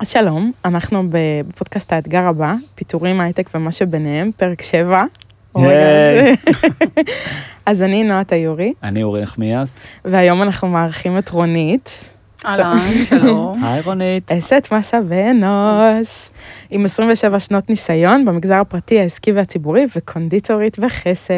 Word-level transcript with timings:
אז 0.00 0.08
שלום, 0.08 0.52
אנחנו 0.64 1.02
בפודקאסט 1.08 1.92
האתגר 1.92 2.22
הבא, 2.22 2.54
פיטורים, 2.74 3.20
הייטק 3.20 3.50
ומה 3.54 3.72
שביניהם, 3.72 4.30
פרק 4.36 4.62
7. 4.62 5.04
היי. 5.54 6.36
אז 7.66 7.82
אני 7.82 8.04
נועה 8.04 8.24
טיורי, 8.24 8.72
אני 8.82 9.02
אורי 9.02 9.22
נחמיאס. 9.22 9.78
והיום 10.04 10.42
אנחנו 10.42 10.68
מארחים 10.68 11.18
את 11.18 11.28
רונית, 11.30 12.14
אהלן, 12.46 12.78
שלום. 13.08 13.58
היי 13.64 13.80
רונית. 13.84 14.32
אשת 14.32 14.68
משאבי 14.72 15.30
אנוש, 15.30 16.28
עם 16.70 16.84
27 16.84 17.40
שנות 17.40 17.70
ניסיון 17.70 18.24
במגזר 18.24 18.54
הפרטי, 18.54 19.00
העסקי 19.00 19.32
והציבורי, 19.32 19.86
וקונדיטורית 19.96 20.78
בחסד. 20.78 21.32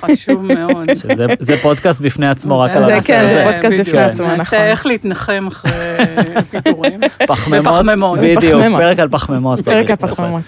חשוב 0.00 0.42
מאוד. 0.42 0.88
זה 1.40 1.56
פודקאסט 1.62 2.00
בפני 2.00 2.28
עצמו, 2.28 2.60
רק 2.60 2.70
זה- 2.72 2.78
על 2.78 2.84
זה 2.84 2.92
הנושא 2.92 3.06
כן, 3.12 3.24
הזה. 3.24 3.34
זה 3.34 3.42
פודקאסט 3.44 3.66
בדיוק. 3.72 3.88
בפני 3.88 4.02
עצמו, 4.02 4.34
נכון. 4.36 4.58
איך 4.58 4.86
להתנחם 4.86 5.46
אחרי 5.48 5.70
פיטורים. 6.50 7.00
פחמימות. 7.26 8.18
בדיוק. 8.18 8.62
פרק 8.76 8.98
על 8.98 9.08
פחמימות. 9.08 9.60
פרק 9.64 9.86
צריך, 9.86 9.90
הפחמימות. 9.90 10.42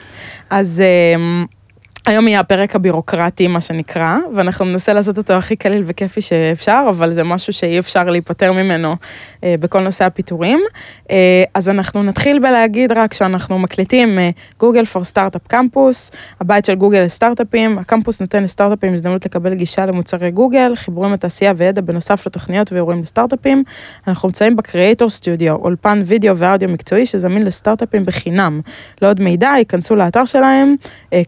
אז 0.50 0.82
אמ, 1.16 1.44
היום 2.06 2.28
יהיה 2.28 2.40
הפרק 2.40 2.76
הבירוקרטי, 2.76 3.48
מה 3.48 3.60
שנקרא, 3.60 4.16
ואנחנו 4.34 4.64
ננסה 4.64 4.92
לעשות 4.92 5.18
אותו 5.18 5.32
הכי 5.32 5.56
קליל 5.56 5.82
וכיפי 5.86 6.20
שאפשר, 6.20 6.86
אבל 6.90 7.12
זה 7.12 7.24
משהו 7.24 7.52
שאי 7.52 7.78
אפשר 7.78 8.04
להיפטר 8.04 8.52
ממנו 8.52 8.96
אה, 9.44 9.54
בכל 9.60 9.80
נושא 9.80 10.04
הפיטורים. 10.04 10.60
אה, 11.10 11.44
אז 11.54 11.68
אנחנו 11.68 12.02
נתחיל 12.02 12.38
בלהגיד 12.38 12.92
רק 12.92 13.14
שאנחנו 13.14 13.58
מקליטים 13.58 14.18
גוגל 14.60 14.84
פור 14.84 15.04
סטארט-אפ 15.04 15.46
קמפוס, 15.46 16.10
הבית 16.40 16.64
של 16.64 16.74
גוגל 16.74 17.00
לסטארט-אפים, 17.00 17.78
הקמפוס 17.78 18.20
נותן 18.20 18.42
לסטארט-אפים 18.42 18.92
הזדמנות 18.92 19.24
לקבל 19.24 19.54
גישה 19.54 19.86
למוצרי 19.86 20.30
גוגל, 20.30 20.72
חיבורים 20.76 21.12
לתעשייה 21.12 21.52
וידע 21.56 21.80
בנוסף 21.80 22.26
לתוכניות 22.26 22.72
ואירועים 22.72 23.02
לסטארט-אפים. 23.02 23.64
אנחנו 24.06 24.28
נמצאים 24.28 24.56
בקריאייטור 24.56 25.10
סטודיו, 25.10 25.54
אולפן 25.54 26.02
וידאו 26.06 26.36
ואודיו 26.36 26.68
מקצועי 26.68 27.06
שזמין 27.06 27.42
לסטארט-אפים 27.42 28.04
בחינם. 28.04 28.60
לעוד 29.02 29.20
מידע, 29.20 29.50
ייכנסו 29.58 29.96
לאתר 29.96 30.24
שלהם, 30.24 30.74
אה, 31.12 31.22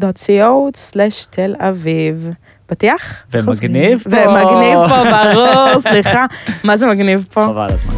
campus.co/תל 0.00 1.54
אביב. 1.58 2.30
פתיח? 2.66 3.22
ומגניב 3.32 4.04
פה. 4.10 4.16
ומגניב 4.16 4.78
פה, 4.88 5.02
ברור, 5.34 5.80
סליחה. 5.80 6.26
מה 6.64 6.76
זה 6.76 6.86
מגניב 6.86 7.26
פה? 7.32 7.44
חבל 7.44 7.66
הזמן. 7.72 7.94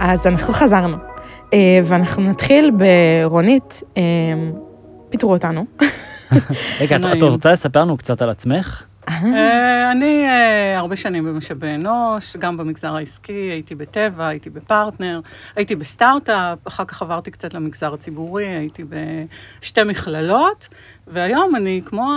אז 0.00 0.26
אנחנו 0.26 0.54
חזרנו, 0.54 0.96
ואנחנו 1.84 2.22
נתחיל 2.22 2.70
ברונית, 2.70 3.82
אה, 3.96 4.02
פיטרו 5.10 5.32
אותנו. 5.32 5.64
רגע, 6.80 6.96
את-. 6.96 7.22
רוצה 7.22 7.52
לספר 7.52 7.80
לנו 7.80 7.96
קצת 7.96 8.22
על 8.22 8.30
עצמך? 8.30 8.84
אה, 9.08 9.92
אני 9.92 10.26
אה, 10.28 10.78
הרבה 10.78 10.96
שנים 10.96 11.24
במשאבי 11.24 11.74
אנוש, 11.74 12.36
גם 12.36 12.56
במגזר 12.56 12.96
העסקי, 12.96 13.32
הייתי 13.32 13.74
בטבע, 13.74 14.26
הייתי 14.26 14.50
בפרטנר, 14.50 15.20
הייתי 15.56 15.76
בסטארט-אפ, 15.76 16.58
אחר 16.66 16.84
כך 16.84 17.02
עברתי 17.02 17.30
קצת 17.30 17.54
למגזר 17.54 17.94
הציבורי, 17.94 18.46
הייתי 18.46 18.84
בשתי 19.60 19.82
מכללות, 19.82 20.68
והיום 21.06 21.56
אני 21.56 21.82
כמו 21.84 22.12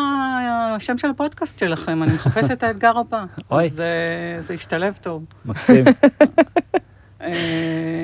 השם 0.76 0.98
של 0.98 1.10
הפודקאסט 1.10 1.60
שלכם, 1.60 2.04
אני 2.04 2.12
מחפשת 2.14 2.52
את 2.52 2.64
האתגר 2.64 2.98
הבא. 2.98 3.24
אוי. 3.52 3.64
אה, 3.64 4.42
זה 4.42 4.54
השתלב 4.54 4.98
טוב. 5.02 5.26
מקסים. 5.46 5.86
אה, 7.24 7.32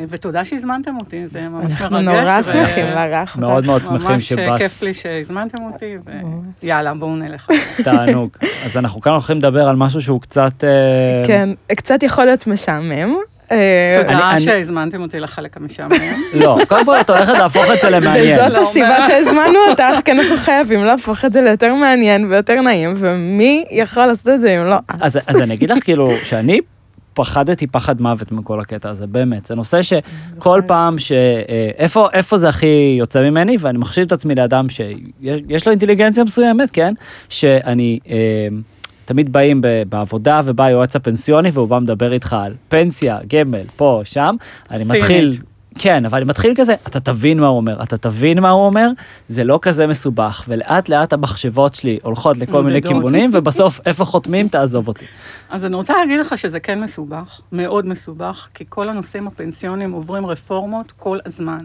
ותודה 0.10 0.46
שהזמנתם 0.46 0.96
אותי, 1.00 1.28
זה 1.28 1.42
ממש 1.42 1.64
מרגש. 1.64 1.82
אנחנו 1.82 2.02
נורא 2.02 2.42
שמחים 2.42 2.86
לארח 2.86 3.30
אותך. 3.30 3.40
מאוד 3.40 3.66
מאוד 3.66 3.86
שמחים 3.86 4.12
ממש 4.12 4.30
שבאת, 4.30 4.58
כיף 4.58 4.84
לי 4.84 4.94
שהזמנתם 4.94 5.64
אותי, 5.64 5.98
ויאללה, 6.64 6.94
בואו 6.94 7.16
נלך. 7.16 7.48
תענוג. 7.84 8.30
אז 8.66 8.78
אנחנו 8.78 9.02
כאן 9.02 9.12
הולכים 9.12 9.38
לדבר 9.38 9.68
על 9.68 9.76
משהו 9.76 10.02
שהוא 10.02 10.22
קצת... 10.22 10.64
אה, 10.64 11.28
כן, 11.28 11.50
קצת 11.76 12.04
יכול 12.04 12.26
להיות 12.26 12.48
משעמם. 12.48 13.16
אה, 13.52 14.04
תודה 14.08 14.40
שהזמנתם 14.40 15.02
אותי 15.02 15.20
לחלק 15.20 15.58
המשעמם. 15.58 16.24
לא, 16.34 16.58
קודם 16.68 16.86
כל 16.86 17.00
את 17.00 17.10
הולכת 17.10 17.34
להפוך 17.34 17.66
את 17.74 17.82
זה 17.82 17.90
למעניין. 17.90 18.40
וזאת 18.40 18.52
לא, 18.52 18.62
הסיבה? 18.62 19.08
שהזמנו 19.08 19.60
אותך, 19.70 20.06
כי 20.06 20.12
אנחנו 20.12 20.38
חייבים 20.38 20.86
להפוך 20.86 21.26
את 21.26 21.34
זה 21.34 21.42
ליותר 21.42 21.74
מעניין 21.74 22.26
ויותר 22.32 22.62
נעים, 22.62 22.94
ומי 22.98 23.66
יכול 23.72 24.06
לעשות 24.06 24.30
את 24.30 24.42
זה 24.42 24.58
אם 24.58 24.66
לא 24.66 24.76
את? 24.76 25.02
אז, 25.02 25.20
אז 25.28 25.42
אני 25.42 25.54
אגיד 25.54 25.72
לך 25.72 25.84
כאילו 25.84 26.12
שאני 26.24 26.60
פחדתי 27.18 27.68
פחד 27.68 28.02
מוות 28.02 28.32
מכל 28.32 28.60
הקטע 28.60 28.90
הזה, 28.90 29.08
באמת. 29.08 29.46
זה 29.46 29.56
נושא 29.56 29.82
שכל 29.82 30.62
פעם 30.68 31.00
ש... 31.00 31.12
אה, 31.12 31.70
איפה, 31.78 32.08
איפה 32.14 32.38
זה 32.38 32.50
הכי 32.50 32.96
יוצא 33.00 33.30
ממני, 33.30 33.58
ואני 33.60 33.78
מחשיב 33.78 34.06
את 34.06 34.12
עצמי 34.12 34.36
לאדם 34.36 34.70
שיש 34.70 35.42
יש 35.50 35.66
לו 35.66 35.72
אינטליגנציה 35.72 36.24
מסוימת, 36.24 36.72
כן? 36.72 36.94
שאני... 37.30 38.00
אה, 38.10 38.48
תמיד 39.06 39.34
באים 39.34 39.62
בעבודה 39.90 40.42
ובא 40.46 40.64
היועץ 40.64 40.96
הפנסיוני 40.96 41.50
והוא 41.54 41.68
בא 41.68 41.80
מדבר 41.80 42.14
איתך 42.14 42.36
על 42.40 42.54
פנסיה, 42.70 43.20
גמל, 43.28 43.64
פה, 43.76 44.02
שם. 44.04 44.36
אני. 44.72 44.84
מתחיל, 44.84 45.34
כן, 45.80 46.06
אבל 46.06 46.18
אני 46.18 46.26
מתחיל 46.26 46.54
כזה, 46.56 46.74
אתה 46.88 47.00
תבין 47.00 47.40
מה 47.40 47.48
הוא 47.48 47.58
אומר, 47.58 47.84
אתה 47.84 47.98
תבין 47.98 48.40
מה 48.40 48.50
הוא 48.50 48.66
אומר, 48.66 48.90
זה 49.28 49.44
לא 49.44 49.60
כזה 49.62 49.88
מסובך, 49.88 50.44
ולאט 50.48 50.90
לאט 50.90 51.14
המחשבות 51.14 51.76
שלי 51.76 52.00
הולכות 52.04 52.38
לכל 52.38 52.64
מיני. 52.64 52.82
כיוונים, 52.82 53.30
ובסוף 53.34 53.80
איפה 53.86 54.06
חותמים, 54.06 54.48
תעזוב 54.48 54.88
אותי. 54.88 55.06
אז 55.50 55.66
אני 55.66 55.76
רוצה 55.76 55.94
להגיד 55.98 56.20
לך 56.20 56.38
שזה 56.38 56.60
כן 56.60 56.82
מסובך, 56.82 57.42
מאוד 57.52 57.86
מסובך, 57.86 58.48
כי 58.54 58.64
כל 58.70 58.90
הנושאים 58.90 59.28
הפנסיוניים 59.28 59.92
עוברים 59.92 60.26
רפורמות 60.26 60.92
כל 60.92 61.20
הזמן. 61.26 61.64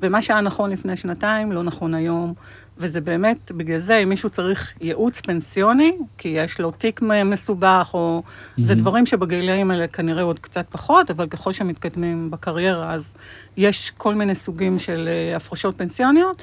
ומה 0.00 0.22
שהיה 0.22 0.40
נכון 0.40 0.70
לפני 0.70 0.96
שנתיים, 0.96 1.52
לא 1.52 1.62
נכון 1.62 1.94
היום. 1.94 2.34
וזה 2.78 3.00
באמת, 3.00 3.52
בגלל 3.52 3.78
זה, 3.78 3.96
אם 3.96 4.08
מישהו 4.08 4.30
צריך 4.30 4.72
ייעוץ 4.80 5.20
פנסיוני, 5.20 5.96
כי 6.18 6.28
יש 6.28 6.60
לו 6.60 6.70
תיק 6.70 7.00
מסובך, 7.02 7.90
או... 7.94 8.22
זה 8.58 8.74
מהמם. 8.74 8.80
דברים 8.80 9.06
שבגילאים 9.06 9.70
האלה 9.70 9.86
כנראה 9.86 10.22
עוד 10.22 10.38
קצת 10.38 10.66
פחות, 10.70 11.10
אבל 11.10 11.28
ככל 11.28 11.52
שמתקדמים 11.52 12.30
בקריירה, 12.30 12.94
אז 12.94 13.14
יש 13.56 13.92
כל 13.96 14.14
מיני 14.14 14.34
סוגים 14.34 14.78
של 14.78 15.08
אה, 15.08 15.36
הפרשות 15.36 15.78
פנסיוניות. 15.78 16.42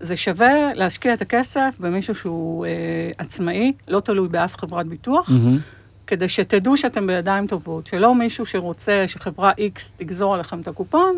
זה 0.00 0.16
שווה 0.16 0.74
להשקיע 0.74 1.14
את 1.14 1.22
הכסף 1.22 1.74
במישהו 1.80 2.14
שהוא 2.14 2.66
אה, 2.66 2.70
עצמאי, 3.18 3.72
לא 3.88 4.00
תלוי 4.00 4.28
באף 4.28 4.56
חברת 4.56 4.86
ביטוח. 4.86 5.30
מהמם. 5.30 5.58
כדי 6.06 6.28
שתדעו 6.28 6.76
שאתם 6.76 7.06
בידיים 7.06 7.46
טובות, 7.46 7.86
שלא 7.86 8.14
מישהו 8.14 8.46
שרוצה 8.46 9.04
שחברה 9.06 9.52
X 9.52 9.80
תגזור 9.96 10.34
עליכם 10.34 10.60
את 10.60 10.68
הקופון, 10.68 11.14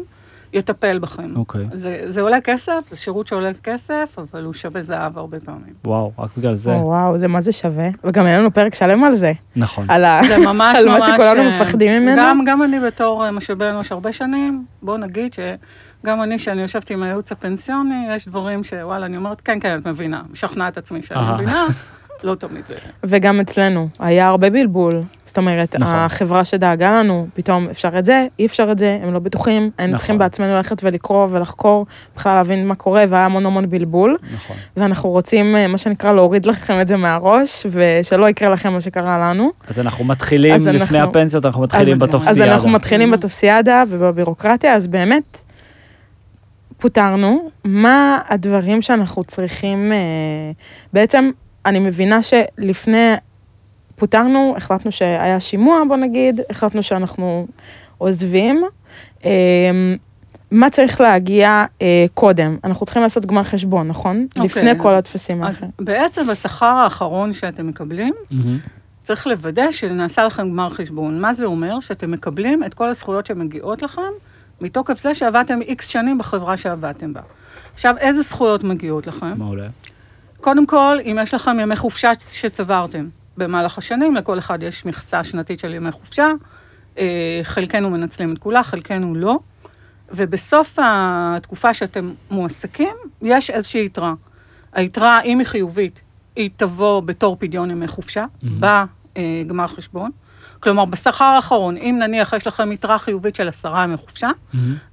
יטפל 0.54 0.98
בכם. 0.98 1.36
אוקיי. 1.36 1.66
זה, 1.72 2.02
זה 2.06 2.20
עולה 2.20 2.40
כסף, 2.40 2.80
זה 2.90 2.96
שירות 2.96 3.26
שעולה 3.26 3.50
כסף, 3.62 4.16
אבל 4.18 4.44
הוא 4.44 4.52
שווה 4.52 4.82
זהב 4.82 5.18
הרבה 5.18 5.40
פעמים. 5.40 5.74
וואו, 5.84 6.12
רק 6.18 6.30
בגלל 6.38 6.54
זה. 6.54 6.74
או, 6.74 6.86
וואו, 6.86 7.18
זה 7.18 7.28
מה 7.28 7.40
זה 7.40 7.52
שווה. 7.52 7.88
וגם 8.04 8.26
היה 8.26 8.38
לנו 8.38 8.54
פרק 8.54 8.74
שלם 8.74 9.04
על 9.04 9.12
זה. 9.12 9.32
נכון. 9.56 9.90
על 9.90 10.04
ה... 10.04 10.20
זה 10.28 10.38
ממש 10.38 10.76
על 10.78 10.88
מה. 10.88 11.00
שכולנו 11.00 11.40
אה, 11.40 11.48
מפחדים 11.48 12.02
ממנו? 12.02 12.16
גם, 12.22 12.44
גם 12.46 12.62
אני 12.62 12.80
בתור 12.80 13.24
אה, 13.24 13.30
משאבי 13.30 13.64
אנוש 13.64 13.92
הרבה 13.92 14.12
שנים, 14.12 14.64
בואו 14.82 14.96
נגיד 14.96 15.32
שגם 15.32 16.22
אני, 16.22 16.38
שאני 16.38 16.62
יושבת 16.62 16.90
עם 16.90 17.02
הייעוץ 17.02 17.32
הפנסיוני, 17.32 18.06
יש 18.10 18.28
דברים 18.28 18.64
שוואלה, 18.64 19.06
אני 19.06 19.16
אומרת, 19.16 19.40
כן, 19.40 19.60
כן, 19.60 19.78
את 19.78 19.86
מבינה, 19.86 20.22
משכנעת 20.32 20.78
עצמי 20.78 21.02
שאני. 21.02 21.32
מבינה, 21.34 21.66
לא 22.24 22.34
תמיד 22.34 22.66
זה. 22.66 22.74
וגם 23.04 23.40
אצלנו, 23.40 23.88
היה 23.98 24.28
הרבה 24.28 24.50
בלבול. 24.50 25.02
זאת 25.24 25.38
אומרת, 25.38 25.76
נכון. 25.76 25.94
החברה 25.94 26.44
שדאגה 26.44 26.98
לנו, 26.98 27.26
פתאום 27.34 27.68
אפשר 27.70 27.98
את 27.98 28.04
זה, 28.04 28.26
אי 28.38 28.46
אפשר 28.46 28.68
את 28.72 28.78
זה, 28.78 28.98
הם 29.02 29.12
לא 29.14 29.18
בטוחים, 29.18 29.70
היינו 29.78 29.90
נכון. 29.90 29.98
צריכים 29.98 30.18
בעצמנו 30.18 30.56
ללכת 30.56 30.84
ולקרוא 30.84 31.26
ולחקור, 31.30 31.86
בכלל 32.16 32.34
להבין 32.34 32.68
מה 32.68 32.74
קורה, 32.74 33.04
והיה 33.08 33.24
המון 33.24 33.46
המון 33.46 33.70
בלבול. 33.70 34.16
נכון. 34.34 34.56
ואנחנו 34.76 35.10
רוצים, 35.10 35.56
אה, 35.56 35.66
מה 35.66 35.78
שנקרא, 35.78 36.12
להוריד 36.12 36.46
לכם 36.46 36.80
את 36.80 36.88
זה 36.88 36.96
מהראש, 36.96 37.66
ושלא 37.70 38.28
יקרה 38.28 38.48
לכם 38.48 38.72
מה 38.72 38.80
שקרה 38.80 39.18
לנו. 39.18 39.50
אז 39.68 39.78
אנחנו 39.80 40.04
מתחילים, 40.04 40.54
אז 40.54 40.68
לפני 40.68 40.80
אנחנו- 41.00 41.10
הפנסיות, 41.10 41.46
אנחנו 41.46 41.62
מתחילים 41.62 41.98
בטופסיאדה. 41.98 42.30
אז 42.30 42.52
אנחנו 42.52 42.70
מתחילים. 42.70 43.10
בטופסיאדה 43.10 43.84
ובבירוקרטיה, 43.88 44.74
אז 44.74 44.86
באמת, 44.86 45.42
פוטרנו. 46.78 47.50
מה 47.64 48.18
הדברים 48.28 48.82
שאנחנו 48.82 49.24
צריכים, 49.24 49.92
אה, 49.92 49.98
בעצם, 50.92 51.30
אני 51.66 51.78
מבינה 51.78 52.20
שלפני, 52.22 53.12
פוטרנו, 53.96 54.54
החלטנו 54.56 54.92
שהיה 54.92 55.40
שימוע, 55.40 55.82
בוא 55.88 55.96
נגיד, 55.96 56.40
החלטנו 56.50 56.82
שאנחנו 56.82 57.46
עוזבים. 57.98 58.64
אה, 59.24 59.30
מה 60.50 60.70
צריך 60.70 61.00
להגיע 61.00 61.64
אה, 61.82 62.06
קודם? 62.14 62.56
אנחנו 62.64 62.86
צריכים 62.86 63.02
לעשות 63.02 63.26
גמר 63.26 63.42
חשבון, 63.42 63.88
נכון? 63.88 64.26
אוקיי, 64.36 64.44
לפני 64.44 64.70
אז- 64.70 64.76
כל 64.80 64.94
הטפסים 64.94 65.44
אז 65.44 65.54
האחרים. 65.54 65.70
בעצם 65.78 66.26
בשכר 66.26 66.66
האחרון 66.66 67.32
שאתם 67.32 67.66
מקבלים, 67.68 68.14
מהמם. 68.30 68.58
צריך 69.02 69.26
לוודא 69.26 69.70
שנעשה 69.72 70.24
לכם 70.24 70.50
גמר 70.50 70.70
חשבון. 70.70 71.20
מה 71.20 71.34
זה 71.34 71.44
אומר? 71.44 71.80
שאתם 71.80 72.10
מקבלים 72.10 72.64
את 72.64 72.74
כל 72.74 72.88
הזכויות 72.88 73.26
שמגיעות 73.26 73.82
לכם, 73.82 74.02
מתוקף 74.60 75.00
זה 75.02 75.14
שעבדתם 75.14 75.60
איקס 75.60 75.88
שנים 75.88 76.18
בחברה 76.18 76.56
שעבדתם 76.56 77.12
בה. 77.12 77.20
עכשיו, 77.74 77.94
איזה 77.98 78.22
זכויות 78.22 78.64
מגיעות 78.64 79.06
לכם? 79.06 79.38
מעולה. 79.38 79.66
קודם 80.44 80.66
כל, 80.66 80.96
אם 81.04 81.18
יש 81.22 81.34
לכם 81.34 81.60
ימי 81.60 81.76
חופשה 81.76 82.12
שצברתם 82.28 83.08
במהלך 83.36 83.78
השנים, 83.78 84.14
לכל 84.14 84.38
אחד 84.38 84.62
יש 84.62 84.86
מכסה 84.86 85.24
שנתית 85.24 85.58
של 85.60 85.74
ימי 85.74 85.92
חופשה, 85.92 86.28
אה, 86.98 87.40
חלקנו 87.42 87.90
מנצלים 87.90 88.32
את 88.32 88.38
כולה, 88.38 88.62
חלקנו 88.62 89.14
לא, 89.14 89.38
ובסוף 90.10 90.78
התקופה 90.82 91.74
שאתם 91.74 92.12
מועסקים, 92.30 92.96
יש 93.22 93.50
איזושהי 93.50 93.84
יתרה. 93.84 94.14
היתרה, 94.72 95.20
אם 95.20 95.38
היא 95.38 95.46
חיובית, 95.46 96.00
היא 96.36 96.50
תבוא 96.56 97.00
בתור 97.00 97.36
פדיון 97.38 97.70
ימי 97.70 97.88
חופשה, 97.88 98.24
בגמר 98.42 99.66
חשבון. 99.66 100.10
כלומר, 100.64 100.84
בשכר 100.84 101.24
האחרון, 101.24 101.76
אם 101.76 101.96
נניח 101.98 102.32
יש 102.32 102.46
לכם 102.46 102.72
יתרה 102.72 102.98
חיובית 102.98 103.36
של 103.36 103.48
עשרה 103.48 103.84
ימי 103.84 103.96
חופשה, 103.96 104.30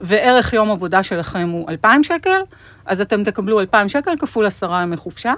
וערך 0.02 0.54
יום 0.54 0.72
עבודה 0.72 1.04
שלכם 1.04 1.50
הוא 1.50 1.70
2,000 1.70 2.04
שקל, 2.04 2.40
אז 2.86 3.02
אתם 3.02 3.24
תקבלו 3.24 3.60
2,000 3.60 3.90
שקל 3.90 4.12
כפול 4.20 4.46
עשרה 4.46 4.82
ימי 4.82 4.98
חופשה, 4.98 5.34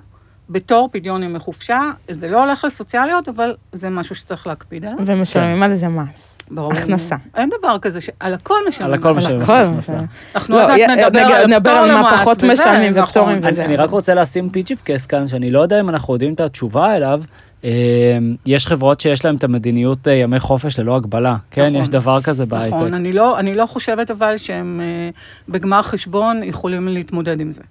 בתור 0.49 0.89
פדיון 0.91 1.23
ימי 1.23 1.39
חופשה. 1.39 1.79
זה 2.09 2.27
לא 2.27 2.43
הולך 2.43 2.63
לסוציאליות, 2.63 3.29
אבל 3.29 3.55
זה 3.71 3.89
משהו 3.89 4.15
שצריך 4.15 4.47
להקפיד 4.47 4.85
עליו. 4.85 4.97
ומשלמים 5.05 5.63
על 5.63 5.75
זה 5.75 5.87
מס. 5.87 6.37
ברור. 6.51 6.73
הכנסה. 6.73 7.15
אין 7.35 7.49
דבר 7.59 7.79
כזה 7.79 8.01
שעל 8.01 8.33
הכל 8.33 8.55
משלמים. 8.67 8.93
על 8.93 8.99
הכל. 8.99 9.13
משלמים 9.13 9.41
הכל. 9.41 9.53
הכנסה. 9.53 9.93
אנחנו 10.35 10.57
לא, 10.57 10.63
עוד 10.63 10.71
מעט 10.87 10.99
נדבר 11.47 11.71
על 11.71 11.91
על 11.91 12.01
מה 12.01 12.11
למס 12.11 12.21
פחות 12.21 12.37
וזה, 12.43 12.53
משלמים 12.53 12.91
נכון. 12.91 13.03
ופטורים 13.03 13.39
וזה. 13.43 13.61
אני, 13.61 13.67
אני 13.73 13.75
רק 13.75 13.89
רוצה 13.89 14.15
לשים 14.15 14.49
פיצ'יפקס 14.49 15.05
כאן, 15.05 15.27
שאני 15.27 15.51
לא 15.51 15.59
יודע 15.59 15.79
אם 15.79 15.89
אנחנו 15.89 16.13
יודעים 16.13 16.33
את 16.33 16.39
התשובה 16.39 16.95
אליו. 16.95 17.21
אה, 17.63 18.17
יש 18.45 18.67
חברות 18.67 19.01
שיש 19.01 19.25
להן 19.25 19.35
את 19.35 19.43
המדיניות 19.43 20.07
אה, 20.07 20.13
ימי 20.13 20.39
חופש 20.39 20.79
ללא 20.79 20.95
הגבלה. 20.95 21.35
כן, 21.51 21.61
נכון. 21.69 21.81
יש 21.81 21.89
דבר 21.89 22.21
כזה 22.21 22.45
בהייטק. 22.45 22.75
נכון, 22.75 22.93
אני 22.93 23.11
לא, 23.11 23.39
אני 23.39 23.53
לא 23.55 23.65
חושבת 23.65 24.11
אבל 24.11 24.37
שהם 24.37 24.81
אה, 24.83 25.09
בגמר 25.49 25.81
חשבון 25.81 26.43
יכולים 26.43 26.87
להתמודד 26.87 27.39
עם 27.39 27.51
זה. 27.51 27.61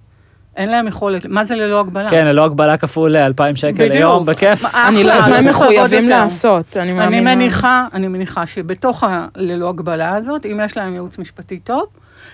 אין 0.55 0.69
להם 0.69 0.87
יכולת, 0.87 1.25
מה 1.25 1.43
זה 1.43 1.55
ללא 1.55 1.79
הגבלה? 1.79 2.09
כן, 2.09 2.25
ללא 2.25 2.45
הגבלה 2.45 2.77
כפול 2.77 3.15
2,000 3.15 3.55
שקל 3.55 3.71
בדיוק. 3.71 3.91
ליום, 3.93 4.25
בכיף. 4.25 4.65
אני 4.87 5.03
לא 5.03 5.11
יודעת 5.11 5.29
מה 5.29 5.35
הם 5.35 5.45
מחויבים. 5.45 6.03
לעשות, 6.03 6.77
אני 6.77 6.91
אני 6.91 6.93
מאמינה. 6.93 7.35
מניחה, 7.35 7.87
אני 7.93 8.07
מניחה 8.07 8.47
שבתוך 8.47 9.03
הללא 9.07 9.69
הגבלה 9.69 10.15
הזאת, 10.15 10.45
אם 10.45 10.59
יש 10.65 10.77
להם 10.77 10.93
ייעוץ 10.93 11.17
משפטי 11.17 11.59
טוב, 11.59 11.85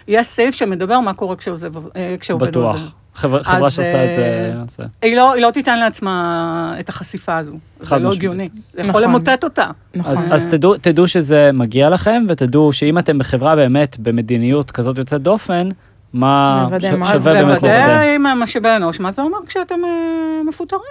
יש 0.07 0.27
סעיף 0.27 0.55
שמדבר 0.55 0.99
מה 0.99 1.13
קורה 1.13 1.35
אה, 1.95 2.15
כשעובד 2.19 2.55
עוזב. 2.55 2.77
בטוח. 2.77 2.93
חברה 3.19 3.43
חברה 3.43 3.67
אז, 3.67 3.73
שעושה 3.73 4.05
את 4.05 4.13
זה, 4.13 4.53
אה. 4.79 4.85
היא 5.01 5.15
לא, 5.15 5.33
היא 5.33 5.41
לא 5.43 5.51
תיתן 5.51 5.79
לעצמה 5.79 6.75
את 6.79 6.89
החשיפה 6.89 7.37
הזו. 7.37 7.55
זה 7.81 7.97
לא. 7.97 8.11
הגיוני. 8.13 8.47
זה 8.73 8.81
יכול 8.81 8.89
נכון. 8.89 9.03
למוטט 9.03 9.43
אותה. 9.43 9.63
אז, 9.63 9.71
נכון. 9.93 10.31
אז 10.31 10.45
תדעו, 10.45 10.77
תדעו 10.77 11.07
שזה 11.07 11.49
מגיע 11.53 11.89
לכם, 11.89 12.25
ותדעו 12.29 12.73
שאם 12.73 12.97
אתם 12.99 13.17
בחברה 13.17 13.55
באמת 13.55 13.99
במדיניות 13.99 14.71
כזאת 14.71 14.97
יוצאת 14.97 15.21
דופן, 15.21 15.69
מה 16.13 16.63
לוודא 16.69 16.89
ש- 16.89 16.93
מה 16.93 17.05
שווה. 17.05 17.33
באמת 17.33 17.45
לוודא 17.61 17.77
לוודא. 17.87 18.01
עם 18.15 18.23
משאבי 18.23 18.69
אנוש, 18.75 18.99
מה 18.99 19.11
זה 19.11 19.21
אומר 19.21 19.37
כשאתם 19.47 19.75
אה, 19.85 19.89
מפוטרים. 20.49 20.81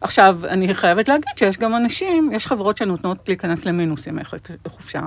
עכשיו, 0.00 0.38
אני 0.48 0.74
חייבת 0.74 1.08
להגיד 1.08 1.24
שיש 1.36 1.58
גם 1.58 1.76
אנשים, 1.76 2.30
יש 2.32 2.46
חברות 2.46 2.76
שנותנות 2.76 3.18
להיכנס 3.28 3.64
למינוס 3.66 4.06
ימי 4.06 4.24
חופ- 4.24 4.36
חופשה. 4.68 5.00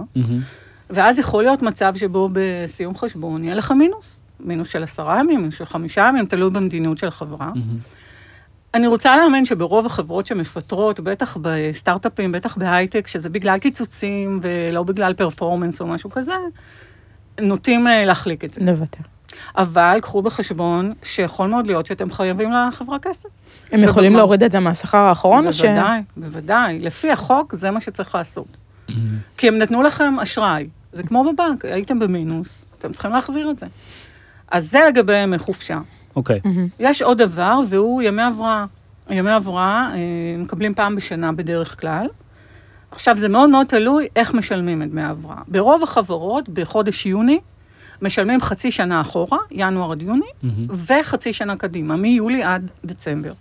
ואז 0.90 1.20
יכול 1.20 1.44
להיות 1.44 1.62
מצב 1.62 1.94
שבו 1.96 2.30
בסיום 2.34 2.96
חשבון 2.98 3.44
יהיה 3.44 3.56
לך 3.56 3.72
מינוס. 3.72 4.20
מינוס 4.40 4.70
של 4.70 4.84
עשרה 4.84 5.20
ימים, 5.20 5.40
מינוס 5.40 5.58
של 5.58 5.66
חמישה 5.66 6.06
ימים, 6.10 6.26
תלוי 6.26 6.50
במדיניות 6.50 6.98
של 6.98 7.08
החברה. 7.08 7.52
אני 8.74 8.88
רוצה 8.88 9.18
להאמין 9.18 9.46
שברוב 9.46 9.86
החברות 9.86 10.26
שמפטרות, 10.26 11.00
בטח 11.00 11.38
בסטארט-אפים, 11.42 12.32
בטח 12.32 12.58
בהייטק, 12.58 13.08
שזה 13.08 13.30
בגלל 13.30 13.60
קיצוצים 13.60 14.40
ולא 14.42 14.84
בגלל 14.84 15.14
פרפורמנס 15.14 15.82
או 15.82 15.88
משהו 15.88 16.10
כזה, 16.10 16.34
נוטים 17.42 17.88
אה, 17.88 18.06
להחליק 18.06 18.44
את 18.44 18.54
זה. 18.54 18.62
לוותר. 18.66 19.00
אבל 19.58 20.00
קחו 20.02 20.22
בחשבון 20.22 20.94
שיכול 21.04 21.50
מאוד 21.50 21.68
להיות 21.68 21.86
שאתם 21.86 22.12
חייבים 22.12 22.52
לחברה 22.52 23.00
כסף. 23.00 23.30
הם 23.72 23.84
יכולים? 23.84 24.16
להוריד 24.16 24.44
את 24.44 24.52
זה 24.52 24.60
מהשכר 24.60 24.98
האחרון, 24.98 25.48
או 25.48 25.54
ש... 25.54 25.62
בוודאי, 25.62 26.02
בוודאי. 26.18 26.80
לפי 26.80 27.12
החוק, 27.12 27.56
זה 27.56 27.72
מה 27.72 27.80
שצריך 27.80 28.16
לעשות. 28.16 28.58
כי 29.38 29.48
הם 29.48 29.58
נתנו 29.58 29.82
לכם 29.82 30.20
אשראי. 30.20 30.68
זה 30.94 31.04
כמו 31.04 31.24
בבנק, 31.34 31.66
הייתם 31.66 32.00
במינוס, 32.00 32.66
אתם 32.80 32.94
צריכים 32.94 33.12
להחזיר 33.12 33.52
את 33.52 33.60
זה. 33.60 33.66
אז 34.54 34.72
זה 34.72 34.80
לגבי 34.88 35.18
ימי 35.18 35.38
חופשה. 35.38 35.80
אוקיי. 36.16 36.40
מהמם. 36.46 36.68
יש 36.80 37.02
עוד 37.02 37.18
דבר, 37.18 37.60
והוא 37.70 38.02
ימי 38.02 38.22
הבראה. 38.22 38.66
ימי 39.10 39.32
הבראה 39.32 39.90
אה, 39.94 39.98
מקבלים 40.38 40.74
פעם 40.74 40.96
בשנה 40.96 41.32
בדרך 41.32 41.82
כלל. 41.82 42.08
עכשיו, 42.92 43.18
זה 43.18 43.30
מאוד 43.30 43.50
מאוד 43.50 43.68
תלוי 43.68 44.08
איך 44.16 44.34
משלמים 44.34 44.84
את 44.84 44.92
דמי 44.92 45.02
ההבראה. 45.02 45.38
ברוב 45.48 45.84
החברות, 45.84 46.50
בחודש 46.50 47.06
יוני, 47.06 47.40
משלמים 48.02 48.42
חצי 48.42 48.72
שנה 48.72 49.02
אחורה, 49.02 49.38
ינואר 49.52 49.92
עד 49.92 50.02
יוני, 50.02 50.26
מהמם. 50.44 50.68
וחצי 50.70 51.34
שנה 51.34 51.56
קדימה, 51.56 51.96
מיולי 51.96 52.44
עד 52.44 52.72
דצמבר. 52.86 53.34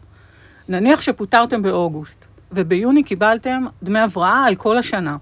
נניח 0.68 1.00
שפוטרתם 1.00 1.62
באוגוסט, 1.62 2.26
וביוני 2.52 3.02
קיבלתם 3.02 3.64
דמי 3.82 3.98
הבראה 3.98 4.44
על 4.46 4.54
כל 4.54 4.78
השנה. 4.78 5.16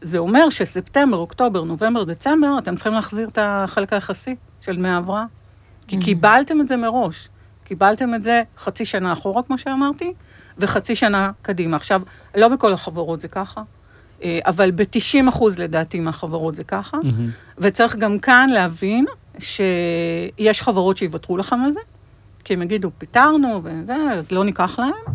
זה 0.00 0.18
אומר 0.18 0.50
שספטמבר, 0.50 1.16
אוקטובר, 1.16 1.64
נובמבר, 1.64 2.04
דצמבר, 2.04 2.58
אתם 2.58 2.74
צריכים 2.74 2.92
להחזיר 2.92 3.28
את 3.28 3.38
החלק 3.42 3.92
היחסי 3.92 4.36
של 4.62 4.76
דמי 4.76 4.88
ההבראה. 4.88 5.24
כי 5.88 5.96
קיבלתם 6.00 6.60
את 6.60 6.68
זה 6.68 6.76
מראש. 6.76 7.28
קיבלתם 7.64 8.14
את 8.14 8.22
זה 8.22 8.42
חצי 8.58 8.84
שנה 8.84 9.12
אחורה, 9.12 9.42
כמו 9.42 9.58
שאמרתי, 9.58 10.12
וחצי 10.58 10.94
שנה 10.94 11.30
קדימה. 11.42 11.76
עכשיו, 11.76 12.02
לא 12.34 12.48
בכל 12.48 12.72
החברות 12.72 13.20
זה 13.20 13.28
ככה, 13.28 13.62
אה, 14.22 14.38
אבל 14.46 14.70
ב-90 14.70 15.28
אחוז 15.28 15.58
לדעתי 15.58 16.00
מהחברות 16.00 16.56
זה 16.56 16.64
ככה. 16.64 16.96
מהמם. 17.02 17.30
וצריך 17.58 17.96
גם 17.96 18.18
כאן 18.18 18.48
להבין 18.52 19.04
שיש 19.38 20.62
חברות 20.62 20.96
שיוותרו 20.96 21.36
לכם 21.36 21.60
על 21.64 21.70
זה, 21.70 21.80
כי 22.44 22.54
הם 22.54 22.62
יגידו, 22.62 22.90
פיטרנו 22.98 23.60
וזה, 23.64 23.94
אז 23.94 24.32
לא 24.32 24.44
ניקח 24.44 24.78
להם. 24.78 25.14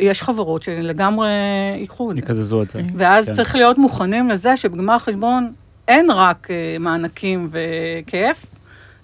יש 0.00 0.22
חברות 0.22 0.62
שלגמרי 0.62 1.28
ייקחו 1.76 2.10
את 2.10 2.16
זה. 2.16 2.22
יקזזו 2.22 2.62
את 2.62 2.70
זה. 2.70 2.82
ואז 2.96 3.26
כן. 3.26 3.32
צריך 3.32 3.54
להיות 3.54 3.78
מוכנים 3.78 4.28
לזה 4.28 4.56
שבגמר 4.56 4.98
חשבון 4.98 5.52
אין 5.88 6.10
רק 6.10 6.48
אה, 6.50 6.76
מענקים 6.80 7.48
וכיף, 7.50 8.46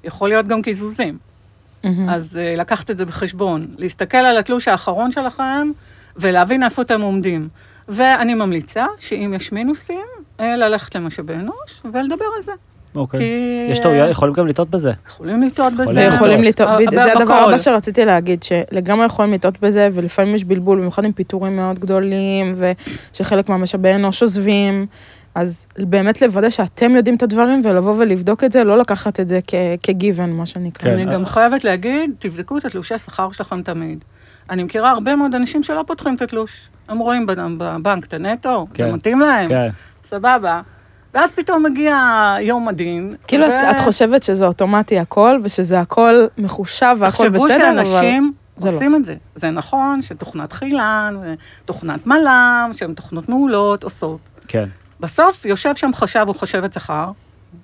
יכול 0.04 0.28
להיות 0.28 0.46
גם 0.46 0.62
קיזוזים. 0.62 1.18
אז 2.08 2.36
אה, 2.36 2.54
לקחת 2.56 2.90
את 2.90 2.98
זה 2.98 3.04
בחשבון, 3.04 3.66
להסתכל 3.78 4.16
על 4.18 4.36
התלוש 4.36 4.68
האחרון 4.68 5.10
שלכם 5.10 5.70
ולהבין 6.16 6.62
איפה 6.62 6.82
אתם 6.82 7.00
עומדים. 7.00 7.48
ואני 7.88 8.34
ממליצה 8.34 8.84
שאם 8.98 9.32
יש 9.36 9.52
מינוסים, 9.52 10.06
אה, 10.40 10.56
ללכת 10.56 10.94
למשאבי 10.94 11.34
אנוש 11.34 11.82
ולדבר 11.92 12.24
על 12.36 12.42
זה. 12.42 12.52
אוקיי. 12.94 13.20
כי... 13.20 13.66
יש 13.70 13.78
טעויות, 13.78 14.10
יכולים 14.10 14.34
גם 14.34 14.46
לטעות 14.46 14.70
בזה. 14.70 14.92
יכולים 15.06 15.42
לטעות 15.42 15.72
בזה. 15.72 16.00
יכולים 16.00 16.42
לטעות, 16.42 16.82
זה 16.90 17.12
הדבר. 17.12 17.34
הבא 17.34 17.58
שרציתי 17.58 18.04
להגיד, 18.04 18.42
שלגמרי 18.42 19.06
יכולים 19.06 19.32
לטעות 19.32 19.60
בזה, 19.60 19.88
ולפעמים 19.92 20.34
יש 20.34 20.44
בלבול, 20.44 20.78
במיוחד 20.78 21.04
עם 21.04 21.12
פיטורים 21.12 21.56
מאוד 21.56 21.78
גדולים, 21.78 22.54
ושחלק 23.12 23.48
מהמשאבי 23.48 23.94
אנוש 23.94 24.22
עוזבים, 24.22 24.86
אז 25.34 25.66
באמת 25.78 26.22
לוודא 26.22 26.50
שאתם 26.50 26.94
יודעים 26.96 27.16
את 27.16 27.22
הדברים, 27.22 27.60
ולבוא 27.64 27.94
ולבדוק 27.98 28.44
את 28.44 28.52
זה, 28.52 28.64
לא 28.64 28.78
לקחת 28.78 29.20
את 29.20 29.28
זה 29.28 29.38
כגיוון, 29.82 30.32
מה 30.32 30.46
שנקרא. 30.46 30.90
כן. 30.90 30.92
אני 30.92 31.14
גם 31.14 31.26
חייבת 31.26 31.64
להגיד, 31.64 32.10
תבדקו 32.18 32.58
את 32.58 32.64
התלושי 32.64 32.94
השכר 32.94 33.30
שלכם 33.30 33.62
תמיד. 33.62 34.04
אני 34.50 34.64
מכירה 34.64 34.90
הרבה 34.90 35.16
מאוד 35.16 35.34
אנשים 35.34 35.62
שלא 35.62 35.84
פותחים 35.86 36.14
את 36.14 36.22
התלוש. 36.22 36.68
הם 36.88 36.98
רואים 36.98 37.26
בנ- 37.30 37.58
בבנק 37.58 38.04
את 38.06 38.14
הנטו, 38.14 38.66
זה 38.70 38.84
כן. 38.84 38.92
מתאים 38.92 39.20
להם, 39.20 39.48
כן. 39.48 39.68
סבבה. 40.04 40.60
ואז 41.14 41.32
פתאום 41.32 41.62
מגיע 41.62 41.96
יום 42.40 42.68
הדין. 42.68 43.12
כאילו, 43.26 43.46
את- 43.46 43.50
ו- 43.50 43.70
את 43.70 43.80
חושבת 43.80 44.22
שזה 44.22 44.46
אוטומטי 44.46 44.98
הכל, 44.98 45.38
ושזה 45.42 45.80
הכל 45.80 46.26
מחושב 46.38 46.96
והכל 46.98 47.28
בסדר, 47.28 47.38
תחשבו 47.48 47.64
אבל... 47.70 47.84
שאנשים 47.84 48.32
זה 48.56 48.70
לא. 48.70 48.74
עושים 48.74 48.94
את 48.96 49.04
זה. 49.04 49.14
זה 49.34 49.50
נכון 49.50 50.02
שתוכנת 50.02 50.52
חילן 50.52 51.16
ותוכנת 51.64 52.06
מל"ם, 52.06 52.70
שהן 52.72 52.94
תוכנות 52.94 53.28
מעולות, 53.28 53.84
עושות. 53.84 54.20
כן. 54.48 54.68
בסוף 55.02 55.44
יושב 55.44 55.76
שם 55.76 55.90
חשב 55.94 56.24
או 56.28 56.34
חשבת 56.34 56.72
שכר, 56.72 57.10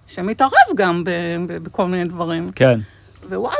שמתערב 0.06 0.52
גם 0.76 1.02
בכל 1.62 1.86
מיני 1.86 2.04
דברים. 2.04 2.48
כן. 2.54 2.80
ווואלה, 3.30 3.56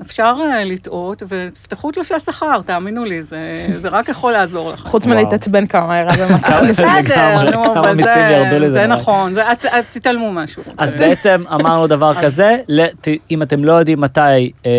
אפשר 0.00 0.34
אה, 0.40 0.64
לטעות, 0.64 1.22
ותפתחו 1.28 1.92
תלושי 1.92 2.14
שכר, 2.26 2.60
תאמינו 2.66 3.04
לי, 3.04 3.22
זה, 3.22 3.38
זה 3.74 3.88
רק 3.88 4.08
יכול 4.08 4.32
לעזור 4.32 4.72
לך. 4.72 4.80
חוץ. 4.80 5.06
מלהתעצבן 5.06 5.66
כמה 5.66 5.96
ירד 5.96 6.12
במס 6.20 6.44
הכנסה. 6.44 6.82
זה 6.82 7.02
בסדר, 7.02 7.50
נו, 7.50 7.72
אבל 7.78 8.02
זה- 8.70 8.86
נכון, 8.86 9.34
זה- 9.34 9.48
אז 9.50 9.64
תתעלמו 9.92 10.32
משהו. 10.32 10.62
אז 10.78 10.94
בעצם 10.94 11.42
אמרנו 11.54 11.86
דבר 11.86 12.14
כזה, 12.22 12.56
אם 13.30 13.42
אתם 13.42 13.64
לא 13.64 13.72
יודעים 13.72 14.00
מתי 14.00 14.20
אה, 14.66 14.70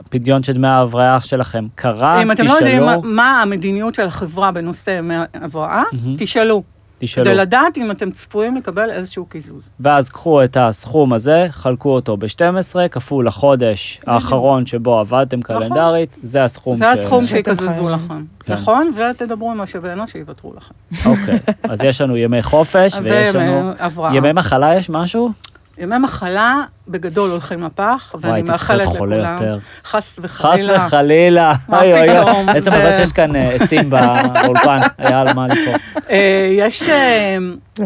הפדיון 0.00 0.42
של 0.42 0.52
דמי 0.52 0.68
ההבראה 0.68 1.20
שלכם 1.20 1.66
קרה, 1.74 2.22
אם 2.22 2.32
אתם 2.32 2.44
לא 2.44 2.52
יודעים 2.52 2.82
מה- 2.82 2.96
תשאלו, 2.96 3.22
המדיניות 3.42 3.94
של 3.94 4.06
החברה 4.06 4.50
בנושא 4.52 5.00
הבראה. 5.34 5.82
תשאלו, 6.18 6.62
תשאלו. 7.04 7.24
כדי 7.24 7.34
לדעת 7.34 7.78
אם 7.78 7.90
אתם 7.90 8.10
צפויים 8.10 8.56
לקבל 8.56 8.90
איזשהו 8.90 9.26
קיזוז. 9.26 9.70
ואז 9.80 10.08
קחו 10.08 10.44
את 10.44 10.56
הסכום 10.60 11.12
הזה, 11.12 11.46
חלקו 11.50 11.94
אותו 11.94 12.16
ב-12, 12.16 12.88
כפול 12.90 13.28
החודש 13.28 14.00
האחרון 14.06 14.66
שבו 14.66 14.98
עבדתם 14.98 15.42
קלנדרית, 15.42 16.16
זה 16.22 16.44
הסכום 16.44 16.74
נכון. 16.74 16.94
זה 16.94 17.02
הסכום 17.02 17.26
שיקזזו. 17.26 17.88
לכם. 17.88 18.24
כן. 18.44 18.52
נכון? 18.52 18.90
ותדברו 18.96 19.50
עם 19.50 19.58
משאבי 19.58 19.92
אנוש 19.92 20.12
שיוותרו 20.12 20.52
לכם. 20.56 20.74
אוקיי, 21.10 21.38
אז 21.62 21.82
יש 21.82 22.00
לנו 22.00 22.16
ימי 22.16 22.42
חופש 22.42 22.94
ויש 23.02 23.34
לנו... 23.34 23.72
ימי 24.12 24.32
מחלה 24.32 24.74
יש 24.74 24.90
משהו? 24.90 25.32
ימי 25.78 25.98
מחלה 25.98 26.54
בגדול 26.88 27.30
הולכים 27.30 27.62
לפח, 27.62 28.10
וואי, 28.14 28.22
ואני 28.24 28.34
הייתי 28.34 28.52
צריך 28.52 28.70
להיות 28.70 28.82
מאחלת 28.86 28.98
חולה 28.98 29.16
לכולם, 29.16 29.32
יותר. 29.32 29.58
חס 29.84 30.18
חס 30.18 30.18
וחלילה. 30.22 30.76
וחלילה. 30.86 31.52
מה. 31.68 31.80
פתאום, 31.82 32.48
עצם 32.48 32.70
זה- 32.70 32.78
מזה 32.78 32.92
שיש 32.92 33.12
כאן 33.12 33.36
אה, 33.36 33.54
עצים 33.54 33.90
באולפן, 33.90 34.78
היה 34.98 35.20
על 35.20 35.32
מה 35.32 35.46
לפעול. 35.48 35.76
אה, 36.10 36.48
יש, 36.58 36.88
אה, 36.88 37.36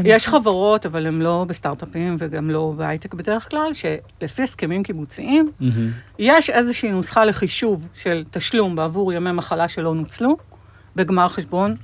יש 0.05 0.29
חברות, 0.29 0.87
אבל 0.87 1.07
הן 1.07 1.19
לא 1.23 1.45
בסטארט-אפים 1.49 2.17
וגם 2.19 2.51
לא 2.51 2.73
בהייטק 2.77 3.15
בדרך 3.15 3.51
כלל, 3.51 3.71
שלפי 3.73 4.43
הסכמים 4.43 4.83
קיבוציים. 4.83 5.51
יש 6.19 6.51
איזושהי 6.51 6.91
נוסחה 6.91 7.25
לחישוב 7.25 7.89
של 7.95 8.25
תשלום 8.31 8.77
בעבור 8.77 9.13
ימי 9.13 9.33
מחלה 9.33 9.69
שלא 9.69 9.95
נוצלו, 9.95 10.37
בגמר 10.97 11.29
חשבון. 11.29 11.77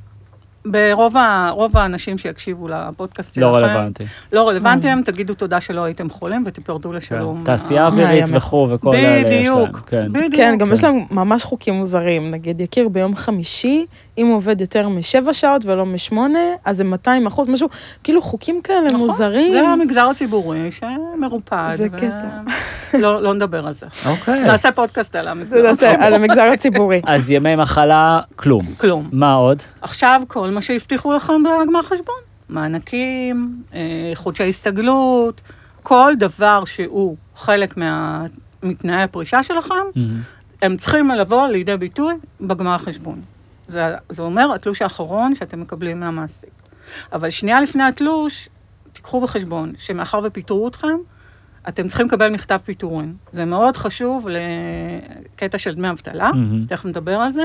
ברוב 0.67 1.17
ה- 1.17 1.51
רוב 1.53 1.77
האנשים 1.77 2.19
שיקשיבו 2.19 2.69
לפודקאסט 2.69 3.35
שלכם, 3.35 3.47
לא 3.47 3.57
רלוונטי. 3.57 4.05
לא 4.33 4.49
רלוונטיים, 4.49 5.03
תגידו 5.03 5.35
תודה 5.35 5.61
שלא 5.61 5.85
הייתם 5.85 6.11
חולים 6.11 6.43
ותיפרדו 6.47 6.93
לשלום. 6.93 7.39
כן. 7.39 7.45
תעשייה 7.45 7.83
ה- 7.85 7.87
אווירית. 7.87 8.25
וכו' 8.33 8.69
וכל 8.71 8.95
אלה 8.97 9.29
יש 9.29 9.49
להם. 9.49 9.59
בדיוק, 9.65 9.79
כן. 9.87 10.13
בדיוק. 10.13 10.35
כן, 10.37 10.57
גם 10.59 10.67
כן. 10.67 10.73
יש 10.73 10.85
להם 10.85 11.01
ממש 11.11 11.45
חוקים 11.45 11.75
מוזרים. 11.75 12.31
נגיד, 12.31 12.61
יכיר 12.61 12.89
ביום 12.89 13.17
חמישי, 13.17 13.87
אם 14.19 14.27
הוא 14.27 14.37
עובד 14.37 14.61
יותר 14.61 14.89
משבע 14.89 15.33
שעות 15.33 15.65
ולא 15.65 15.87
משמונה, 15.87 16.39
אז 16.65 16.77
זה 16.77 16.85
200 16.85 17.27
אחוז, 17.27 17.49
משהו, 17.49 17.69
כאילו 18.05 18.23
חוקים 18.23 18.61
כאלה 18.65 18.87
נכון, 18.89 18.97
מוזרים. 19.01 19.53
זה 19.53 19.69
המגזר 19.69 20.07
הציבורי 20.11 20.69
שמרופד. 20.71 21.69
זה 21.75 21.87
ו- 21.93 21.97
קטע. 21.97 22.29
לא 22.99 23.23
לא 23.23 23.35
נדבר 23.35 23.67
על 23.67 23.73
זה. 23.73 23.87
אוקיי. 24.11 24.41
נעשה 24.43 24.73
פודקאסט 24.73 25.15
על 25.17 25.29
המגזר 25.29 25.67
הציבורי. 25.67 25.97
על 26.07 26.15
המגזר 26.15 26.43
הציבורי. 26.43 27.01
אז 27.07 27.31
ימי 27.31 27.57
מחלה, 27.57 28.21
כלום. 28.37 28.67
כלום. 28.77 29.09
מה 29.13 29.33
עוד? 29.35 29.63
עכשיו 29.83 30.23
כל 30.29 30.51
מה 30.51 30.61
שהבטיחו 30.63 31.13
לכם 31.13 31.43
בגמר 31.43 31.83
חשבון, 31.83 32.17
מענקים, 32.49 33.57
אה, 33.75 33.81
חודשי 34.15 34.49
הסתגלות, 34.49 35.41
כל 35.83 36.13
דבר 36.19 36.65
שהוא 36.65 37.17
חלק 37.37 37.77
מה- 37.77 38.27
מתנאי 38.63 39.03
הפרישה 39.03 39.43
שלכם, 39.43 39.75
מהמם. 39.97 40.21
הם 40.63 40.77
צריכים 40.77 41.11
לבוא 41.11 41.47
לידי 41.49 41.77
ביטוי 41.77 42.15
בגמר 42.41 42.79
חשבון. 42.79 43.21
זה, 43.69 43.95
זה 44.09 44.23
אומר 44.23 44.55
התלוש 44.55 44.83
האחרון 44.83 45.35
שאתם 45.35 45.61
מקבלים 45.61 46.01
מהמעסיק. 46.01 46.51
אבל 47.13 47.31
שנייה 47.31 47.61
לפני 47.61 47.83
התלוש, 47.83 48.49
תיקחו 48.93 49.21
בחשבון 49.21 49.73
שמאחר 49.79 50.21
ופיטרו 50.25 50.69
אתכם, 50.69 50.97
אתם 51.69 51.89
צריכים 51.89 52.07
לקבל 52.07 52.29
מכתב 52.29 52.59
פיטורין. 52.65 53.15
זה 53.33 53.45
מאוד 53.45 53.77
חשוב 53.77 54.29
לקטע 54.29 55.59
של 55.59 55.75
דמי 55.75 55.91
אבטלה, 55.91 56.33
מהמם. 56.33 56.67
תכף 56.67 56.85
נדבר 56.85 57.17
על 57.17 57.31
זה, 57.31 57.45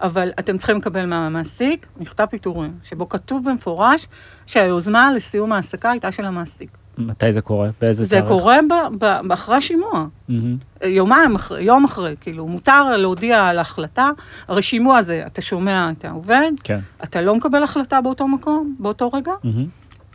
אבל 0.00 0.32
אתם 0.38 0.58
צריכים 0.58 0.76
לקבל 0.76 1.06
מהמעסיק 1.06 1.86
מכתב 1.96 2.26
פיטורין, 2.30 2.74
שבו 2.82 3.08
כתוב 3.08 3.50
במפורש 3.50 4.06
שהיוזמה 4.46 5.12
לסיום 5.12 5.52
ההעסקה 5.52 5.90
הייתה 5.90 6.12
של 6.12 6.24
המעסיק. 6.24 6.70
מתי 6.98 7.32
זה 7.32 7.42
קורה? 7.42 7.70
באיזה 7.80 8.04
זה 8.04 8.16
תאריך? 8.16 8.28
קורה 8.28 8.58
ב- 8.70 9.04
ב- 9.04 9.32
אחרי 9.32 9.60
שימוע. 9.60 10.06
מהמם. 10.28 10.56
יומיים 10.84 11.34
אחרי, 11.34 11.62
יום 11.62 11.84
אחרי, 11.84 12.14
כאילו, 12.20 12.46
מותר 12.46 12.96
להודיע 12.96 13.46
על 13.46 13.58
ההחלטה. 13.58 14.10
הרי 14.48 14.62
שימוע 14.62 15.02
זה, 15.02 15.22
אתה 15.26 15.42
שומע 15.42 15.90
את 15.98 16.04
העובד, 16.04 16.50
כן. 16.64 16.78
אתה 17.04 17.20
לא 17.22 17.34
מקבל 17.34 17.62
החלטה 17.62 18.00
באותו 18.00 18.28
מקום, 18.28 18.74
באותו 18.78 19.08
רגע, 19.12 19.32
מהמם. 19.44 19.66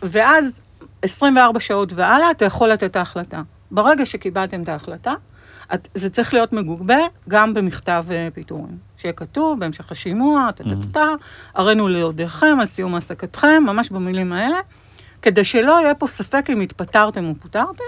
ואז 0.03 0.59
24 1.01 1.59
שעות 1.59 1.93
והלאה 1.93 2.31
אתה 2.31 2.45
יכול 2.45 2.69
לתת 2.69 2.83
את 2.83 2.95
ההחלטה. 2.95 3.41
ברגע 3.71 4.05
שקיבלתם 4.05 4.63
את 4.63 4.69
ההחלטה, 4.69 5.13
את, 5.74 5.88
זה 5.95 6.09
צריך 6.09 6.33
להיות 6.33 6.53
מגובה 6.53 6.98
גם 7.29 7.53
במכתב 7.53 8.05
אה, 8.12 8.27
פיטורים. 8.33 8.77
שיהיה 8.98 9.13
כתוב 9.13 9.59
בהמשך 9.59 9.91
השימוע, 9.91 10.50
טה-טה-טה, 10.55 11.05
הראינו 11.55 11.88
ליודעכם 11.88 12.57
על 12.59 12.65
סיום 12.65 12.95
העסקתכם, 12.95 13.63
ממש 13.65 13.89
במילים 13.89 14.33
האלה, 14.33 14.57
כדי 15.22 15.44
שלא 15.44 15.82
יהיה 15.82 15.96
פה 15.96 16.08
ספק 16.08 16.46
אם 16.50 16.62
התפטרתם 16.62 17.26
או 17.26 17.34
פוטרתם, 17.40 17.84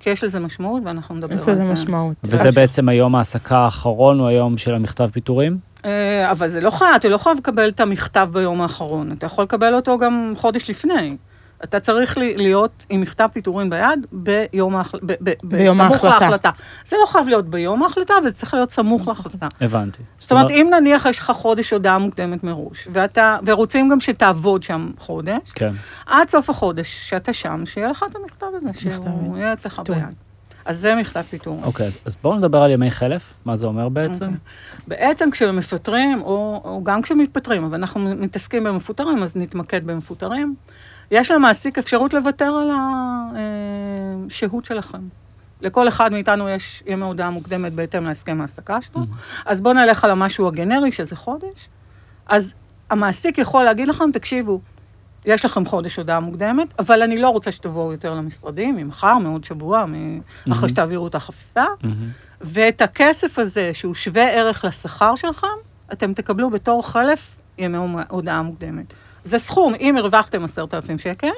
כי 0.00 0.10
יש 0.10 0.24
לזה 0.24 0.40
משמעות 0.40 0.82
ואנחנו 0.84 1.14
נדבר 1.14 1.32
על 1.32 1.36
יש 1.38 1.44
זה. 1.44 1.52
לזה 1.52 1.72
משמעות. 1.72 2.16
וזה 2.24 2.48
בעצם 2.54 2.88
היום 2.88 3.14
ההעסקה 3.14 3.58
האחרון, 3.58 4.20
או 4.20 4.28
היום 4.28 4.58
של 4.58 4.74
המכתב 4.74 5.10
פיטורים? 5.12 5.58
אה, 5.84 6.30
אבל 6.30 6.48
זה 6.48 6.60
לא 6.60 6.70
חייב, 6.70 6.94
אתה 6.94 7.08
לא 7.08 7.18
חייב 7.18 7.36
לקבל 7.38 7.68
את 7.68 7.80
המכתב 7.80 8.28
ביום 8.32 8.60
האחרון, 8.60 9.12
אתה 9.12 9.26
יכול 9.26 9.44
לקבל 9.44 9.74
אותו 9.74 9.98
גם 9.98 10.32
חודש 10.36 10.70
לפני. 10.70 11.16
אתה 11.64 11.80
צריך 11.80 12.18
להיות 12.18 12.86
עם 12.90 13.00
מכתב 13.00 13.28
פיטורין 13.32 13.70
ביד 13.70 14.06
ביום 14.12 14.76
ההחלטה. 14.76 15.06
ביום 15.42 15.78
בסמוך 15.78 16.04
ההחלטה. 16.04 16.20
להחלטה. 16.24 16.50
זה 16.86 16.96
לא 17.00 17.06
חייב 17.06 17.28
להיות 17.28 17.48
ביום 17.50 17.82
ההחלטה, 17.82 18.14
אבל 18.22 18.28
זה 18.28 18.34
צריך 18.34 18.54
להיות 18.54 18.70
סמוך 18.70 19.08
להחלטה. 19.08 19.48
הבנתי. 19.60 20.02
זאת 20.18 20.32
אומרת, 20.32 20.50
אם 20.50 20.70
נניח 20.80 21.06
יש 21.06 21.18
לך 21.18 21.30
חודש 21.30 21.70
הודעה 21.72 21.98
מוקדמת 21.98 22.44
מראש, 22.44 22.88
ואתה, 22.92 23.36
ורוצים 23.46 23.88
גם 23.88 24.00
שתעבוד 24.00 24.62
שם 24.62 24.90
חודש, 24.98 25.50
כן. 25.54 25.72
עד 26.06 26.28
סוף 26.30 26.50
החודש 26.50 27.08
שאתה 27.08 27.32
שם, 27.32 27.66
שיהיה 27.66 27.88
לך 27.88 28.04
את 28.10 28.16
המכתב 28.16 28.46
הזה, 28.54 28.68
שהוא 28.80 29.36
יהיה 29.38 29.52
אצלך. 29.52 29.82
ביד. 29.88 30.04
אז 30.64 30.78
זה 30.80 30.94
מכתב 30.94 31.22
פיטורין. 31.30 31.64
אוקיי, 31.64 31.86
אז- 31.86 31.98
אז 32.04 32.16
בואו 32.22 32.36
נדבר 32.36 32.62
על 32.62 32.70
דמי 32.70 32.90
חלף, 32.90 33.34
מה 33.44 33.56
זה 33.56 33.66
אומר 33.66 33.88
בעצם? 33.88 34.24
אוקיי. 34.24 34.38
בעצם 34.88 35.30
כשמפטרים, 35.30 36.22
או, 36.22 36.60
או 36.64 36.80
גם 36.84 37.02
כשמתפטרים, 37.02 37.64
אבל 37.64 37.74
אנחנו 37.74 38.00
מתעסקים 38.00 38.64
במפוטרים, 38.64 39.22
אז 39.22 39.36
נתמקד 39.36 39.86
במפוטרים, 39.86 40.54
יש 41.10 41.30
למעסיק 41.30 41.78
אפשרות 41.78 42.14
לוותר 42.14 42.44
על 42.54 42.70
השהות 44.26 44.64
שלכם. 44.64 44.98
לכל 45.60 45.88
אחד 45.88 46.12
מאיתנו 46.12 46.48
יש 46.48 46.82
ימי 46.86 47.04
הודעה 47.04 47.30
מוקדמת 47.30 47.72
בהתאם 47.72 48.04
להסכם 48.04 48.40
ההעסקה 48.40 48.82
שלו, 48.82 49.02
אז 49.46 49.60
בואו 49.60 49.74
נלך 49.74 50.04
על 50.04 50.10
המשהו 50.10 50.48
הגנרי, 50.48 50.92
שזה 50.92 51.16
חודש. 51.16 51.68
אז 52.26 52.54
המעסיק 52.90 53.38
יכול 53.38 53.64
להגיד 53.64 53.88
לכם, 53.88 54.10
תקשיבו, 54.12 54.60
יש 55.24 55.44
לכם 55.44 55.64
חודש 55.64 55.96
הודעה 55.96 56.20
מוקדמת, 56.20 56.74
אבל 56.78 57.02
אני 57.02 57.18
לא 57.18 57.28
רוצה 57.28 57.50
שתבואו 57.52 57.92
יותר 57.92 58.14
למשרדים, 58.14 58.76
ממחר, 58.76 59.18
מעוד 59.18 59.44
שבוע, 59.44 59.84
מ- 59.86 60.20
אחרי 60.52 60.68
שתעבירו 60.68 61.06
את 61.06 61.14
החפיפה. 61.14 61.64
מהמם. 61.82 62.08
ואת 62.40 62.82
הכסף 62.82 63.38
הזה, 63.38 63.70
שהוא 63.72 63.94
שווה 63.94 64.28
ערך 64.30 64.64
לשכר 64.64 65.14
שלכם, 65.14 65.46
אתם 65.92 66.12
תקבלו 66.12 66.50
בתור 66.50 66.86
חלף 66.86 67.36
ימי 67.58 67.78
הודעה 68.08 68.42
מוקדמת. 68.42 68.92
זה 69.24 69.38
סכום, 69.38 69.74
אם 69.80 69.96
הרווחתם 69.96 70.44
עשרת 70.44 70.74
אלפים 70.74 70.98
שקל, 70.98 71.30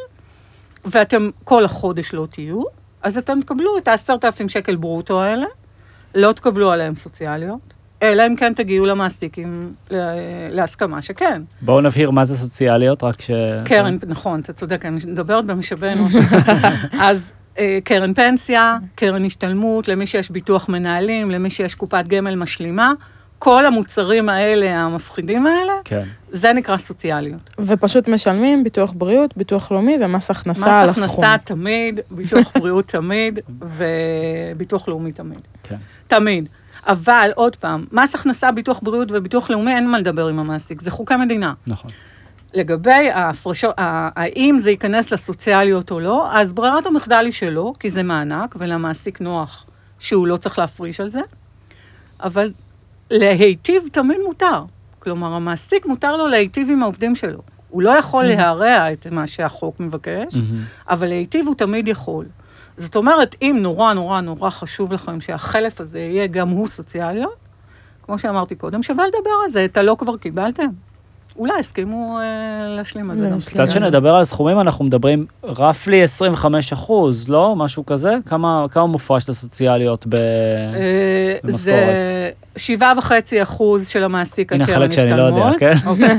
ואתם 0.84 1.30
כל 1.44 1.64
החודש 1.64 2.14
לא 2.14 2.26
תהיו, 2.30 2.62
אז 3.02 3.18
אתם 3.18 3.40
תקבלו 3.40 3.78
את 3.78 3.88
העשרת 3.88 4.24
אלפים 4.24 4.48
שקל 4.48 4.76
ברוטו 4.76 5.22
האלה, 5.22 5.46
לא 6.14 6.32
תקבלו 6.32 6.72
עליהם 6.72 6.94
סוציאליות, 6.94 7.60
אלא 8.02 8.26
אם 8.26 8.36
כן 8.36 8.54
תגיעו 8.54 8.86
למעסיק 8.86 9.38
עם, 9.38 9.72
לה- 9.90 9.98
להסכמה 10.50 11.02
שכן. 11.02 11.42
בואו 11.62 11.80
נבהיר 11.80 12.10
מה 12.10 12.24
זה 12.24 12.36
סוציאליות, 12.36 13.02
רק 13.02 13.20
ש... 13.20 13.30
קרן, 13.64 13.96
נכון, 14.06 14.40
אתה 14.40 14.52
צודק, 14.52 14.84
אני 14.86 14.96
מדברת 15.06 15.44
במשאבי 15.44 15.88
אנוש. 15.92 16.12
אז 17.00 17.32
אה, 17.58 17.78
קרן 17.84 18.14
פנסיה, 18.14 18.78
קרן 18.94 19.24
השתלמות, 19.24 19.88
למי 19.88 20.06
שיש 20.06 20.30
ביטוח 20.30 20.68
מנהלים, 20.68 21.30
למי 21.30 21.50
שיש 21.50 21.74
קופת 21.74 22.04
גמל 22.08 22.36
משלימה, 22.36 22.92
כל 23.40 23.66
המוצרים 23.66 24.28
האלה, 24.28 24.80
המפחידים 24.80 25.46
האלה, 25.46 25.72
כן. 25.84 26.02
זה 26.30 26.52
נקרא 26.52 26.78
סוציאליות. 26.78 27.50
ופשוט 27.58 28.08
משלמים 28.08 28.64
ביטוח 28.64 28.92
בריאות, 28.96 29.36
ביטוח 29.36 29.72
לאומי 29.72 29.96
ומס 30.00 30.30
מס 30.30 30.30
הכנסה 30.30 30.80
על 30.80 30.88
הסכום. 30.88 31.24
הכנסה 31.24 31.44
תמיד, 31.44 32.00
ביטוח 32.10 32.52
בריאות 32.58 32.88
תמיד, 32.88 33.38
וביטוח 33.60 34.88
לאומי 34.88 35.12
תמיד. 35.12 35.40
כן. 35.62 35.76
תמיד. 36.06 36.48
אבל 36.86 37.30
עוד 37.34 37.56
פעם, 37.56 37.86
מס 37.92 38.14
הכנסה, 38.14 38.52
ביטוח 38.52 38.80
בריאות 38.82 39.08
וביטוח 39.12 39.50
לאומי, 39.50 39.74
אין 39.74 39.90
מה 39.90 39.98
לדבר 39.98 40.28
עם 40.28 40.38
המעסיק, 40.38 40.82
זה 40.82 40.90
חוקי 40.90 41.16
מדינה. 41.16 41.52
נכון. 41.66 41.90
לגבי 42.54 43.10
ההפרשות, 43.10 43.74
האם 43.78 44.58
זה 44.58 44.70
ייכנס 44.70 45.12
לסוציאליות 45.12 45.90
או 45.90 46.00
לא, 46.00 46.32
אז 46.32 46.52
ברירת 46.52 46.86
המחדל 46.86 47.22
היא 47.24 47.32
שלא, 47.32 47.72
כי 47.80 47.90
זה 47.90 48.02
מענק, 48.02 48.54
ולמעסיק 48.58 49.20
נוח 49.20 49.66
שהוא 49.98 50.26
לא 50.26 50.36
צריך 50.36 50.58
להפריש 50.58 51.00
על 51.00 51.08
זה, 51.08 51.20
אבל 52.22 52.50
להיטיב 53.10 53.82
תמיד 53.92 54.18
מותר. 54.26 54.64
כלומר, 54.98 55.32
המעסיק 55.32 55.86
מותר 55.86 56.16
לו 56.16 56.26
להיטיב 56.26 56.70
עם 56.70 56.82
העובדים 56.82 57.14
שלו. 57.14 57.40
הוא 57.68 57.82
לא 57.82 57.90
יכול 57.90 58.24
להרע 58.24 58.92
את 58.92 59.06
מה 59.10 59.26
שהחוק 59.26 59.80
מבקש, 59.80 60.34
מהמם. 60.34 60.62
אבל 60.88 61.08
להיטיב 61.08 61.46
הוא 61.46 61.54
תמיד 61.54 61.88
יכול. 61.88 62.24
זאת 62.76 62.96
אומרת, 62.96 63.36
אם 63.42 63.58
נורא 63.60 63.92
נורא 63.92 64.20
נורא 64.20 64.50
חשוב 64.50 64.92
לכם 64.92 65.20
שהחלף 65.20 65.80
הזה 65.80 65.98
יהיה 65.98 66.26
גם 66.26 66.48
הוא 66.48 66.66
סוציאליות, 66.66 67.34
כמו 68.02 68.18
שאמרתי 68.18 68.54
קודם, 68.54 68.82
שווה 68.82 69.04
לדבר 69.06 69.30
על 69.44 69.50
זה, 69.50 69.64
את 69.64 69.76
הלא 69.76 69.96
כבר 69.98 70.16
קיבלתם. 70.16 70.66
אולי 71.36 71.52
הסכימו 71.60 72.18
אה, 72.18 72.76
להשלים 72.76 73.10
על 73.10 73.16
זה 73.16 73.28
גם. 73.30 73.38
קצת 73.38 73.70
שנדבר 73.70 74.14
על 74.14 74.24
סכומים, 74.24 74.60
אנחנו 74.60 74.84
מדברים 74.84 75.26
רפלי 75.44 76.02
25 76.02 76.72
אחוז, 76.72 77.28
לא? 77.28 77.56
משהו 77.56 77.86
כזה? 77.86 78.16
כמה, 78.26 78.66
כמה 78.70 78.86
מופרש 78.86 79.28
לסוציאליות 79.28 80.06
ב... 80.06 80.14
אה, 80.14 81.36
במשכורת. 81.44 81.74
שבעה 82.56 82.92
וחצי 82.98 83.42
אחוז 83.42 83.88
של 83.88 84.04
המעסיק 84.04 84.52
על 84.52 84.56
הנה 84.56 84.66
קרן 84.66 84.76
חלק 84.76 84.92
שאני 84.92 85.10
לא 85.10 85.22
יודע, 85.22 85.46
השתלמות. 85.46 85.58
כן? 85.58 85.88
אוקיי. 85.88 86.16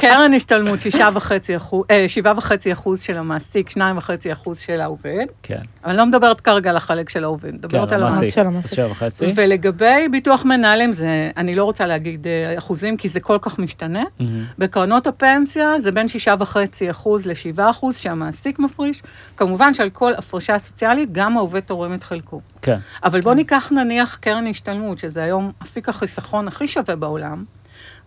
קרן 0.00 0.34
השתלמות, 0.34 0.80
שישה 0.80 1.08
וחצי 1.14 1.56
אחוז, 1.56 1.84
אה, 1.90 2.04
שבעה 2.08 2.34
וחצי 2.36 2.72
אחוז 2.72 3.00
של 3.00 3.16
המעסיק, 3.16 3.70
שניים 3.70 3.98
וחצי 3.98 4.32
אחוז 4.32 4.58
של 4.58 4.80
העובד. 4.80 5.26
כן, 5.42 5.54
אבל 5.84 5.90
אני 5.90 5.98
לא 5.98 6.06
מדברת 6.06 6.40
כרגע 6.40 6.70
על 6.70 6.76
החלק 6.76 7.08
של 7.08 7.24
העובד, 7.24 7.50
כן, 7.50 7.56
מדברת 7.56 7.92
על 7.92 8.02
המעסיק. 8.02 8.34
של 8.34 8.46
המעסיק. 8.46 8.76
שבע 8.76 8.90
וחצי. 8.90 9.32
ולגבי 9.34 10.08
ביטוח 10.10 10.44
מנהלים, 10.44 10.92
זה, 10.92 11.30
אני 11.36 11.54
לא 11.54 11.64
רוצה 11.64 11.86
להגיד 11.86 12.26
אה, 12.26 12.58
אחוזים, 12.58 12.96
כי 12.96 13.08
זה 13.08 13.20
כל 13.20 13.38
כך 13.40 13.58
משתנה. 13.58 14.04
בקרנות 14.58 15.06
הפנסיה 15.06 15.80
זה 15.80 15.92
בין 15.92 16.08
שישה 16.08 16.34
וחצי 16.38 16.90
אחוז 16.90 17.26
לשבעה 17.26 17.70
אחוז 17.70 17.96
שהמעסיק 17.96 18.58
מפריש. 18.58 19.02
כמובן 19.36 19.74
שעל 19.74 19.90
כל 19.90 20.14
הפרשה 20.14 20.58
סוציאלית, 20.58 21.12
גם 21.12 21.36
העובד 21.36 21.60
תורם 21.60 21.94
את 21.94 22.02
חלקו. 22.04 22.40
כן, 22.64 22.78
אבל 23.04 23.20
בוא 23.20 23.34
ניקח 23.34 23.72
נניח 23.72 24.16
קרן 24.16 24.46
השתלמות, 24.46 24.98
שזה 24.98 25.22
היום 25.22 25.52
אפיק 25.62 25.88
החיסכון 25.88 26.48
הכי 26.48 26.68
שווה 26.68 26.96
בעולם. 26.96 27.44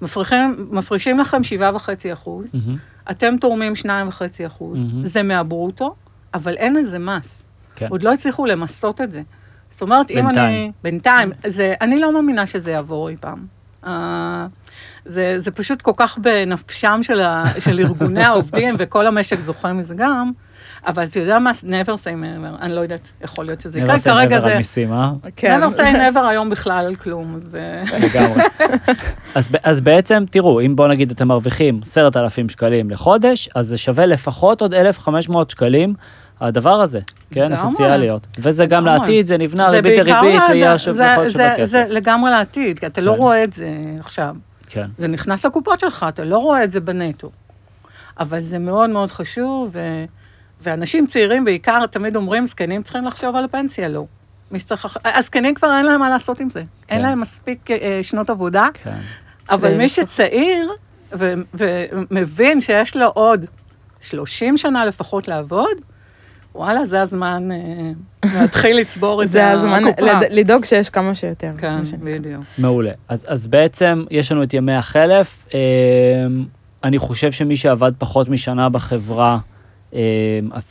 מפריחים, 0.01 0.67
מפרישים 0.71 1.19
לכם 1.19 1.43
שבעה 1.43 1.75
וחצי 1.75 2.13
אחוז, 2.13 2.47
מהמם. 2.53 2.77
אתם 3.11 3.37
תורמים 3.37 3.75
שניים 3.75 4.07
וחצי 4.07 4.47
אחוז, 4.47 4.83
מהמם. 4.83 5.05
זה 5.05 5.23
מהברוטו, 5.23 5.95
אבל 6.33 6.53
אין 6.53 6.75
לזה 6.75 6.99
מס. 6.99 7.43
כן. 7.75 7.87
עוד 7.89 8.03
לא 8.03 8.13
הצליחו 8.13 8.45
למסות 8.45 9.01
את 9.01 9.11
זה. 9.11 9.21
זאת 9.69 9.81
אומרת, 9.81 10.11
אם 10.11 10.15
בינתיים. 10.15 10.35
אני... 10.35 10.71
בינתיים. 10.83 11.31
זה, 11.47 11.73
אני 11.81 11.99
לא 11.99 12.13
מאמינה 12.13 12.45
שזה 12.45 12.71
יעבור 12.71 13.09
אי 13.09 13.15
פעם. 13.19 13.45
Uh, 13.83 13.87
זה, 15.05 15.39
זה 15.39 15.51
פשוט 15.51 15.81
כל 15.81 15.91
כך 15.95 16.17
בנפשם 16.17 16.99
של, 17.03 17.21
ה, 17.21 17.43
של 17.59 17.79
ארגוני 17.79 18.23
העובדים, 18.29 18.75
וכל 18.77 19.07
המשק 19.07 19.39
זוכה 19.39 19.73
מזה 19.73 19.95
גם, 19.95 20.31
אבל 20.87 21.03
אתה 21.03 21.19
יודע 21.19 21.39
מה, 21.39 21.51
never 21.63 21.95
say 22.03 22.23
never, 22.23 22.61
אני 22.61 22.73
לא 22.73 22.81
יודעת, 22.81 23.09
יכול 23.23 23.45
להיות 23.45 23.61
שזה 23.61 23.79
יקרה, 23.79 23.99
כרגע 23.99 24.15
מעבר 24.15 24.35
על 24.35 24.41
זה... 24.51 24.57
מיסים, 24.57 24.93
אה? 24.93 25.11
כן. 25.35 25.61
never 25.63 25.73
say 25.73 25.79
never 26.15 26.19
היום 26.29 26.49
בכלל 26.49 26.85
על 26.85 26.95
כלום, 26.95 27.35
אז... 27.35 27.57
אה, 27.59 27.97
לגמרי. 27.99 28.43
אז, 29.63 29.81
בעצם, 29.81 30.23
תראו, 30.31 30.61
אם 30.61 30.75
בוא 30.75 30.87
נגיד 30.87 31.11
אתם 31.11 31.27
מרוויחים 31.27 31.79
10,000 31.83 32.49
שקלים 32.49 32.89
לחודש, 32.89 33.49
אז 33.55 33.67
זה 33.67 33.77
שווה 33.77 34.05
לפחות 34.05 34.61
עוד 34.61 34.73
1,500 34.73 35.49
שקלים, 35.49 35.93
הדבר 36.41 36.81
הזה, 36.81 36.99
כן. 37.31 37.51
הסוציאליות. 37.51 38.27
וזה 38.39 38.65
גם. 38.65 38.85
לעתיד, 38.85 39.25
זה 39.25 39.37
נבנה 39.37 39.69
זה 39.69 39.75
ריבית 39.75 39.99
דריבית, 39.99 40.41
זה 40.47 40.53
יהיה 40.55 40.77
שוב, 40.77 40.95
זה 40.95 41.03
יכול 41.03 41.23
להיות 41.23 41.33
זה- 41.57 41.65
זה. 41.65 41.85
לגמרי 41.89 42.31
לעתיד, 42.31 42.79
כי 42.79 42.85
אתה 42.85 43.01
לא 43.01 43.11
כן. 43.11 43.17
רואה 43.17 43.43
את 43.43 43.53
זה 43.53 43.67
עכשיו. 43.99 44.35
כן, 44.69 44.87
זה 44.97 45.07
נכנס 45.07 45.45
לקופות 45.45 45.79
שלך, 45.79 46.05
אתה 46.09 46.23
לא 46.23 46.37
רואה 46.37 46.63
את 46.63 46.71
זה 46.71 46.79
בנטו. 46.79 47.29
אבל 48.19 48.39
זה 48.39 48.59
מאוד 48.59 48.89
מאוד 48.89 49.11
חשוב. 49.11 49.75
ואנשים 50.61 51.07
צעירים 51.07 51.45
בעיקר 51.45 51.85
תמיד 51.85 52.15
אומרים, 52.15 52.45
זקנים 52.45 52.83
צריכים 52.83 53.05
לחשוב 53.05 53.35
על 53.35 53.43
הפנסיה, 53.43 53.87
לא. 53.87 54.05
מי 54.51 54.59
שצריך... 54.59 54.85
לח- 54.85 54.97
הזקנים 55.17 55.53
כבר 55.53 55.77
אין 55.77 55.85
להם 55.85 55.99
מה 55.99 56.09
לעשות 56.09 56.39
עם 56.39 56.49
זה. 56.49 56.59
כן. 56.87 56.95
אין 56.95 57.03
להם 57.03 57.21
מספיק 57.21 57.71
אה, 57.71 57.99
שנות 58.01 58.29
עבודה, 58.29 58.67
כן. 58.83 58.91
אבל 59.49 59.71
ו- 59.73 59.77
מי 59.77 59.89
שצעיר 59.89 60.71
ו... 61.13 61.33
ומבין 61.53 62.61
שיש 62.61 62.97
לו 62.97 63.05
עוד 63.07 63.45
30 64.01 64.57
שנה 64.57 64.85
לפחות 64.85 65.27
לעבוד, 65.27 65.77
וואלה, 66.55 66.85
זה 66.85 67.01
הזמן 67.01 67.49
אה, 67.51 67.57
להתחיל 68.41 68.77
לצבור 68.79 69.23
את 69.23 69.27
זה 69.29 69.51
הזמן 69.51 69.83
הקופה. 69.85 70.01
לד- 70.01 70.31
לדאוג 70.31 70.65
שיש 70.65 70.89
כמה 70.89 71.15
שיותר. 71.15 71.51
כן. 71.57 71.77
בדיוק. 72.03 72.43
מעולה. 72.57 72.91
אז, 73.07 73.25
אז 73.29 73.47
בעצם 73.47 74.03
יש 74.11 74.31
לנו 74.31 74.43
את 74.43 74.53
ימי 74.53 74.73
החלף. 74.73 75.45
אה, 75.53 75.59
אני 76.83 76.99
חושב 76.99 77.31
שמי 77.31 77.57
שעבד 77.57 77.91
פחות 77.97 78.29
משנה 78.29 78.69
בחברה, 78.69 79.31
אה, 79.33 79.37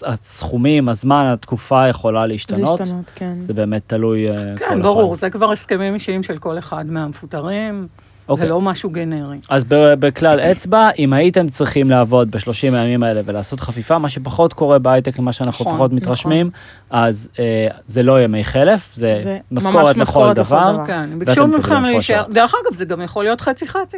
הסכומים, 0.06 0.88
הזמן, 0.88 1.30
התקופה 1.32 1.88
יכולה 1.88 2.26
להשתנות. 2.26 2.80
להשתנות, 2.80 3.11
כן. 3.14 3.35
זה 3.40 3.52
באמת 3.54 3.82
תלוי 3.87 4.30
אה, 4.30 4.35
כל 4.35 4.64
כן, 4.64 4.64
אחד. 4.66 4.82
ברור, 4.82 5.16
זה 5.16 5.30
כבר 5.30 5.52
הסכמים 5.52 5.94
אישיים 5.94 6.23
של 6.23 6.38
כל 6.38 6.58
אחד 6.58 6.87
מהמפוטרים, 6.87 7.87
זה 8.26 8.32
אוקיי. 8.32 8.49
לא 8.49 8.61
משהו 8.61 8.90
גנרי. 8.90 9.38
אז 9.49 9.64
ב- 9.68 9.94
בכלל 9.99 10.40
אצבע, 10.40 10.90
אם 10.99 11.12
הייתם 11.12 11.49
צריכים 11.49 11.90
לעבוד 11.90 12.30
בשלושים 12.30 12.75
הימים 12.75 13.02
האלה 13.02 13.20
ולעשות 13.25 13.61
חפיפה, 13.61 13.99
מה 13.99 14.08
שפחות 14.08 14.52
קורה 14.52 14.78
בהייטק 14.78 15.18
ממה 15.18 15.32
שאנחנו 15.32 15.64
נכון, 15.64 15.75
לפחות 15.75 15.92
מתרשמים, 15.92 16.50
אז 16.90 17.28
אה, 17.38 17.66
זה 17.87 18.02
לא 18.02 18.23
ימי 18.23 18.44
חלף, 18.44 18.94
זה, 18.94 19.20
זה 19.23 19.38
משכורת 19.50 19.96
לכל 19.96 20.32
דבר. 20.32 20.73
דבר. 20.73 20.87
כן, 20.87 21.18
ביקשו 21.18 21.46
מכם 21.46 21.82
להישאר. 21.82 22.25
דרך 22.30 22.54
אגב, 22.54 22.76
זה 22.76 22.85
גם 22.85 23.02
יכול 23.02 23.25
להיות 23.25 23.40
חצי-חצי. 23.40 23.96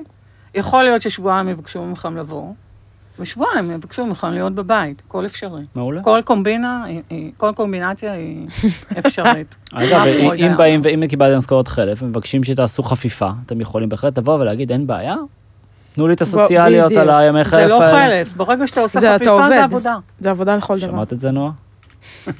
יכול 0.55 0.85
להיות 0.85 1.03
ששבועיים 1.03 1.49
יבקשו 1.49 1.87
מכם 1.87 2.17
לבוא, 2.17 2.53
ושבועיים 3.21 3.71
יבקשו 3.71 4.07
מכם 4.07 4.31
להיות 4.33 4.55
בבית, 4.55 5.03
הכל 5.07 5.27
אפשרי. 5.27 5.63
מעולה. 5.75 6.03
כל 6.03 6.21
קומבינה, 6.25 6.85
היא- 6.85 7.01
היא- 7.11 7.31
כל 7.37 7.53
קומבינציה 7.57 8.13
היא 8.13 8.47
אפשרית. 9.07 9.57
אגב, 9.73 10.03
אם- 10.37 10.57
באים. 10.57 10.81
ואם 10.85 11.07
קיבלתם 11.09 11.39
משכורת 11.39 11.69
חלף 11.69 12.03
ומבקשים 12.03 12.45
שתעשו 12.45 12.83
חפיפה, 12.83 13.29
אתם 13.47 13.61
יכולים 13.61 13.89
בהחלט 13.89 14.19
לבוא 14.19 14.35
ולהגיד, 14.35 14.73
אין 14.73 14.87
בעיה, 14.87 15.15
תנו 15.93 16.09
לי 16.09 16.15
את 16.15 16.21
הסוציאליות. 16.21 16.93
על 16.93 17.11
הימי 17.11 17.45
חלף 17.45 17.61
זה 17.63 17.67
לא 17.67 17.83
האלה." 17.83 18.09
חלף, 18.09 18.35
ברגע 18.35 18.67
שאתה 18.67 18.81
עושה 18.81 19.15
חפיפה. 19.17 19.49
זה 19.49 19.65
עבודה. 19.65 19.97
זה 20.21 20.31
עבודה 20.31 20.57
לכל 20.57 20.79
דבר. 20.79 20.87
שמעת 20.87 21.13
את 21.13 21.21
זה, 21.21 21.31
נועה? 21.31 21.51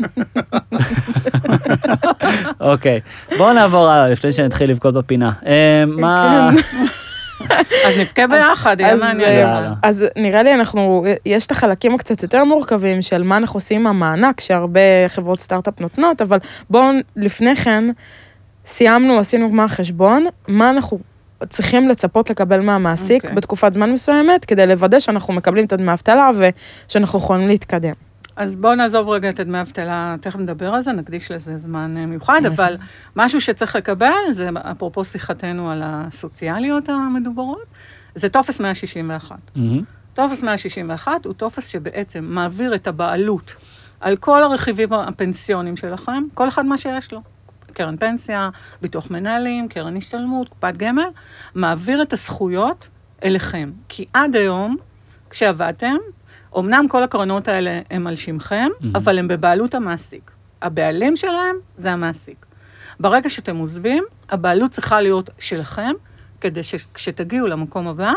אוקיי, 2.61 3.01
בואו 3.39 3.53
נעבור 3.53 3.89
הלאה, 3.89 4.09
לפני 4.09 4.33
שנתחיל 4.33 4.71
לבכות 4.71 4.95
בפינה. 4.95 5.33
אה, 5.47 5.83
מה... 5.87 6.51
אז 7.87 7.99
נבכה 7.99 8.27
ביחד, 8.27 8.81
יהיה 8.81 8.93
אז, 8.93 9.01
מעניין. 9.01 9.47
אה. 9.47 9.73
אז 9.83 10.05
נראה 10.17 10.43
לי 10.43 10.55
אנחנו, 10.55 11.05
יש 11.27 11.47
את 11.47 11.51
החלקים 11.51 11.95
הקצת 11.95 12.23
יותר 12.23 12.45
מורכבים 12.45 13.03
של 13.03 13.23
מה 13.23 13.37
אנחנו 13.37 13.57
עושים 13.57 13.81
עם 13.81 13.87
המענק 13.87 14.41
שהרבה 14.41 14.81
חברות 15.09 15.41
סטארט-אפ 15.41 15.81
נותנות, 15.81 16.23
אבל 16.23 16.39
בואו 16.71 16.91
לפני 17.17 17.57
כן, 17.57 17.85
סיימנו, 18.65 19.19
עשינו 19.19 19.51
גמר 19.51 19.69
חשבון, 19.69 20.27
מה 20.49 20.71
אנחנו 20.71 20.99
צריכים 21.49 21.89
לצפות 21.89 22.31
לקבל 22.31 22.61
מהמעסיק 22.61 23.23
אוקיי. 23.23 23.37
בתקופת 23.37 23.73
זמן 23.73 23.93
מסוימת, 23.93 24.45
כדי 24.45 24.67
לוודא 24.67 25.01
שאנחנו 25.01 25.35
מקבלים 25.35 25.65
את 25.65 25.73
הדמי 25.73 25.93
אבטלה 25.93 26.31
ושאנחנו 26.89 27.19
יכולים 27.19 27.49
להתקדם. 27.49 28.08
אז 28.39 28.57
בואו 28.57 28.75
נעזוב 28.75 29.09
רגע 29.09 29.31
את 29.31 29.41
הדמי 29.41 29.61
אבטלה, 29.61 30.17
תכף 30.21 30.39
נדבר 30.39 30.75
על 30.75 30.83
זה, 30.83 30.93
נקדיש 30.93 31.31
לזה 31.31 31.59
זמן 31.59 31.97
אה, 31.97 32.07
מיוחד. 32.07 32.41
אבל 32.47 32.77
משהו 33.17 33.41
שצריך 33.41 33.77
לקבל, 33.77 34.13
זה 34.31 34.51
אפרופו 34.71 35.05
שיחתנו 35.05 35.71
על 35.71 35.83
הסוציאליות 35.85 36.89
המדוברות, 36.89 37.67
זה 38.15 38.29
טופס 38.29 38.61
161. 38.61 39.37
מהמם. 39.57 39.83
טופס 40.15 40.43
161 40.43 41.27
הוא 41.27 41.35
טופס 41.35 41.67
שבעצם 41.69 42.25
מעביר 42.25 42.75
את 42.75 42.87
הבעלות 42.87 43.57
על 44.01 44.17
כל 44.17 44.43
הרכיבים 44.43 44.93
הפנסיונים 44.93 45.77
שלכם, 45.77 46.23
כל 46.35 46.49
אחד 46.49 46.67
מה 46.67 46.79
שיש 46.79 47.13
לו. 47.13 47.23
קרן 47.73 47.97
פנסיה, 47.97 48.51
ביטוח 48.83 49.11
מנהלים, 49.11 49.69
קרן 49.69 49.97
השתלמות, 49.97 50.49
קופת 50.49 50.77
גמל, 50.77 51.09
מעביר 51.55 52.03
את 52.03 52.13
הזכויות 52.13 52.89
אליכם. 53.25 53.71
כי 53.89 54.05
עד 54.13 54.37
היום, 54.37 54.77
כשעבדתם, 55.31 55.97
אמנם 56.59 56.87
כל 56.89 57.03
הקרנות 57.03 57.49
האלה 57.49 57.81
הם 57.91 58.07
על 58.07 58.17
שמכם, 58.17 58.69
מהמם. 58.81 58.97
אבל 58.97 59.19
הם 59.19 59.29
בבעלות 59.29 59.75
המעסיק. 59.75 60.31
הבעלים 60.63 61.17
שלהם 61.17 61.57
זה 61.77 61.93
המעסיק. 61.93 62.47
ברגע 63.01 63.29
שאתם 63.29 63.57
עוזבים, 63.57 64.05
הבעלות 64.31 64.71
צריכה 64.71 65.01
להיות 65.01 65.31
שלכם, 65.39 65.93
כדי 66.41 66.63
שכשתגיעו 66.63 67.47
למקום 67.47 67.89
הבא, 67.89 68.13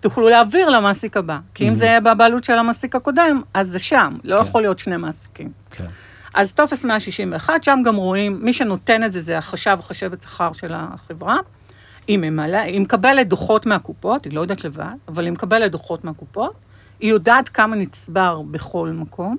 תוכלו 0.00 0.28
להעביר 0.28 0.68
למעסיק 0.68 1.16
הבא. 1.16 1.38
כי 1.54 1.68
אם. 1.68 1.74
זה 1.74 1.84
יהיה 1.84 2.00
בבעלות 2.00 2.44
של 2.44 2.58
המעסיק 2.58 2.96
הקודם, 2.96 3.42
אז 3.54 3.68
זה 3.68 3.78
שם, 3.78 4.12
לא 4.24 4.42
כן. 4.42 4.48
יכול 4.48 4.62
להיות 4.62 4.78
שני 4.78 4.96
מעסיקים. 4.96 5.52
כן. 5.70 5.86
אז 6.34 6.52
טופס 6.52 6.84
161, 6.84 7.64
שם 7.64 7.78
גם 7.84 7.96
רואים, 7.96 8.38
מי 8.42 8.52
שנותן 8.52 9.04
את 9.04 9.12
זה 9.12 9.20
זה 9.20 9.38
החשב, 9.38 9.78
חשבת 9.82 10.22
שכר 10.22 10.52
של 10.52 10.72
החברה. 10.74 11.36
היא 12.08 12.18
ממלא, 12.18 12.58
היא 12.58 12.80
מקבלת 12.80 13.28
דוחות 13.28 13.66
מהקופות, 13.66 14.24
היא 14.24 14.32
לא 14.32 14.40
יודעת 14.40 14.64
לבד, 14.64 14.94
אבל 15.08 15.24
היא 15.24 15.32
מקבלת 15.32 15.70
דוחות 15.70 16.04
מהקופות. 16.04 16.54
היא 17.00 17.10
יודעת 17.10 17.48
כמה 17.48 17.76
נצבר 17.76 18.42
בכל 18.50 18.90
מקום. 18.94 19.36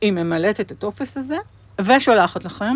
היא 0.00 0.12
ממלאת 0.12 0.60
את 0.60 0.70
הטופס 0.70 1.16
הזה, 1.16 1.36
ושולחת 1.80 2.44
לכם. 2.44 2.74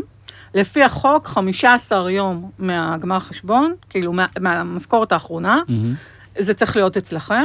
לפי 0.55 0.83
החוק, 0.83 1.27
15 1.27 2.11
יום 2.11 2.51
מהגמר 2.59 3.21
חשבון, 3.21 3.75
כאילו 3.91 4.13
מה, 4.13 4.27
מהמשכורת 4.41 5.13
האחרונה, 5.13 5.61
מהמם. 5.69 5.95
זה 6.39 6.55
צריך 6.55 6.77
להיות 6.77 6.97
אצלכם. 6.97 7.45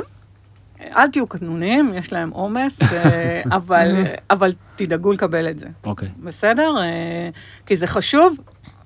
אל 0.81 1.07
תהיו 1.07 1.27
קטנוניים, 1.27 1.93
יש 1.93 2.13
להם 2.13 2.29
עומס, 2.29 2.81
אה, 2.81 3.41
אבל, 3.57 4.05
אבל 4.29 4.53
תדאגו 4.75 5.12
לקבל 5.12 5.49
את 5.49 5.60
זה, 5.60 5.67
אוקיי. 5.84 6.10
בסדר? 6.19 6.77
אה, 6.79 7.29
כי 7.65 7.75
זה 7.75 7.88
חשוב, 7.88 8.38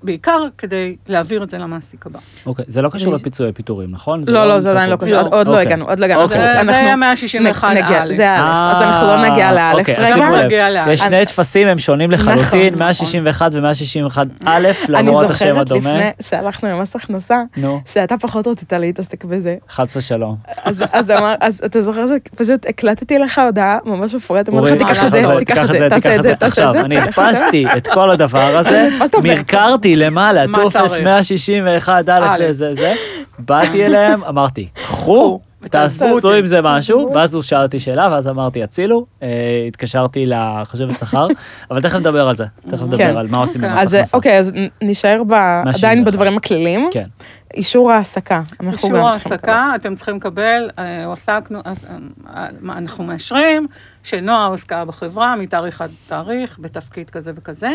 בעיקר 0.03 0.39
כדי 0.58 0.95
להעביר 1.08 1.43
את 1.43 1.49
זה 1.49 1.58
למעסיק 1.58 2.05
הבא. 2.05 2.19
אוקיי, 2.45 2.65
זה 2.67 2.81
לא 2.81 2.89
קשור 2.89 3.13
אני- 3.13 3.21
לפיצויי 3.21 3.51
פיטורים, 3.53 3.91
נכון? 3.91 4.23
לא, 4.27 4.47
לא, 4.47 4.60
זה 4.60 4.69
נמצא 4.69 4.79
עדיין 4.79 4.89
לא. 4.91 4.95
קשור, 4.95 5.17
עוד- 5.17 5.34
עוד 5.34 5.47
לא 5.47 5.51
אוקיי. 5.51 5.65
הגענו, 5.67 5.86
עוד 5.89 5.99
לא 5.99 6.05
הגענו. 6.05 6.21
אוקיי. 6.21 6.38
זה- 6.38 6.65
זה 6.65 6.77
היה 6.77 6.95
נ- 6.95 6.99
161 6.99 7.69
נגיע, 7.71 8.03
א'. 8.03 8.13
זה 8.13 8.31
א', 8.31 8.73
אז 8.75 8.81
אנחנו 8.81 9.08
לא 9.08 9.29
נגיע 9.29 9.45
אה, 9.47 9.53
לאלף 9.53 9.79
אוקיי, 9.89 9.95
רגע. 10.13 10.15
לא 10.31 10.43
נגיע 10.43 10.69
לאלף. 10.69 10.88
יש 10.93 10.99
שני 10.99 11.25
טפסים, 11.25 11.67
הם 11.67 11.77
שונים 11.79 12.12
לחלוטין, 12.12 12.73
נכון, 12.73 12.79
161 12.79 13.51
ו-161 13.53 14.17
א', 14.45 14.67
אני 14.89 15.08
למרות 15.08 15.29
השם 15.29 15.34
זוכרת 15.34 15.58
הדומה. 15.71 15.93
לפני 15.93 16.10
שהלכנו 16.21 16.69
למס 16.69 16.95
הכנסה, 16.95 17.41
שאתה 17.86 18.15
פחות 18.17 18.47
רצית 18.47 18.73
להתעסק 18.73 19.25
בזה. 19.25 19.55
חס 19.69 19.97
ושלום. 19.97 20.36
אז, 20.63 20.84
אז, 20.91 21.12
אמר, 21.12 21.36
אז 21.39 21.62
אתה 21.65 21.81
זוכר 21.81 22.05
שפשוט 22.08 22.65
הקלטתי 22.69 23.19
לך 23.19 23.39
הודעה 23.45 23.77
ממש 23.86 24.15
מפורטת, 24.15 24.49
אמרתי 24.49 24.71
לך, 24.71 24.77
תיקח 24.77 25.03
את 25.05 25.12
זה, 25.12 25.23
תיקח 25.39 25.63
את 25.63 25.67
זה, 25.71 25.88
תעשה 25.89 26.15
את 26.15 26.23
זה, 26.23 26.36
תעשה 26.36 26.36
את 26.36 26.43
עכשיו, 26.43 26.71
זה. 26.73 26.81
אני 26.81 26.97
את 26.99 27.03
זה. 27.03 27.10
הדפסתי 27.21 27.65
את 27.77 27.88
כל 27.88 28.10
הדבר 28.12 28.58
הזה. 28.58 28.89
מרקרתי 29.23 29.85
אמרתי 29.86 29.95
למעלה, 29.95 30.45
טופס 30.54 30.91
צריך? 30.91 31.04
161 31.04 32.10
א'. 32.10 32.38
זה 32.38 32.54
זה 32.54 32.76
זה, 32.76 32.93
באתי 33.39 33.86
אליהם, 33.86 34.24
אמרתי, 34.24 34.67
קחו, 34.74 35.39
תעשו. 35.69 36.34
עם 36.34 36.45
זה 36.45 36.62
משהו, 36.63 37.12
ואז 37.13 37.34
הוא 37.36 37.43
שאל 37.43 37.62
אותי 37.62 37.80
שאלה, 37.80 38.10
ואז 38.12 38.28
אמרתי, 38.28 38.63
הצילו, 38.63 39.06
אה, 39.24 39.28
התקשרתי 39.67 40.26
לחשבת 40.26 41.00
שכר, 41.00 41.28
אבל 41.71 41.82
תכף 41.82 41.95
נדבר 41.95 42.28
על 42.28 42.36
זה, 42.36 42.45
תכף 42.67 42.80
כן. 42.80 42.86
נדבר 42.86 43.17
על 43.17 43.28
מה 43.32 43.38
עושים 43.38 43.63
אוקיי. 43.63 43.76
במס 43.76 43.82
אז 43.82 43.93
הכנסה. 43.93 44.17
אוקיי, 44.17 44.39
אז 44.39 44.52
נשאר 44.82 45.21
עדיין 45.21 46.00
161. 46.00 46.06
בדברים 46.06 46.38
הכלליים. 46.38 46.89
כן, 46.91 47.08
אישור 47.54 47.91
העסקה. 47.91 48.41
אנחנו 48.60 48.89
גם 48.89 48.95
אישור 48.95 49.08
העסקה, 49.10 49.71
אתם 49.76 49.95
צריכים 49.95 50.15
לקבל, 50.15 50.69
אה, 50.80 51.06
הועסקנו, 51.06 51.60
אה, 51.65 52.48
אנחנו 52.69 53.04
מאשרים 53.04 53.67
שנועה 54.04 54.45
הועסקה 54.45 54.86
בחברה 54.86 55.36
מתאריך 55.36 55.82
עד 55.82 55.91
תאריך, 56.08 56.60
בתפקיד 56.62 57.10
כזה 57.10 57.32
וכזה. 57.36 57.69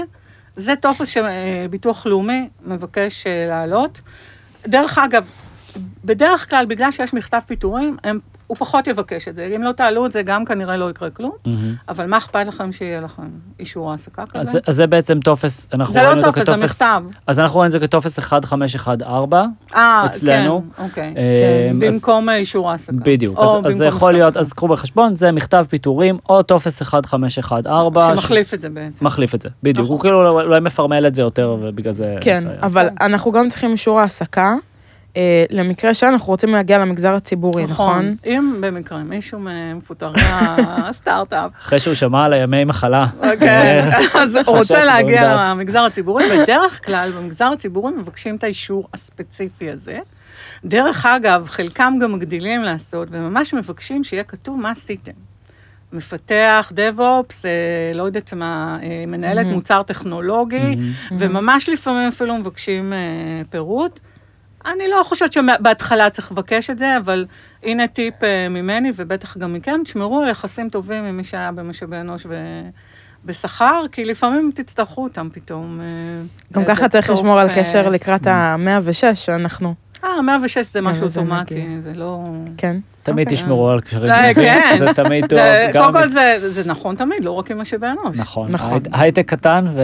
זה 0.60 0.76
טופס 0.76 1.08
שביטוח 1.08 2.06
לאומי 2.06 2.48
מבקש 2.64 3.26
אה, 3.26 3.46
להעלות. 3.48 4.00
דרך 4.66 4.98
אגב, 4.98 5.24
בדרך 6.04 6.50
כלל, 6.50 6.66
בגלל 6.66 6.90
שיש 6.90 7.14
מכתב 7.14 7.40
פיטורים, 7.46 7.96
הם, 8.04 8.20
הוא 8.50 8.56
פחות 8.56 8.86
יבקש 8.86 9.28
את 9.28 9.34
זה. 9.36 9.52
אם 9.56 9.62
לא 9.62 9.72
תעלו 9.72 10.06
את 10.06 10.12
זה, 10.12 10.22
גם 10.22 10.44
כנראה 10.44 10.76
לא 10.76 10.90
יקרה 10.90 11.10
כלום. 11.10 11.32
מהמם. 11.46 11.74
אבל 11.88 12.06
מה 12.06 12.16
אכפת 12.18 12.46
לכם 12.46 12.72
שיהיה 12.72 13.00
לכם 13.00 13.22
אישור 13.60 13.90
העסקה 13.90 14.22
אז 14.22 14.28
כזה? 14.40 14.50
זה- 14.52 14.58
אז 14.66 14.76
זה 14.76 14.86
בעצם 14.86 15.20
טופס, 15.20 15.68
אנחנו 15.74 15.94
זה 15.94 16.00
לא 16.02 16.06
רואים 16.06 16.18
אותו 16.18 16.28
טופס, 16.32 16.46
זה 16.46 16.52
כטופס, 16.52 16.70
מכתב. 16.82 17.02
אז 17.26 17.40
אנחנו 17.40 17.56
רואים 17.56 17.66
את 17.66 17.72
זה 17.72 17.80
כטופס 17.80 18.18
1514, 18.18 19.48
אה, 19.74 20.02
אצלנו. 20.06 20.62
כן, 20.76 20.82
אוקיי. 20.84 21.14
אה, 21.16 21.70
אז- 21.70 21.94
במקום 21.94 22.28
אה, 22.28 22.36
אישור 22.36 22.70
העסקה. 22.70 22.92
בדיוק, 22.92 23.38
אז- 23.38 23.48
אז 23.64 23.74
זה 23.74 23.86
יכול 23.86 24.12
להיות. 24.12 24.36
אז 24.36 24.52
קחו 24.52 24.68
בחשבון, 24.68 25.14
זה 25.14 25.32
מכתב 25.32 25.64
פיטורים 25.68 26.18
או 26.28 26.42
טופס 26.42 26.82
1514. 26.82 28.16
שמחליף 28.16 28.54
את 28.54 28.62
זה 28.62 28.68
בעצם. 28.68 29.04
מחליף 29.04 29.34
את 29.34 29.42
זה, 29.42 29.48
בדיוק, 29.62 29.84
נכון. 29.84 29.94
הוא 29.94 30.00
כאילו 30.00 30.28
אולי 30.40 30.60
מפרמל 30.60 31.06
את 31.06 31.14
זה 31.14 31.22
יותר 31.22 31.56
ובגלל 31.62 31.92
זה... 31.92 32.16
כן, 32.20 32.40
זה- 32.44 32.56
אבל. 32.62 32.88
אנחנו 33.00 33.32
גם 33.32 33.48
צריכים 33.48 33.72
אישור 33.72 34.00
העסקה, 34.00 34.54
אה, 35.16 35.44
למקרה 35.50 35.94
שאנחנו 35.94 36.26
רוצים 36.26 36.52
להגיע 36.52 36.78
למגזר 36.78 37.14
הציבורי, 37.14 37.64
נכון? 37.64 38.16
אם 38.26 38.54
במקרה 38.60 38.98
מישהו 38.98 39.38
ממפוטרי 39.38 40.22
הסטארט-אפ, 40.24 41.50
אחרי 41.60 41.80
שהוא 41.80 41.94
שמע 41.94 42.24
על 42.24 42.32
הימי 42.32 42.64
מחלה. 42.64 43.06
אוקיי, 43.32 43.82
אז 44.14 44.36
הוא 44.36 44.58
רוצה 44.58 44.84
להגיע. 44.84 45.50
למגזר 45.50 45.80
הציבורי, 45.80 46.24
בדרך 46.38 46.86
כלל 46.86 47.10
במגזר 47.18 47.46
הציבורי 47.46 47.92
מבקשים 47.92 48.36
את 48.36 48.44
האישור 48.44 48.88
הספציפי 48.94 49.70
הזה. 49.70 49.98
דרך 50.64 51.06
אגב, 51.06 51.46
חלקם 51.48 51.94
גם 52.00 52.12
מגדילים 52.12 52.62
לעשות, 52.62 53.08
וממש 53.10 53.54
מבקשים 53.54 54.04
שיהיה 54.04 54.24
כתוב 54.24 54.60
מה 54.60 54.70
עשיתם. 54.70 55.12
מפתח, 55.92 56.72
דב-אופס, 56.74 57.46
אה, 57.46 57.50
לא 57.94 58.02
יודעת 58.02 58.34
מה, 58.34 58.78
אה, 58.82 59.04
מנהלת 59.06 59.44
מהמם. 59.44 59.54
מוצר 59.54 59.82
טכנולוגי, 59.82 60.76
וממש 61.18 61.68
לפעמים 61.68 62.08
אפילו 62.08 62.38
מבקשים 62.38 62.92
אה, 62.92 62.98
פירוט. 63.50 64.00
אני 64.66 64.88
לא 64.88 65.02
חושבת 65.04 65.32
שבהתחלה 65.32 66.10
צריך 66.10 66.32
לבקש 66.32 66.70
את 66.70 66.78
זה, 66.78 66.96
אבל 66.96 67.26
הנה 67.62 67.88
טיפ 67.88 68.24
אה, 68.24 68.48
ממני, 68.48 68.92
ובטח 68.96 69.36
גם 69.36 69.52
מכם, 69.52 69.80
תשמרו 69.84 70.20
על 70.20 70.28
יחסים 70.28 70.68
טובים 70.68 71.04
עם 71.04 71.16
מי 71.16 71.24
שהיה 71.24 71.52
במשאבי 71.52 71.96
אנוש 71.96 72.26
ו... 72.28 72.34
בשכר, 73.24 73.84
כי 73.92 74.04
לפעמים 74.04 74.50
תצטרכו 74.54 75.02
אותם 75.02 75.28
פתאום. 75.32 75.80
אה, 75.80 75.86
גם 76.52 76.64
באיזה 76.64 76.74
ככה 76.76 76.88
צריך 76.88 77.10
לשמור 77.10 77.40
על 77.40 77.48
אה, 77.48 77.54
קשר 77.54 77.90
לקראת 77.90 78.26
ה-106, 78.26 79.14
שאנחנו, 79.14 79.74
אה, 80.04 80.22
106 80.22 80.72
זה 80.72 80.80
משהו 80.80 81.06
אוטומטי. 81.06 81.80
זה 81.80 81.92
לא... 81.94 82.24
כן. 82.56 82.76
תמיד 83.02 83.26
אוקיי. 83.26 83.36
תשמרו 83.36 83.68
על 83.70 83.80
קשרים 83.80 84.10
אה, 84.10 84.34
טובים, 84.34 84.48
כן. 84.52 84.74
זה 84.78 84.94
תמיד 84.94 85.26
טוב. 85.26 85.38
קודם 85.72 85.92
כל 85.92 86.08
זה 86.08 86.36
זה 86.50 86.70
נכון 86.70 86.96
תמיד, 86.96 87.24
לא 87.24 87.30
רק 87.30 87.50
עם 87.50 87.60
משאבי 87.60 87.86
אנוש. 87.86 88.16
נכון, 88.16 88.50
נכון. 88.50 88.72
הייט- 88.76 88.88
הייטק 88.92 89.28
קטן 89.28 89.64
ו... 89.74 89.82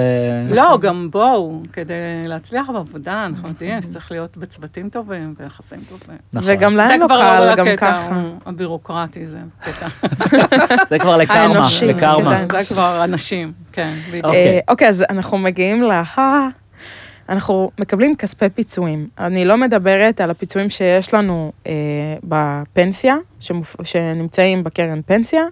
לא, 0.54 0.78
גם 0.80 1.08
בואו, 1.10 1.60
כדי 1.72 1.94
להצליח 2.26 2.70
בעבודה, 2.70 3.24
אנחנו 3.26 3.48
יודעים 3.48 3.82
שצריך 3.82 4.10
להיות 4.12 4.36
בצוותים 4.36 4.88
טובים 4.88 5.34
ויחסים 5.40 5.78
טובים. 5.88 6.18
נכון. 6.32 6.50
וגם 6.52 6.72
זה 6.72 6.76
להם 6.76 7.00
לא 7.00 7.06
קל, 7.08 7.54
גם 7.56 7.66
ככה. 7.76 8.20
הבירוקרטי, 8.46 9.26
זה 9.26 9.38
קטע. 9.60 9.88
זה 10.90 10.98
כבר 10.98 11.16
לקרמה, 11.16 11.60
לקרמה. 11.86 12.38
כן. 12.48 12.60
זה 12.62 12.74
כבר 12.74 13.00
אנשים, 13.04 13.52
כן, 13.72 13.90
בדיוק. 14.08 14.24
אוקיי. 14.24 14.46
אה, 14.46 14.58
אוקיי, 14.68 14.88
אז 14.88 15.04
אנחנו 15.10 15.38
מגיעים 15.38 15.82
לה... 15.82 16.02
אנחנו 17.28 17.70
מקבלים 17.80 18.16
כספי 18.16 18.48
פיצויים. 18.54 19.08
אני 19.18 19.44
לא 19.44 19.56
מדברת 19.56 20.20
על 20.20 20.30
הפיצויים 20.30 20.70
שיש 20.70 21.14
לנו 21.14 21.52
אה, 21.66 21.72
בפנסיה, 22.24 23.16
שמופ... 23.40 23.76
שנמצאים 23.84 24.64
בקרן 24.64 25.00
פנסיה, 25.06 25.42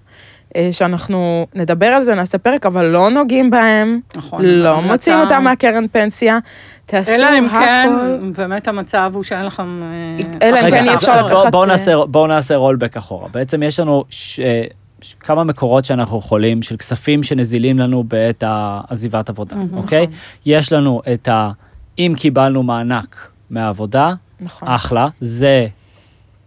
אה, 0.57 0.69
שאנחנו 0.73 1.47
נדבר 1.55 1.87
על 1.87 2.05
זה, 2.05 2.15
נעשה 2.15 2.39
פרק, 2.39 2.67
אבל 2.67 2.87
לא 2.87 3.11
נוגעים 3.11 3.51
בהם, 3.51 4.01
נכון. 4.17 4.45
לא 4.45 4.81
מוציאים 4.83 5.21
אותם 5.21 5.45
מהקרן 5.45 5.89
פנסיה, 5.93 6.39
תעשו 6.87 7.13
אלא 7.13 7.39
אם 7.39 7.49
כן, 7.49 7.89
הכל. 7.93 8.31
באמת 8.43 8.69
המצב 8.69 9.11
הוא 9.15 9.23
שאין 9.23 9.47
לכם... 9.47 9.83
אה, 10.43 10.49
אלא 10.49 10.61
אם 10.61 10.71
כן 10.71 10.89
אי 10.89 10.95
אפשר 10.95 11.21
לקחת, 11.21 11.51
בואו 12.11 12.25
אה, 12.25 12.29
נעשה- 12.29 12.55
רולבק 12.57 12.97
אחורה. 12.97 13.29
בעצם 13.29 13.63
יש 13.63 13.81
לנו 13.81 14.05
ש- 14.11 14.41
כמה 15.21 15.45
מקורות 15.45 15.85
שאנחנו 15.85 16.19
יכולים, 16.19 16.63
של 16.63 16.77
כספים 16.77 17.23
שנזילים 17.23 17.79
לנו 17.79 18.05
בעת 18.05 18.45
עזיבת 18.89 19.29
עבודה, 19.29 19.57
נכון. 19.57 19.79
אוקיי? 19.79 20.07
יש 20.47 20.73
לנו 20.73 21.03
את 21.13 21.29
ה... 21.29 21.51
אם 21.99 22.15
קיבלנו 22.17 22.63
מענק 22.63 23.29
מהעבודה, 23.51 24.15
נכון. 24.41 24.69
אחלה, 24.69 25.09
זה... 25.21 25.67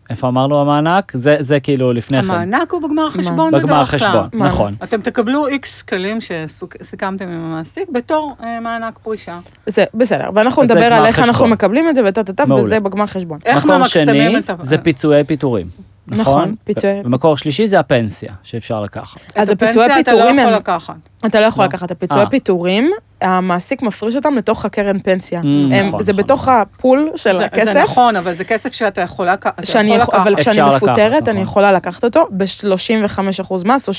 איפה 0.10 0.28
אמרנו 0.28 0.62
המענק? 0.62 1.12
זה, 1.16 1.38
זה 1.40 1.60
כאילו 1.60 1.94
לפני 1.94 2.22
כן. 2.22 2.30
המענק 2.30 2.72
הוא 2.72 2.82
בגמר 2.82 3.08
החשבון 3.08 3.52
בדרך 3.52 3.62
כלל. 3.62 3.70
בגמר 3.70 3.82
החשבון, 3.82 4.30
מה? 4.34 4.48
נכון. 4.48 4.76
אתם 4.84 5.02
תקבלו 5.02 5.48
איקס 5.48 5.80
שקלים 5.80 6.18
שסיכמתם 6.22 7.26
עם 7.26 7.40
המעסיק 7.40 7.90
בתור 7.90 8.36
אה, 8.44 8.60
מענק 8.60 9.00
פרישה. 9.04 9.40
זה 9.66 9.86
בסדר, 9.94 10.30
ואנחנו 10.34 10.64
נדבר 10.64 10.94
על 10.94 11.06
איך 11.06 11.20
אנחנו 11.20 11.34
חשבון. 11.34 11.50
מקבלים 11.50 11.90
את 11.90 11.96
זה 11.96 12.02
וטה-טה-טה, 12.06 12.46
מעולה. 12.46 12.64
וזה 12.64 12.80
בגמר 12.80 13.08
חשבון. 13.08 13.40
איך 13.46 13.66
ממקסמים 13.66 14.32
שני 14.32 14.38
את 14.38 14.50
ה... 14.50 14.56
זה 14.60 14.78
פיצויי 14.78 15.24
פיטורים, 15.24 15.68
נכון? 16.08 16.22
נכון, 16.42 16.56
פיצויי- 16.64 17.02
ומקור 17.06 17.38
שלישי 17.38 17.68
זה 17.68 17.80
הפנסיה 17.80 18.34
שאפשר 18.44 18.82
לקחת. 18.82 19.22
אז 19.36 19.52
את 19.52 19.62
הפיצויי 19.62 19.86
הפנסיה 19.86 20.02
אתה 20.02 20.12
לא 20.12 20.18
פיטורים 20.18 20.40
יכול 20.40 20.54
לקחת. 20.54 20.96
אתה 21.26 21.40
לא 21.40 21.46
יכול 21.46 21.64
לא. 21.64 21.68
לקחת 21.68 21.86
את 21.86 21.92
הפיצויי 21.92 22.24
אה. 22.26 22.30
פיטורים, 22.30 22.92
המעסיק 23.22 23.82
מפריש 23.82 24.16
אותם 24.16 24.34
לתוך 24.36 24.66
הקרן 24.66 25.00
פנסיה. 25.00 25.42
Mm, 25.42 25.44
הם- 25.46 25.88
נכון, 25.88 26.04
זה 26.04 26.12
נכון, 26.14 26.24
בתוך 26.24 26.42
נכון. 26.42 26.54
הפול 26.62 27.12
של 27.16 27.36
זה- 27.36 27.46
הכסף. 27.46 27.74
זה 27.74 27.84
נכון, 27.84 28.16
אבל 28.16 28.34
זה 28.34 28.44
כסף 28.44 28.74
שאתה 28.74 29.02
יכול 29.02 29.28
לק- 29.30 29.48
אתה 29.48 29.66
שאני 29.66 29.88
יכול 29.90 30.02
יכול, 30.02 30.16
אבל 30.20 30.32
לקחת. 30.32 30.42
כשאני 30.42 30.58
לקחת, 30.68 30.76
מפוטרת, 30.84 31.28
אני 31.28 31.34
נכון. 31.34 31.38
יכולה 31.44 31.72
לקחת 31.72 32.04
אותו 32.04 32.28
ב-35% 32.32 33.64
מס, 33.66 33.90
או 33.90 33.94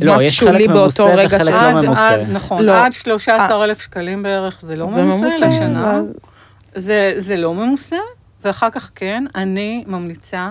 לא, 0.00 0.12
שמס 0.18 0.22
יש 0.22 0.36
שולי 0.36 0.52
חלק 0.52 0.68
באותו 0.68 0.78
ממוסה 1.06 1.14
רגע 1.14 1.36
וחלק 1.36 1.42
של... 1.44 1.52
לא 1.52 1.60
עד- 1.60 1.84
ממוסה. 1.86 2.08
עד- 2.10 2.20
נכון, 2.32 2.62
לא. 2.64 2.84
עד 2.84 2.92
13,000 2.92 3.80
שקלים 3.82 4.22
בערך, 4.22 4.58
זה 4.60 4.76
לא 4.76 4.86
ממוסה 4.86 5.02
ממוסה, 5.02 5.46
לשנה. 5.46 6.00
זה 6.74 7.12
זה 7.16 7.36
לא 7.36 7.54
ממוסה, 7.54 7.96
ואחר 8.44 8.70
כך 8.70 8.90
כן, 8.94 9.24
אני 9.34 9.84
ממליצה 9.86 10.50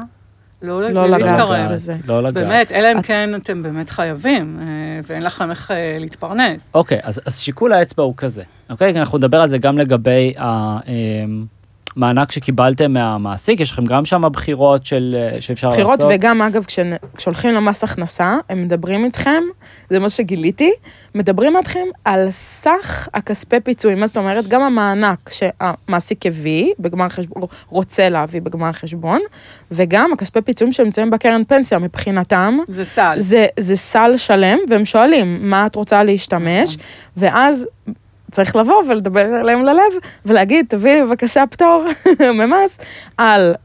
לא 0.62 0.82
לא 0.89 1.06
לגעת 1.06 1.22
להתקרב. 1.22 1.74
בזה. 1.74 1.93
לא 2.08 2.24
לגעת. 2.24 2.43
באמת, 2.43 2.72
אלא 2.72 2.91
אם 2.91 3.02
כן 3.02 3.30
אתם 3.36 3.63
באמת 3.63 3.89
חייבים, 3.89 4.60
אה, 4.62 4.65
ואין 5.08 5.24
לכם 5.24 5.50
איך 5.50 5.72
אה, 5.72 5.98
להתפרנס. 6.00 6.69
אוקיי, 6.74 7.00
אז, 7.04 7.22
אז 7.26 7.39
שיקול 7.39 7.74
האצבע 7.74 8.04
הוא 8.04 8.13
כזה, 8.17 8.43
אוקיי? 8.69 9.00
אנחנו 9.00 9.17
נדבר 9.17 9.41
על 9.41 9.48
זה 9.48 9.58
גם 9.58 9.78
לגבי 9.78 10.34
המענק 12.00 12.32
שקיבלתם 12.32 12.94
מהמעסיק, 12.94 13.60
יש 13.60 13.72
לכם 13.72 13.86
גם 13.86 14.06
שם 14.06 14.22
בחירות 14.32 14.86
של, 14.86 15.16
אה, 15.20 15.42
שאפשר 15.42 15.70
בחירות, 15.70 16.00
לעשות. 16.00 16.12
וגם 16.16 16.42
אגב, 16.42 16.66
כשהולכים 17.16 17.54
למס 17.54 17.84
הכנסה, 17.84 18.38
הם 18.50 18.64
מדברים 18.64 19.06
איתכם, 19.06 19.44
זה 19.90 20.00
מה 20.00 20.10
שגיליתי, 20.10 20.72
מדברים 21.16 21.58
איתכם 21.58 21.86
על 22.06 22.28
סך 22.32 23.08
הכספי 23.14 23.60
פיצויים. 23.60 24.00
מה 24.00 24.08
זאת 24.08 24.18
אומרת? 24.18 24.48
גם 24.48 24.62
המענק 24.62 25.30
שהמעסיק 25.30 26.26
הביא, 26.26 26.74
בגמר 26.80 27.10
חשבון, 27.10 27.44
רוצה 27.70 28.10
להביא 28.10 28.42
בגמר 28.42 28.72
חשבון, 28.72 29.20
וגם 29.72 30.14
הכספי 30.14 30.42
פיצויים 30.42 30.74
שנמצאים 30.74 31.10
בקרן 31.10 31.44
פנסיה, 31.44 31.80
מבחינתם, 31.80 32.58
זה 32.68 32.86
סל. 32.86 33.16
זה, 33.18 33.48
זה 33.60 33.76
סל 33.76 34.18
שלם, 34.18 34.58
והם 34.70 34.86
שואלים, 34.86 35.50
מה 35.50 35.66
את 35.66 35.76
רוצה 35.76 36.04
להשתמש? 36.04 36.78
נכון. 36.78 36.88
ואז 37.18 37.68
צריך 38.32 38.56
לבוא 38.56 38.84
ולדבר 38.89 39.39
אליהם 39.42 39.63
ללב, 39.65 39.94
ולהגיד, 40.26 40.65
תביאי 40.70 40.96
לי 40.96 41.04
בבקשה 41.04 41.44
פטור 41.50 41.86
ממס 42.39 42.78
על 43.18 43.56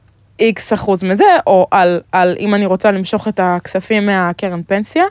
איקס 0.41 0.73
אחוז 0.73 1.05
מזה, 1.05 1.25
או 1.47 1.67
על, 1.71 2.01
על 2.13 2.37
אם 2.39 2.55
אני 2.55 2.67
רוצה 2.67 2.91
למשוך 2.91 3.29
את 3.29 3.41
הכספים 3.43 4.07
מהקרן 4.07 4.63
פנסיה. 4.63 5.05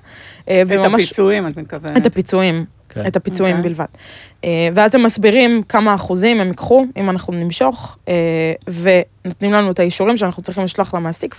אה, 0.50 0.62
את 0.62 0.68
וממש- 0.70 1.04
הפיצויים, 1.04 1.48
את 1.48 1.58
מתכוונת. 1.58 1.98
את 1.98 2.06
הפיצויים. 2.06 2.66
כן. 2.90 3.08
את 3.08 3.16
הפיצויים 3.16 3.58
אוקיי. 3.58 3.70
בלבד. 3.70 3.86
אה, 4.44 4.68
ואז 4.74 4.96
הם 4.96 5.04
מסבירים 5.04 5.64
כמה 5.70 5.96
אחוזים 5.96 6.40
הם 6.42 6.48
ייקחו, 6.48 6.86
אם 6.98 7.10
אנחנו 7.10 7.34
נמשוך, 7.34 7.98
אה, 8.08 8.14
ונותנים 9.26 9.54
לנו 9.54 9.72
את 9.72 9.80
האישורים 9.80 10.18
שאנחנו 10.18 10.44
צריכים 10.44 10.64
לשלוח 10.64 10.94
למעסיק 10.94 11.36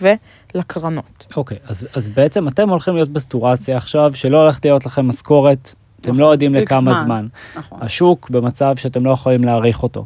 ולקרנות. 0.55 1.27
אוקיי, 1.37 1.59
אז, 1.69 1.87
אז 1.95 2.09
בעצם 2.09 2.49
אתם 2.49 2.69
הולכים 2.69 2.95
להיות 2.95 3.09
בסיטואציה 3.09 3.77
עכשיו 3.77 4.11
שלא 4.15 4.43
הולכת 4.43 4.65
להיות 4.65 4.87
לכם 4.87 5.09
משכורת, 5.09 5.75
אתם 6.05 6.13
נכון, 6.13 6.21
לא 6.21 6.33
יודעים 6.33 6.55
לכמה 6.55 6.95
זמן. 6.95 7.27
נכון. 7.57 7.79
השוק 7.83 8.31
במצב 8.31 8.77
שאתם 8.77 9.05
לא 9.05 9.11
יכולים 9.11 9.45
להעריך 9.45 9.83
אותו. 9.83 10.05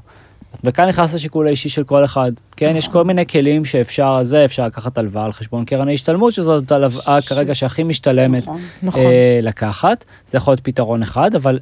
וכאן 0.65 0.89
נכנס 0.89 1.15
השיקול 1.15 1.47
האישי 1.47 1.69
של 1.69 1.85
כל 1.85 2.05
אחד. 2.05 2.33
כן, 2.57 2.75
יש 2.77 2.89
כל 2.89 3.05
מיני 3.05 3.27
כלים 3.27 3.65
שאפשר 3.65 4.21
זה, 4.25 4.45
אפשר 4.45 4.67
לקחת 4.67 4.99
הלוואה 4.99 5.25
על 5.25 5.33
חשבון 5.33 5.65
קרן 5.65 5.89
ההשתלמות, 5.89 6.35
שזאת 6.35 6.73
הלוואה 6.73 7.19
כרגע 7.29 7.55
שהכי 7.55 7.83
משתלמת 7.83 8.43
נכון. 8.43 8.61
נכון. 8.83 9.03
אה, 9.05 9.41
לקחת. 9.43 10.05
זה 10.27 10.39
יכול 10.39 10.53
להיות 10.53 10.61
פתרון 10.61 11.03
אחד, 11.03 11.35
אבל 11.35 11.59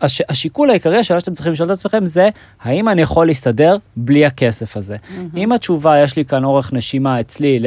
הש, 0.00 0.22
השיקול 0.28 0.70
העיקרי, 0.70 0.98
השאלה 0.98 1.20
שאתם 1.20 1.32
צריכים 1.32 1.52
לשאול 1.52 1.72
את 1.72 1.78
עצמכם 1.78 2.06
זה, 2.06 2.28
האם 2.60 2.88
אני 2.88 3.02
יכול 3.02 3.26
להסתדר 3.26 3.76
בלי 3.96 4.26
הכסף 4.26 4.76
הזה? 4.76 4.96
אם 5.36 5.52
התשובה, 5.52 6.02
יש 6.02 6.16
לי 6.16 6.24
כאן 6.24 6.44
אורך 6.44 6.72
נשימה 6.72 7.20
אצלי 7.20 7.60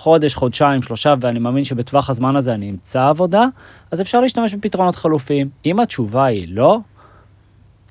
לחודש, 0.00 0.34
חודשיים, 0.34 0.82
שלושה, 0.82 1.14
ואני 1.20 1.38
מאמין 1.38 1.64
שבטווח 1.64 2.10
הזמן 2.10 2.36
הזה 2.36 2.54
אני 2.54 2.70
אמצא 2.70 3.08
עבודה, 3.08 3.44
אז 3.90 4.00
אפשר 4.00 4.20
להשתמש 4.20 4.54
בפתרונות 4.54 4.96
חלופיים. 4.96 5.48
אם 5.66 5.80
התשובה 5.80 6.24
היא 6.24 6.46
לא, 6.50 6.78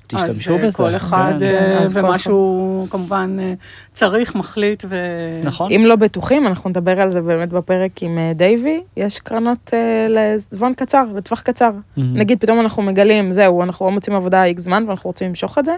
תשתמשו 0.06 0.54
אז, 0.54 0.60
אה, 0.60 0.66
בזה. 0.66 0.76
כל 0.76 0.96
אחד, 0.96 1.32
כן. 1.38 1.44
אה, 1.44 1.78
אז 1.78 1.94
כל 1.94 2.04
ומשהו 2.04 2.86
כמובן 2.90 3.36
אה, 3.40 3.54
צריך, 3.92 4.34
מחליט 4.34 4.84
ו... 4.88 4.96
נכון? 5.44 5.72
אם 5.72 5.82
לא 5.86 5.96
בטוחים, 5.96 6.46
אנחנו 6.46 6.70
נדבר 6.70 7.00
על 7.00 7.10
זה 7.10 7.20
באמת 7.20 7.48
בפרק 7.48 8.02
עם 8.02 8.18
דייווי, 8.34 8.82
יש 8.96 9.18
קרנות 9.18 9.70
אה, 9.74 10.06
לזמן 10.08 10.72
קצר, 10.76 11.04
לטווח 11.14 11.40
קצר. 11.40 11.70
מהמם. 11.96 12.16
נגיד 12.16 12.40
פתאום 12.40 12.60
אנחנו 12.60 12.82
מגלים, 12.82 13.32
זהו, 13.32 13.62
אנחנו 13.62 13.86
לא 13.86 13.92
מוצאים 13.92 14.16
עבודה 14.16 14.44
איקס 14.44 14.62
זמן 14.62 14.84
ואנחנו 14.86 15.10
רוצים 15.10 15.28
למשוך 15.28 15.58
את 15.58 15.64
זה, 15.64 15.76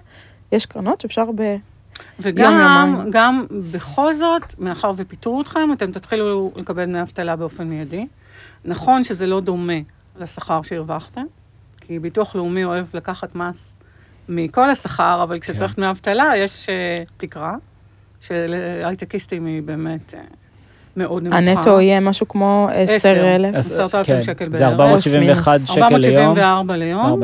יש 0.52 0.66
קרנות 0.66 1.00
שאפשר 1.00 1.24
ב... 1.34 1.56
וגם. 2.20 3.08
גם 3.10 3.46
בכל 3.70 4.14
זאת, 4.14 4.58
מאחר 4.58 4.92
ופיטרו 4.96 5.40
אתכם, 5.40 5.68
אתם 5.72 5.92
תתחילו 5.92 6.52
לקבל 6.56 6.84
דמי 6.84 7.02
אבטלה 7.02 7.36
באופן 7.36 7.68
מיידי. 7.68 8.06
נכון 8.64 9.04
שזה 9.04 9.26
לא 9.26 9.40
דומה 9.40 9.78
לשכר 10.16 10.62
שהרווחתם, 10.62 11.24
כי 11.80 11.98
ביטוח 11.98 12.34
לאומי 12.34 12.64
אוהב 12.64 12.86
לקחת 12.94 13.34
מס 13.34 13.78
מכל 14.28 14.70
השכר, 14.70 15.22
אבל 15.22 15.40
כשצריך 15.40 15.76
דמי 15.76 15.90
אבטלה 15.90 16.32
יש 16.36 16.66
uh, 16.66 17.10
תקרה, 17.16 17.54
שלהייטקיסטים 18.20 19.46
היא 19.46 19.62
באמת 19.62 20.14
uh, 20.14 20.41
מאוד 20.96 21.22
נמוכה. 21.22 21.38
הנטו 21.38 21.80
יהיה 21.80 22.00
משהו 22.00 22.28
כמו 22.28 22.68
10,000. 22.74 23.54
אז- 23.54 23.72
עשרת 23.72 23.94
אלפים 23.94 24.14
כן, 24.14 24.22
שקל 24.22 24.44
זה 24.52 24.58
בערך. 24.58 24.72
471 24.72 25.44
פלוס 25.44 25.70
שקל 25.70 25.96
ליום. 25.96 26.38
474 26.38 26.76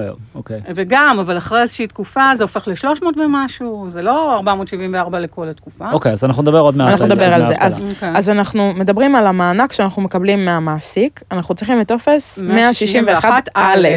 ליום. 0.02 0.16
אוקיי. 0.34 0.60
וגם, 0.74 1.16
אבל 1.20 1.38
אחרי 1.38 1.60
איזושהי 1.60 1.86
תקופה 1.86 2.22
זה 2.34 2.44
הופך 2.44 2.68
ל-300 2.68 3.04
ומשהו, 3.24 3.84
זה 3.88 4.02
לא 4.02 4.34
474 4.34 5.18
לכל 5.18 5.48
התקופה. 5.48 5.92
אוקיי, 5.92 6.12
אז 6.12 6.24
אנחנו 6.24 6.42
נדבר 6.42 6.60
עוד 6.60 6.76
מעט. 6.76 6.88
אנחנו 6.88 7.06
נדבר 7.06 7.34
על 7.34 7.44
זה. 7.46 7.54
אז, 7.58 7.82
אוקיי. 7.94 8.12
אז 8.14 8.30
אנחנו 8.30 8.72
מדברים 8.76 9.16
על 9.16 9.26
המענק 9.26 9.72
שאנחנו 9.72 10.02
מקבלים 10.02 10.44
מהמעסיק, 10.44 11.22
אנחנו 11.32 11.54
צריכים 11.54 11.80
את 11.80 11.88
טופס 11.88 12.42
161 12.42 13.48
א'. 13.54 13.88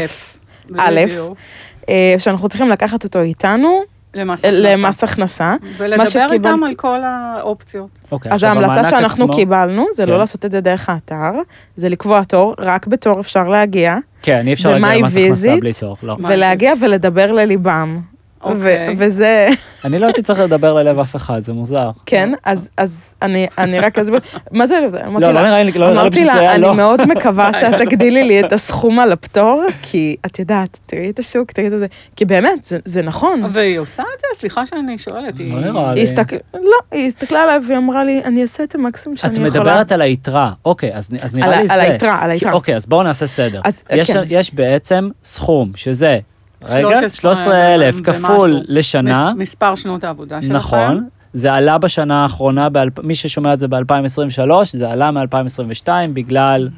אה, 1.89 2.15
שאנחנו 2.17 2.49
צריכים 2.49 2.69
לקחת 2.69 3.03
אותו 3.03 3.19
איתנו 3.19 3.81
למס 4.13 4.45
הכנסה. 4.45 4.57
למס 4.77 5.03
הכנסה. 5.03 5.49
מה 5.49 5.57
ולדבר 5.77 5.99
איתם 6.03 6.05
שקיבלתי- 6.27 6.65
על 6.69 6.75
כל 6.75 6.99
האופציות. 7.03 7.89
אוקיי, 8.11 8.31
אז 8.31 8.43
ההמלצה 8.43 8.83
שאנחנו 8.83 9.23
עצמו- 9.25 9.35
קיבלנו, 9.35 9.85
זה 9.93 10.03
כן. 10.05 10.09
לא 10.09 10.17
לעשות 10.19 10.45
את 10.45 10.51
זה 10.51 10.61
דרך 10.61 10.89
האתר, 10.89 11.31
זה 11.75 11.89
לקבוע 11.89 12.23
תור, 12.23 12.55
רק 12.59 12.87
בתור 12.87 13.19
אפשר 13.19 13.43
להגיע, 13.43 13.97
כן, 14.21 14.47
אי 14.47 14.53
אפשר 14.53 14.69
להגיע 14.71 14.99
למס 15.01 15.17
הכנסה? 15.17 15.55
בלי 15.59 15.73
תור, 15.73 15.97
לא. 16.03 16.17
ולהגיע 16.23 16.73
ולדבר 16.81 17.31
לליבם. 17.31 17.99
אוקיי. 18.43 18.95
וזה, 18.97 19.49
אני 19.85 19.99
לא 19.99 20.05
הייתי 20.05 20.21
צריך 20.21 20.39
לדבר 20.39 20.73
ללב 20.73 20.99
אף 20.99 21.15
אחד, 21.15 21.39
זה 21.39 21.53
מוזר. 21.53 21.89
כן, 22.05 22.31
אז, 22.45 22.69
אז 22.77 23.13
אני, 23.21 23.47
אני 23.57 23.79
רק 23.79 23.97
אסביר, 23.99 24.19
מה 24.51 24.67
זה, 24.67 24.79
אמרתי 25.07 25.21
לא, 25.25 25.31
לה, 25.31 25.41
לא 25.41 25.47
נראה 25.47 25.63
לי, 25.63 25.71
לא 25.71 25.79
נראה 25.79 25.91
לי 25.93 25.99
אמרתי 25.99 26.15
פשוט 26.19 26.31
זה 26.33 26.39
היה 26.39 26.43
לה, 26.49 26.53
אני 26.55 26.61
לא. 26.61 26.73
מאוד 26.75 27.05
מקווה 27.07 27.53
שאת 27.59 27.73
תגדילי 27.81 28.23
לי 28.23 28.39
את 28.39 28.51
הסכום 28.53 28.99
על 28.99 29.11
הפטור, 29.11 29.63
כי 29.81 30.15
את 30.25 30.39
יודעת, 30.39 30.79
תראי 30.85 31.09
את 31.09 31.19
השוק, 31.19 31.51
תראי 31.51 31.67
את 31.67 31.79
זה, 31.79 31.85
כי 32.15 32.25
באמת, 32.25 32.63
זה, 32.65 32.77
זה 32.85 33.01
נכון. 33.01 33.43
והיא 33.49 33.79
עושה 33.79 34.03
את 34.03 34.19
זה? 34.21 34.39
סליחה 34.39 34.65
שאני 34.65 34.97
שואלת. 34.97 35.37
היא- 35.37 35.53
לא 35.53 35.59
נראה 35.71 35.93
לי. 35.93 36.03
הסתכל... 36.03 36.35
לא, 36.53 36.77
היא 36.91 37.07
הסתכלה 37.07 37.43
עליי 37.43 37.59
והיא 37.67 37.77
אמרה 37.77 38.03
לי, 38.03 38.21
אני 38.25 38.41
אעשה 38.41 38.63
את 38.63 38.75
המקסימום 38.75 39.17
שאני 39.17 39.33
את 39.33 39.37
יכולה. 39.37 39.49
מדברת 39.59 39.91
על 39.91 40.01
היתרה, 40.01 40.51
אוקיי, 40.65 40.93
אז 40.93 41.09
אז 41.21 41.35
נראה 41.35 41.53
על 41.55 41.61
לי 41.61 41.67
זה. 41.67 41.73
על 41.73 41.79
היתרה, 41.79 42.17
על 42.21 42.31
היתרה. 42.31 42.51
אוקיי, 42.51 42.75
אז 42.75 42.85
בואו 42.85 43.03
נעשה 43.03 43.27
סדר. 43.27 43.61
אז, 43.63 43.83
יש- 43.91 44.11
כן. 44.11 44.23
יש 44.29 44.53
בעצם 44.53 45.09
סכום, 45.23 45.71
שזה, 45.75 46.19
רגע, 46.65 46.87
13 47.09 47.09
13,000 47.09 47.95
ומשהו. 48.05 48.23
כפול 48.23 48.61
לשנה, 48.67 49.31
מס- 49.33 49.37
מספר 49.39 49.75
שנות 49.75 50.03
העבודה 50.03 50.41
שלכם. 50.41 50.53
נכון. 50.53 51.07
זה 51.33 51.53
עלה 51.53 51.77
בשנה 51.77 52.23
האחרונה, 52.23 52.67
באלפ- 52.69 53.01
מי 53.03 53.15
ששומע 53.15 53.53
את 53.53 53.59
זה 53.59 53.67
ב-2023, 53.67 54.39
זה 54.73 54.91
עלה 54.91 55.11
מ-2022 55.11 55.87
בגלל 56.13 56.69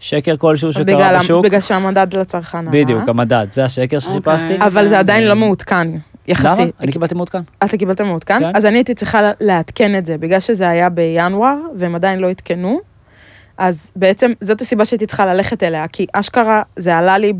שקר 0.00 0.36
כלשהו 0.36 0.72
שקרה 0.72 0.84
בגלל, 0.84 1.18
בשוק. 1.18 1.44
בגלל 1.44 1.60
שהמדד 1.60 2.14
לצרכן 2.16 2.58
עלה. 2.58 2.70
בדיוק, 2.70 3.08
המדד, 3.08 3.46
זה 3.50 3.64
השקר 3.64 3.98
שחיפשתי. 3.98 4.52
אוקיי. 4.54 4.66
אבל 4.66 4.88
זה 4.88 4.98
עדיין 4.98 5.24
לא 5.28 5.36
מעודכן, 5.36 5.88
למה? 5.88 5.96
יחסית. 6.28 6.74
אני 6.80 6.92
קיבלתי 6.92 7.14
מעודכן. 7.14 7.40
אתה 7.64 7.76
קיבלת 7.76 8.00
מעודכן? 8.00 8.38
כן. 8.40 8.50
אז 8.54 8.66
אני 8.66 8.78
הייתי 8.78 8.94
צריכה 8.94 9.30
לעדכן 9.40 9.98
את 9.98 10.06
זה, 10.06 10.18
בגלל 10.18 10.40
שזה 10.40 10.68
היה 10.68 10.88
בינואר, 10.88 11.56
והם 11.76 11.94
עדיין 11.94 12.18
לא 12.18 12.30
עדכנו. 12.30 12.80
אז 13.62 13.90
בעצם 13.96 14.32
זאת 14.40 14.60
הסיבה 14.60 14.84
שהייתי 14.84 15.06
צריכה 15.06 15.26
ללכת 15.26 15.62
אליה, 15.62 15.88
כי 15.88 16.06
אשכרה 16.12 16.62
זה 16.76 16.96
עלה 16.96 17.18
לי 17.18 17.32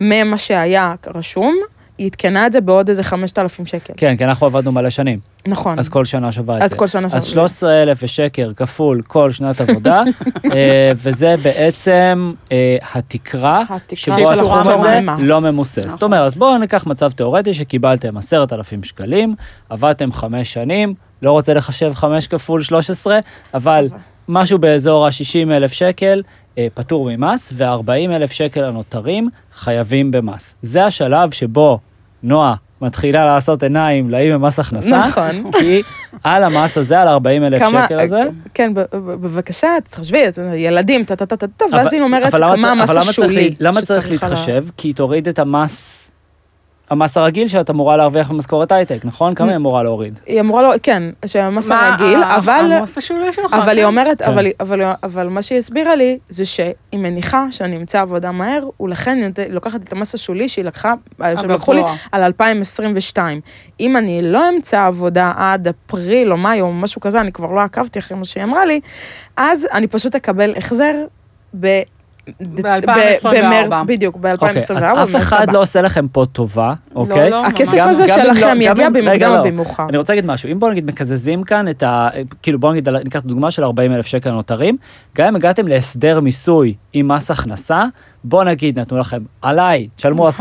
במה 0.00 0.38
שהיה 0.38 0.94
רשום, 1.14 1.56
היא 1.98 2.06
עדכנה 2.06 2.46
את 2.46 2.52
זה 2.52 2.60
בעוד 2.60 2.88
איזה 2.88 3.02
5,000 3.02 3.66
שקל. 3.66 3.92
כן, 3.96 4.16
כי 4.16 4.24
אנחנו 4.24 4.46
עבדנו 4.46 4.72
מלא 4.72 4.90
שנים, 4.90 5.18
נכון. 5.46 5.78
אז 5.78 5.88
כל 5.88 6.04
שנה 6.04 6.32
שווה 6.32 6.56
את 6.56 6.62
אז 6.62 6.70
זה. 6.70 6.76
כל 6.76 6.86
שנה 6.86 7.06
אז 7.06 7.12
שווה. 7.12 7.48
13,000 7.48 7.98
ושקר 8.02 8.52
כפול 8.56 9.02
כל 9.06 9.32
שנת 9.32 9.60
עבודה, 9.60 10.02
אה, 10.52 10.92
וזה 10.96 11.34
בעצם 11.42 12.32
אה, 12.52 12.76
התקרה 12.94 13.62
שבו 13.94 14.32
הסכום 14.32 14.68
הזה. 14.68 15.00
לא 15.18 15.40
ממוסס. 15.40 15.78
נכון. 15.78 15.90
זאת 15.90 16.02
אומרת, 16.02 16.36
בואו 16.36 16.58
ניקח 16.58 16.86
מצב 16.86 17.10
תיאורטי 17.10 17.54
שקיבלתם 17.54 18.16
10,000 18.16 18.84
שקלים, 18.84 19.34
עבדתם 19.70 20.12
חמש 20.12 20.52
שנים, 20.52 20.94
לא 21.22 21.32
רוצה 21.32 21.54
לחשב 21.54 21.94
5 21.94 22.26
כפול 22.26 22.62
13, 22.62 23.18
אבל 23.54 23.88
משהו 24.28 24.58
באזור 24.58 25.06
ה-60 25.06 25.50
אלף 25.52 25.72
שקל 25.72 26.22
אה, 26.58 26.66
פטור 26.74 27.08
ממס, 27.16 27.52
ו-40 27.56 27.90
אלף 28.10 28.32
שקל 28.32 28.64
הנותרים 28.64 29.28
חייבים 29.54 30.10
במס. 30.10 30.54
זה 30.62 30.84
השלב 30.84 31.30
שבו 31.30 31.78
נועה 32.22 32.54
מתחילה 32.82 33.24
לעשות 33.26 33.62
עיניים 33.62 34.10
לאי 34.10 34.32
במס 34.32 34.58
הכנסה, 34.58 34.98
נכון. 35.08 35.50
כי 35.60 35.82
על 36.24 36.42
המס 36.44 36.78
הזה, 36.78 37.00
על 37.00 37.08
40 37.08 37.44
אלף 37.44 37.62
כמה- 37.62 37.84
שקל 37.84 38.00
הזה, 38.00 38.22
כן, 38.54 38.72
בבקשה, 38.94 39.68
תחשבי, 39.90 40.18
ילדים, 40.54 41.04
טה 41.04 41.16
טה 41.16 41.26
טה 41.26 41.36
טה, 41.36 41.46
אבל- 41.70 41.78
ואז 41.78 41.92
היא 41.92 42.02
אומרת, 42.02 42.34
אבל 42.34 42.44
למה 42.44 42.54
מה 42.56 42.56
צריך- 42.56 42.70
המס 42.72 42.90
אבל 42.90 42.98
השולי. 42.98 43.34
לה- 43.60 43.68
למה 43.70 43.82
צריך 43.82 44.10
להתחשב? 44.10 44.64
כי 44.76 44.88
היא 44.88 44.94
תוריד 44.94 45.28
את 45.28 45.38
המס, 45.38 46.10
המס 46.90 47.16
הרגיל 47.16 47.48
שאת 47.48 47.70
אמורה 47.70 47.96
להרוויח 47.96 48.30
במשכורת 48.30 48.72
הייטק, 48.72 49.04
נכון? 49.04 49.34
כמה 49.34 49.48
היא 49.48 49.56
אמורה 49.56 49.82
להוריד? 49.82 50.18
היא 50.26 50.40
אמרה 50.40 50.62
לו, 50.62 50.70
כן, 50.82 51.02
שהמס 51.26 51.70
הרגיל, 51.70 52.22
ה- 52.22 52.36
אבל... 52.36 52.72
המס 52.72 52.98
השולי 52.98 53.32
שלך. 53.32 53.52
אבל 53.52 53.62
כן. 53.62 53.76
היא 53.76 53.84
אומרת, 53.84 54.22
כן. 54.22 54.32
אבל, 55.02 55.28
מה 55.28 55.42
שהיא 55.42 55.58
הסבירה 55.58 55.94
לי, 55.96 56.18
זה 56.28 56.46
שהיא 56.46 56.74
מניחה 56.94 57.46
שאני 57.50 57.76
אמצא 57.76 58.00
עבודה 58.00 58.32
מהר, 58.32 58.68
ולכן 58.80 59.30
היא 59.36 59.44
לוקחת 59.48 59.82
את 59.82 59.92
המס 59.92 60.14
השולי 60.14 60.48
שהיא 60.48 60.64
לקחה, 60.64 60.94
שהם 61.36 61.50
לקחו 61.50 61.72
לי. 61.72 61.82
על 62.12 62.22
2022. 62.22 63.40
אם 63.80 63.96
אני 63.96 64.22
לא 64.22 64.48
אמצא 64.48 64.86
עבודה 64.86 65.32
עד 65.36 65.68
אפריל 65.68 66.32
או 66.32 66.36
מאי 66.36 66.60
או 66.60 66.72
משהו 66.72 67.00
כזה, 67.00 67.20
אני 67.20 67.32
כבר 67.32 67.50
לא 67.50 67.60
עקבתי 67.60 67.98
אחרי 67.98 68.18
מה 68.18 68.24
שהיא 68.24 68.44
אמרה 68.44 68.64
לי, 68.64 68.80
אז 69.36 69.66
אני 69.72 69.86
פשוט 69.86 70.14
אקבל 70.14 70.54
החזר 70.56 70.94
ב... 71.60 71.82
ב-2024. 72.40 73.28
במרץ, 73.38 73.86
בדיוק, 73.86 74.14
אוקיי, 74.14 74.52
ב-2024. 74.58 74.74
אז 74.76 74.84
אף 74.84 75.16
אחד 75.16 75.52
לא 75.52 75.60
עושה 75.60 75.82
לכם 75.82 76.08
פה 76.08 76.24
טובה, 76.32 76.74
אוקיי? 76.94 77.30
לא, 77.30 77.46
הכסף 77.46 77.74
ממש. 77.74 77.86
הזה 77.90 78.02
לא- 78.02 78.34
שלכם 78.34 78.56
יגיע 78.60 78.90
במוקדם 78.90 79.30
לא. 79.30 79.38
או 79.38 79.44
במאוחר. 79.44 79.86
אני 79.88 79.96
רוצה 79.96 80.12
להגיד 80.12 80.30
משהו, 80.30 80.50
אם 80.52 80.58
בוא 80.58 80.70
נגיד 80.70 80.86
מקזזים 80.86 81.44
כאן 81.44 81.68
את 81.68 81.82
ה... 81.82 82.08
כאילו 82.42 82.58
בוא 82.58 82.72
נגיד, 82.72 82.88
ניקח 82.88 83.20
את 83.20 83.24
הדוגמה 83.24 83.50
של 83.50 83.64
40 83.64 83.92
אלף 83.92 84.06
שקל 84.06 84.28
הנותרים, 84.30 84.76
גם 85.16 85.26
אם 85.26 85.36
הגעתם 85.36 85.68
להסדר 85.68 86.20
מיסוי 86.20 86.74
עם 86.92 87.08
מס 87.08 87.30
הכנסה, 87.30 87.84
בוא 88.28 88.44
נגיד 88.44 88.78
נתנו 88.78 88.98
לכם 88.98 89.18
עליי, 89.42 89.88
תשלמו 89.96 90.28
10% 90.28 90.32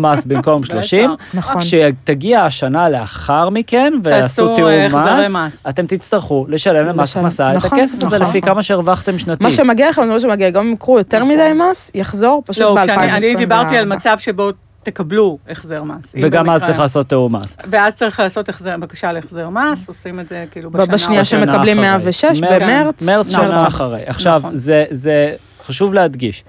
מס 0.00 0.24
במקום 0.24 0.64
30, 0.64 1.10
נכון. 1.34 1.60
כשתגיע 1.60 2.42
השנה 2.42 2.88
לאחר 2.88 3.48
מכן 3.48 3.92
ויעשו 4.04 4.54
תיאום 4.54 4.70
אה, 4.70 4.86
החזרי 4.86 5.26
מס. 5.46 5.66
אתם 5.68 5.86
תצטרכו 5.86 6.44
לשלם 6.48 6.86
למס. 6.86 7.16
הכנסה 7.16 7.50
את 7.50 7.56
נכון, 7.56 7.78
הכסף 7.78 8.02
הזה 8.02 8.16
נכון. 8.16 8.28
לפי 8.28 8.40
כמה 8.40 8.62
שהרווחתם 8.62 9.18
שנתי. 9.18 9.44
מה 9.44 9.52
שמגיע 9.52 9.90
לכם 9.90 10.02
זה 10.06 10.12
מה 10.12 10.20
שמגיע, 10.20 10.50
גם 10.50 10.66
אם 10.66 10.72
יקחו 10.72 10.98
יותר 10.98 11.24
מדי 11.24 11.50
מס, 11.70 11.90
יחזור 11.94 12.42
פשוט 12.46 12.62
לא, 12.62 12.74
ב-2024. 12.74 12.82
כשאני 12.82 13.12
אני 13.12 13.34
דיברתי 13.34 13.76
על 13.76 13.84
מצב 13.84 14.16
שבו 14.18 14.50
תקבלו 14.82 15.38
החזר 15.50 15.82
מס. 15.82 16.14
וגם 16.22 16.50
אז 16.50 16.64
צריך 16.64 16.78
לעשות 16.78 17.06
תיאום 17.08 17.36
מס. 17.36 17.56
ואז 17.70 17.94
צריך 17.94 18.20
לעשות 18.20 18.48
החזר, 18.48 18.76
בקשה 18.80 19.12
להחזר 19.12 19.48
מס, 19.48 19.88
עושים 19.88 20.20
את 20.20 20.28
זה 20.28 20.44
כאילו 20.50 20.70
בשנה. 20.70 20.86
בשנייה 20.86 21.24
שמקבלים 21.24 21.78
אחרי. 21.78 21.88
106 21.90 22.24
מרץ- 22.40 22.62
במרץ. 22.62 23.08
מרץ 23.08 23.34
נכון. 23.34 23.46
שנה 23.46 23.66
אחרי. 23.66 24.02
עכשיו, 24.06 24.38
נכון. 24.38 24.56
זה, 24.56 24.84
זה 24.90 25.34
חשוב 25.66 25.94
להדגיש, 25.94 26.44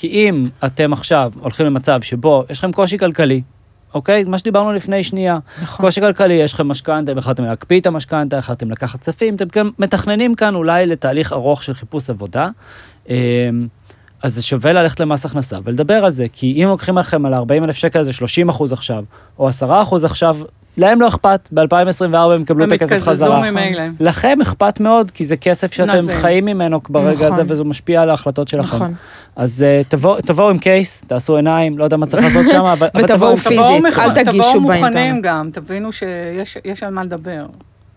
כי 0.00 0.06
אם 0.06 0.44
אתם 0.64 0.92
עכשיו 0.92 1.32
הולכים 1.40 1.66
למצב 1.66 2.02
שבו 2.02 2.44
יש 2.50 2.58
לכם 2.58 2.72
קושי 2.72 2.98
כלכלי, 2.98 3.42
אוקיי? 3.94 4.24
מה 4.24 4.38
שדיברנו 4.38 4.72
לפני 4.72 5.04
שנייה. 5.04 5.38
נכון. 5.62 5.86
קושי 5.86 6.00
כלכלי, 6.00 6.34
יש 6.34 6.54
לכם 6.54 6.68
משכנתה, 6.68 7.12
החלטתם 7.16 7.44
להקפיא 7.44 7.80
את 7.80 7.86
המשכנתה, 7.86 8.38
החלטתם 8.38 8.70
לקחת 8.70 9.00
כספים, 9.00 9.34
אתם 9.34 9.44
גם 9.56 9.70
מתכננים 9.78 10.34
כאן 10.34 10.54
אולי 10.54 10.86
לתהליך 10.86 11.32
ארוך 11.32 11.62
של 11.62 11.74
חיפוש 11.74 12.10
עבודה. 12.10 12.48
אמ, 13.08 13.14
אז 14.22 14.34
זה 14.34 14.42
שווה 14.42 14.72
ללכת 14.72 15.00
למס 15.00 15.26
הכנסה 15.26 15.58
ולדבר 15.64 16.04
על 16.04 16.10
זה, 16.10 16.26
כי 16.32 16.62
אם 16.62 16.68
לוקחים 16.68 16.98
לכם 16.98 17.26
על 17.26 17.34
40 17.34 17.64
אלף 17.64 17.76
שקל 17.76 18.02
זה 18.02 18.12
30 18.12 18.48
אחוז 18.48 18.72
עכשיו, 18.72 19.04
או 19.38 19.48
10 19.48 19.82
אחוז 19.82 20.04
עכשיו, 20.04 20.36
להם 20.76 21.00
לא 21.00 21.08
אכפת, 21.08 21.48
ב-2024 21.52 22.16
הם 22.16 22.42
יקבלו 22.42 22.64
את 22.64 22.68
הם 22.68 22.74
הכסף 22.74 22.92
יתקזזו 22.92 23.10
חזרה. 23.10 23.50
ממילא. 23.50 23.82
לכם 24.00 24.40
אכפת 24.42 24.80
מאוד, 24.80 25.10
כי 25.10 25.24
זה 25.24 25.36
כסף 25.36 25.72
שאתם 25.72 25.92
נזל. 25.92 26.12
חיים 26.12 26.44
ממנו 26.44 26.80
ברגע 26.88 27.12
נכון. 27.12 27.32
הזה, 27.32 27.42
וזה 27.46 27.64
משפיע 27.64 28.02
על 28.02 28.10
ההחלטות 28.10 28.48
שלכם. 28.48 28.76
נכון. 28.76 28.94
אז 29.36 29.62
אה, 29.62 29.82
תבואו 29.88 30.20
תבואו 30.20 30.50
עם 30.50 30.58
קייס, 30.58 31.04
תעשו 31.04 31.36
עיניים, 31.36 31.78
לא 31.78 31.84
יודע 31.84 31.96
מה 31.96 32.06
צריך 32.06 32.22
לעשות 32.22 32.46
שם, 32.48 32.64
אבל 32.64 32.88
אבל 32.94 33.04
ותבואו 33.04 33.30
עם 33.30 33.36
פיזית. 33.36 33.60
תבואו 33.60 34.04
אל 34.04 34.24
תגישו 34.24 34.48
תבואו 34.48 34.60
מוכנים 34.60 34.82
באינטרנט. 34.82 35.24
גם, 35.24 35.50
תבינו 35.52 35.92
שיש 35.92 36.58
יש 36.64 36.82
על 36.82 36.90
מה 36.94 37.04
לדבר. 37.04 37.46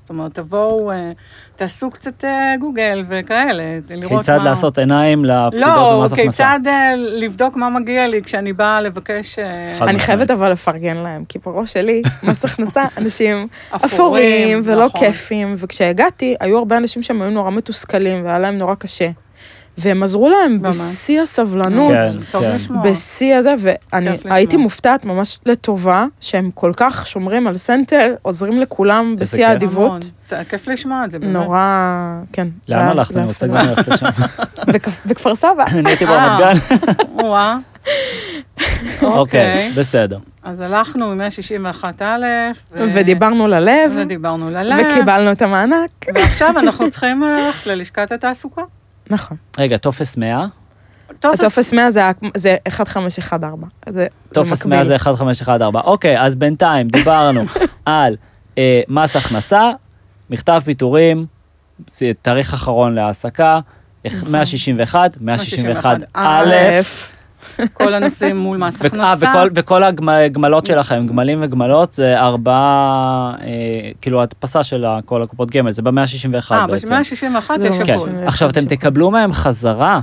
זאת 0.03 0.09
אומרת, 0.09 0.33
תבואו, 0.33 0.91
אה, 0.91 1.11
תעשו 1.55 1.91
קצת 1.91 2.25
אה, 2.25 2.55
גוגל 2.59 3.05
וכאלה, 3.09 3.63
לראות 3.89 4.21
כיצד 4.21 4.37
מה... 4.37 4.43
לעשות 4.43 4.79
עיניים 4.79 5.25
לפקידות 5.25 5.53
לא, 5.53 5.99
במס 5.99 6.13
הכנסה. 6.13 6.23
כיצד 6.23 6.59
אה, 6.67 6.95
לבדוק 6.95 7.55
מה 7.55 7.69
מגיע 7.69 8.07
לי 8.07 8.21
כשאני 8.23 8.53
באה 8.53 8.81
לבקש 8.81 9.39
אני. 9.81 9.99
חייבת 9.99 10.31
אבל 10.31 10.51
לפרגן 10.51 10.97
להם, 10.97 11.23
כי 11.29 11.39
בראש 11.39 11.73
שלי, 11.73 12.01
מס 12.23 12.45
הכנסה, 12.45 12.83
אנשים 12.97 13.47
אפורים, 13.75 13.85
אפורים 13.85 14.59
ולא 14.63 14.85
נכון. 14.85 15.01
כיפים, 15.01 15.53
וכשהגעתי, 15.57 16.35
היו 16.39 16.57
הרבה 16.57 16.77
אנשים 16.77 17.03
שם 17.03 17.21
היו 17.21 17.31
נורא 17.31 17.51
מתוסכלים 17.51 18.25
והיה 18.25 18.39
להם 18.39 18.57
נורא 18.57 18.75
קשה. 18.75 19.09
והם 19.77 20.03
עזרו 20.03 20.29
להם 20.29 20.59
ממש. 20.61 20.75
בשיא 20.77 21.21
הסבלנות, 21.21 21.93
כן, 22.31 22.39
כן. 22.39 22.81
בשיא 22.83 23.35
הזה, 23.35 23.53
ואני. 23.59 24.09
הייתי 24.25 24.57
מופתעת 24.57 25.05
ממש 25.05 25.39
לטובה, 25.45 26.05
שהם 26.19 26.49
כל 26.53 26.71
כך 26.77 27.07
שומרים 27.07 27.47
על 27.47 27.57
סנטר, 27.57 28.15
עוזרים 28.21 28.59
לכולם 28.59 29.11
בשיא. 29.19 29.47
האדיבות. 29.47 30.11
כיף 30.49 30.67
לשמוע 30.67 31.05
את 31.05 31.11
זה, 31.11 31.19
באמת. 31.19 31.33
נורא, 31.33 31.87
כן. 32.33 32.47
לאן 32.69 32.87
הלכת? 32.87 33.17
אני 33.17 33.25
רוצה 33.25 33.47
גם. 33.47 33.53
ללכת 33.55 33.87
לשם. 33.87 34.05
בכ- 34.73 35.05
בכפר 35.05 35.35
סבא. 35.35 35.63
אני 35.67 35.89
הייתי 35.89 36.05
אה. 36.05 36.37
ברמת 36.37 36.39
גן. 36.39 37.25
וואה. 37.25 37.57
אוקיי, 39.01 39.17
אוקיי. 39.17 39.71
בסדר. 39.75 40.17
אז 40.43 40.59
הלכנו 40.59 41.15
מ-161א', 41.15 42.01
ו- 42.71 42.85
ודיברנו 42.93 43.47
ללב, 43.47 43.93
ודיברנו 43.95 44.49
ללב, 44.49 44.85
וקיבלנו 44.91 45.31
את 45.31 45.41
המענק. 45.41 45.89
ועכשיו 46.15 46.59
אנחנו 46.59 46.89
צריכים 46.89 47.23
אה, 47.23 47.37
ללכת 47.45 47.65
ללשכת 47.67 48.11
התעסוקה. 48.11 48.61
נכון. 49.09 49.37
רגע, 49.57 49.77
טופס 49.77 50.17
100? 50.17 50.45
טופס 51.19 51.39
הטופס 51.39 51.73
100 51.73 51.91
זה 51.91 52.01
זה 52.37 52.55
1514. 52.67 53.93
זה 53.93 54.07
טופס 54.33 54.49
במקביל. 54.63 54.73
100 54.75 54.85
זה 54.85 54.93
1514. 54.93 55.91
אוקיי, 55.91 56.21
אז 56.21 56.35
בינתיים 56.35 56.87
דיברנו 56.87 57.43
על 57.85 58.15
אה, 58.57 58.81
מס 58.87 59.15
הכנסה, 59.15 59.71
מכתב 60.29 60.61
פיטורים, 60.65 61.25
תאריך 62.21 62.53
אחרון 62.53 62.95
להעסקה, 62.95 63.59
נכון. 64.05 64.31
161, 64.31 65.17
161 65.21 65.99
161 66.01 66.09
א', 66.13 66.53
כל 67.73 67.93
הנושאים 67.93 68.37
מול 68.37 68.57
מס 68.57 68.81
אה, 68.81 68.87
הכנסה. 68.87 69.13
וכל- 69.31 69.49
וכל 69.55 69.83
הגמלות 69.83 70.65
שלכם, 70.65 71.07
גמלים 71.07 71.39
וגמלות, 71.41 71.91
זה 71.91 72.19
ארבעה, 72.19 73.33
אה, 73.41 73.47
כאילו 74.01 74.21
הדפסה 74.21 74.63
של 74.63 74.85
כל 75.05 75.23
הקופות 75.23 75.51
גמל, 75.51 75.71
זה 75.71 75.81
ב-161 75.81 75.91
אה, 76.51 76.67
בעצם. 76.67 76.87
ב-161 76.89 77.59
זה 77.61 77.67
יש 77.67 77.75
ממש- 77.79 77.87
כן. 77.87 77.93
הכול. 77.93 78.09
זה 78.19 78.27
עכשיו, 78.27 78.49
אתם. 78.49 78.65
תקבלו 78.65 79.11
מהם 79.11 79.33
חזרה 79.33 79.99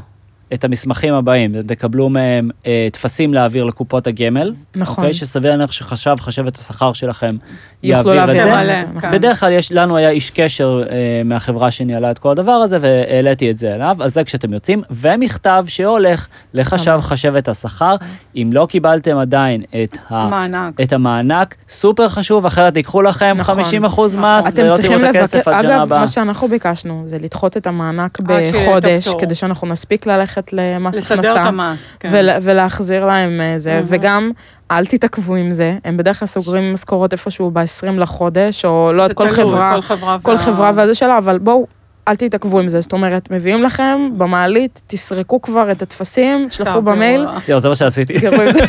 את 0.54 0.64
המסמכים 0.64 1.14
הבאים, 1.14 1.54
אתם 1.54 1.66
תקבלו 1.66 2.08
מהם 2.08 2.50
אה, 2.66 2.88
טפסים 2.92 3.34
להעביר 3.34 3.64
לקופות 3.64 4.06
הגמל, 4.06 4.54
נכון. 4.76 5.04
אוקיי? 5.04 5.14
שסביר 5.14 5.50
להניח 5.50 5.72
שחשב, 5.72 6.16
חשבת 6.20 6.56
השכר 6.56 6.92
שלכם, 6.92 7.36
יעביר 7.82 8.24
את 8.24 8.26
זה. 8.26 8.44
מלא, 8.44 8.82
נכון. 8.82 9.00
כן. 9.00 9.12
בדרך 9.12 9.40
כלל 9.40 9.52
יש, 9.52 9.72
לנו 9.72 9.96
היה 9.96 10.10
איש 10.10 10.30
קשר 10.30 10.82
אה, 10.90 10.96
מהחברה 11.24 11.70
שניהלה 11.70 12.10
את 12.10 12.18
כל 12.18 12.30
הדבר 12.30 12.52
הזה, 12.52 12.78
והעליתי 12.80 13.50
את 13.50 13.56
זה 13.56 13.74
אליו, 13.74 13.96
אז 14.00 14.14
זה 14.14 14.24
כשאתם 14.24 14.52
יוצאים, 14.52 14.82
ומכתב 14.90 15.64
שהולך 15.68 16.26
לחשב. 16.54 16.98
חשבת 17.00 17.48
השכר, 17.48 17.96
אם 18.36 18.50
לא 18.52 18.66
קיבלתם 18.70 19.18
עדיין 19.18 19.62
את, 19.82 19.96
ה, 20.08 20.28
מענק. 20.28 20.80
את 20.82 20.92
המענק, 20.92 21.54
סופר 21.68 22.08
חשוב, 22.08 22.46
אחרת 22.46 22.76
ייקחו 22.76 23.02
לכם 23.02 23.36
נכון. 23.38 23.54
50 23.54 23.84
אחוז 23.84 24.16
נכון. 24.16 24.38
מס, 24.38 24.54
אתם 24.54 24.62
ולא 24.62 24.74
צריכים 24.74 24.98
תראו 24.98 25.10
את 25.10 25.16
הכסף 25.16 25.48
עד 25.48 25.60
שנה 25.62 25.74
אגב, 25.74 25.82
הבאה. 25.82 26.00
מה 26.00 26.06
שאנחנו 26.06 26.48
ביקשנו 26.48 27.02
זה 27.06 27.18
לדחות 27.18 27.56
את 27.56 27.66
המענק 27.66 28.20
בחודש. 28.20 29.08
כדי 29.18 29.34
שאנחנו 29.34 29.66
נספיק 29.68 30.06
ללכת 30.06 30.39
למס 30.52 30.96
לסדר 30.96 31.14
את 31.20 31.36
הכנסה. 31.36 31.42
המס, 31.42 31.96
כן. 32.00 32.08
ול- 32.12 32.30
ולהחזיר 32.42 33.06
להם 33.06 33.40
אה, 33.40 33.54
זה, 33.58 33.70
מהמם. 33.74 33.84
וגם 33.88 34.30
אל 34.70 34.86
תתעכבו 34.86 35.34
עם 35.34 35.50
זה, 35.50 35.76
הם 35.84 35.96
בדרך 35.96 36.18
כלל 36.18 36.28
סוגרים 36.28 36.72
משכורות 36.72 37.12
איפשהו 37.12 37.50
ב-20 37.50 37.64
לחודש, 37.98 38.64
או 38.64 38.92
לא 38.92 39.06
את 39.06 39.12
כל 39.12 39.28
חברה, 39.28 39.72
כל 39.74 39.82
חברה, 39.82 40.16
כל 40.22 40.30
וה- 40.30 40.38
חברה 40.38 40.70
והזה 40.74 40.94
שלה, 40.94 41.18
אבל 41.18 41.38
בואו, 41.38 41.66
אל 42.08 42.16
תתעכבו 42.16 42.60
עם 42.60 42.68
זה, 42.68 42.80
זאת 42.80 42.92
אומרת, 42.92 43.30
מביאים 43.30 43.62
לכם 43.62 43.98
במעלית, 44.16 44.82
תסרקו 44.86 45.42
כבר 45.42 45.70
את 45.72 45.82
הטפסים, 45.82 46.46
תשלחו 46.48 46.70
תעבירו. 46.70 46.82
במייל, 46.96 47.26
יואו, 47.48 47.60
זה 47.60 47.68
מה 47.68 47.76
שעשיתי. 47.76 48.14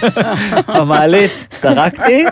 במעלית, 0.78 1.32
סרקתי, 1.52 2.26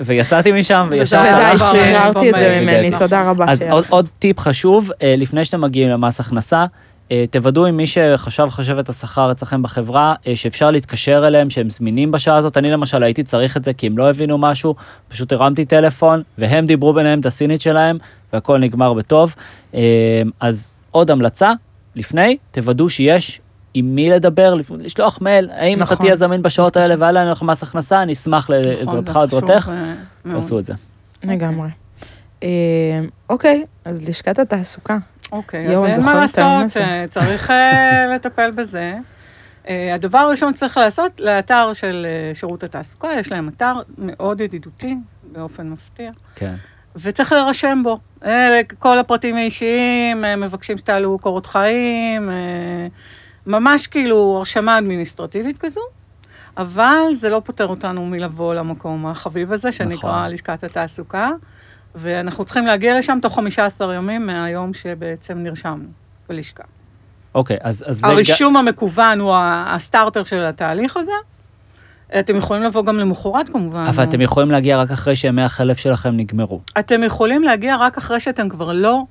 ויצאתי 0.00 0.52
משם, 0.52 0.88
וישר 0.90 1.22
ודי. 1.34 1.58
שחררתי 1.58 2.30
את 2.30 2.34
זה. 2.38 2.58
ממני. 2.62 2.90
תודה 2.98 3.22
רבה. 3.30 3.44
אז 3.48 3.64
עוד, 3.88 4.08
טיפ 4.18 4.40
חשוב, 4.40 4.90
אה, 5.02 5.14
לפני 5.18 5.44
שאתם 5.44 5.60
מגיעים 5.60 5.88
למס 5.88 6.20
הכנסה, 6.20 6.58
אה, 6.60 6.66
תוודאו 7.30 7.66
עם 7.66 7.76
מי 7.76 7.86
שחשב 7.86 8.46
חשב 8.50 8.78
את 8.78 8.88
השכר 8.88 9.32
אצלכם 9.32 9.62
בחברה, 9.62 10.14
אה, 10.26 10.36
שאפשר 10.36 10.70
להתקשר 10.70 11.26
אליהם, 11.26 11.50
שהם 11.50 11.70
זמינים 11.70 12.10
בשעה 12.10 12.36
הזאת. 12.36 12.56
אני 12.56 12.70
למשל 12.70 13.02
הייתי 13.02 13.22
צריך 13.22 13.56
את 13.56 13.64
זה 13.64 13.72
כי 13.72 13.86
הם 13.86 13.98
לא 13.98 14.10
הבינו 14.10 14.38
משהו, 14.38 14.74
פשוט 15.08 15.32
הרמתי 15.32 15.64
טלפון, 15.64 16.22
והם 16.38 16.66
דיברו 16.66 16.92
ביניהם 16.92 17.20
את 17.20 17.26
הסינית 17.26 17.60
שלהם, 17.60 17.98
והכל 18.32 18.58
נגמר 18.58 18.92
בטוב. 18.92 19.34
אה, 19.74 20.22
אז 20.40 20.70
עוד 20.90 21.10
המלצה, 21.10 21.52
לפני, 21.94 22.36
תוודאו 22.50 22.90
שיש 22.90 23.40
עם 23.74 23.94
מי 23.94 24.10
לדבר, 24.10 24.54
לשלוח 24.78 25.18
מייל, 25.20 25.50
האם 25.52 25.76
אתה 25.76 25.82
נכון. 25.82 25.96
תהיה 25.96 26.16
זמין 26.16 26.42
בשעות 26.42 26.76
האלה 26.76 26.94
והיה 26.98 27.12
לנו 27.12 27.32
לך 27.32 27.42
מס 27.42 27.62
הכנסה, 27.62 28.02
אני 28.02 28.12
אשמח 28.12 28.44
נכון, 28.44 28.56
לעזרתך, 28.56 29.16
עזרתך, 29.16 29.70
אה. 29.72 29.94
תעשו 30.30 30.58
את 30.58 30.64
זה. 30.64 30.72
לגמרי. 31.24 31.68
אה, 32.42 32.48
אוקיי, 33.28 33.64
אז 33.84 34.08
לשכת 34.08 34.38
התעסוקה. 34.38 34.98
אוקיי, 35.36 35.76
אז 35.76 35.84
אין 35.84 36.04
מה 36.04 36.14
לעשות. 36.14 36.76
אה, 36.82 37.04
צריך 37.10 37.50
אה, 37.50 38.06
לטפל 38.14 38.50
בזה. 38.56 38.94
אה, 39.68 39.94
הדבר 39.94 40.18
הראשון 40.18 40.54
שצריך 40.54 40.76
לעשות, 40.76 41.20
לאתר 41.20 41.72
של 41.72 42.06
שירות 42.34 42.62
התעסוקה, 42.62 43.08
יש 43.18 43.32
להם 43.32 43.48
אתר 43.48 43.74
מאוד 43.98 44.40
ידידותי, 44.40 44.96
באופן 45.32 45.70
מפתיע, 45.70 46.10
כן. 46.34 46.54
וצריך 46.96 47.32
להירשם 47.32 47.82
בו. 47.84 47.98
כל 48.78 48.98
הפרטים 48.98 49.36
האישיים, 49.36 50.24
מבקשים 50.36 50.78
שתעלו 50.78 51.18
קורות 51.18 51.46
חיים, 51.46 52.30
ממש 53.46 53.86
כאילו 53.86 54.34
הרשמה 54.38 54.78
אדמיניסטרטיבית 54.78 55.58
כזו. 55.58 55.80
אבל 56.56 57.02
זה 57.14 57.28
לא 57.28 57.42
פוטר 57.44 57.66
אותנו 57.66 58.06
מלבוא 58.06 58.54
למקום 58.54 59.06
החביב 59.06 59.52
הזה, 59.52 59.72
שנקרא 59.72 60.10
נכון. 60.10 60.32
לשכת 60.32 60.64
התעסוקה, 60.64 61.30
ואנחנו 61.96 62.44
צריכים 62.44 62.66
להגיע 62.66 62.98
לשם 62.98 63.18
תוך 63.22 63.34
15 63.34 63.94
ימים 63.94 64.26
מהיום 64.26 64.74
שבעצם 64.74 65.38
נרשמנו 65.38 65.88
בלשכה. 66.28 66.62
אוקיי, 67.34 67.56
אז, 67.60 67.84
אז 67.86 67.96
זה... 67.96 68.06
הרישום 68.06 68.56
המקוון 68.56 69.20
הוא 69.20 69.34
הסטארטר 69.66 70.24
של 70.24 70.44
התהליך 70.44 70.96
הזה. 70.96 71.12
אתם 72.18 72.36
יכולים 72.36 72.62
לבוא 72.62 72.84
גם 72.84 72.98
למחרת 72.98 73.48
כמובן. 73.48 73.84
אבל 73.88 74.04
אתם 74.04 74.20
יכולים 74.20 74.50
להגיע 74.50 74.78
רק 74.78 74.90
אחרי 74.90 75.16
שימי 75.16 75.42
החלף 75.42 75.78
שלכם 75.78 76.16
נגמרו. 76.16 76.60
אתם 76.78 77.02
יכולים 77.02 77.42
להגיע 77.42 77.76
רק 77.76 77.98
אחרי 77.98 78.20
שאתם 78.20 78.48
כבר 78.48 78.72
לא 78.72 79.02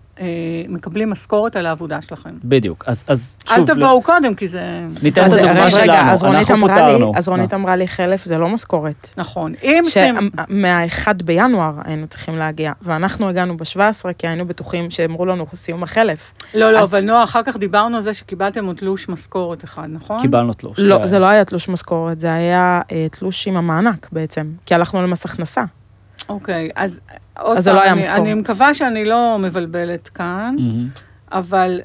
מקבלים 0.70 1.10
משכורת 1.10 1.56
על 1.56 1.66
העבודה 1.66 2.02
שלכם. 2.02 2.30
בדיוק. 2.44 2.84
אז, 2.88 3.04
אז 3.08 3.36
אל 3.52 3.56
שוב, 3.56 3.74
תבואו 3.74 4.02
קודם, 4.02 4.36
כי 4.36 4.48
זה... 4.48 4.62
ניתן 5.04 5.26
את 5.26 5.32
הדוגמה 5.32 5.52
רגע, 5.52 5.70
שלנו, 5.70 6.12
אז 6.12 6.24
רונית 6.24 6.40
אנחנו 6.52 6.56
אמרה 6.68 6.98
לי. 6.98 7.04
אז 7.16 7.30
רונית 7.30 7.54
אמרה 7.54 7.76
לי, 7.76 7.88
חלף 7.88 8.26
זה 8.26 8.38
לא 8.38 8.48
משכורת. 8.50 9.14
נכון. 9.18 9.54
אם. 9.64 9.82
שמהאחד 10.50 11.22
בינואר 11.22 11.74
היינו 11.86 12.08
צריכים 12.08 12.36
להגיע, 12.38 12.72
ואנחנו 12.82 13.30
הגענו 13.30 13.58
ב-17, 13.58 14.14
כי 14.18 14.28
היינו 14.28 14.48
בטוחים 14.48 14.90
שאמרו 14.92 15.26
לנו 15.26 15.46
סיום 15.56 15.84
החלף. 15.84 16.32
לא, 16.54 16.74
לא, 16.74 16.80
אז- 16.80 16.90
אבל 16.90 17.02
נועה, 17.02 17.24
אחר 17.24 17.44
כך 17.44 17.58
דיברנו 17.58 17.98
על 17.98 18.04
זה 18.04 18.14
שקיבלתם 18.14 18.66
עוד 18.66 18.76
תלוש 18.76 19.10
משכורת 19.10 19.64
אחד, 19.64 19.88
נכון? 19.90 20.20
קיבלנו 20.20 20.54
תלוש. 20.54 20.80
לא, 20.80 20.98
כן. 20.98 21.08
זה 21.08 21.20
לא 21.20 21.26
היה 21.26 21.46
תלוש 21.46 21.70
משכורת, 21.70 22.20
זה 22.20 22.34
היה 22.34 22.82
אה, 22.92 23.08
תלוש 23.12 23.48
עם 23.48 23.58
המענק 23.58 24.08
בעצם, 24.12 24.52
כי 24.66 24.76
הלכנו 24.76 25.02
למס 25.02 25.26
הכנסה. 25.26 25.64
אוקיי, 26.30 26.70
אז 26.76 27.00
עוד 27.40 27.58
אז 27.58 27.64
זה 27.64 27.74
לא 27.74 27.82
היה 27.82 27.92
אני- 27.92 28.00
משכורת. 28.00 28.20
אני 28.20 28.34
מקווה 28.34 28.74
שאני 28.74 29.06
לא 29.06 29.38
מבלבלת 29.42 30.10
כאן. 30.10 30.56
אבל 31.32 31.82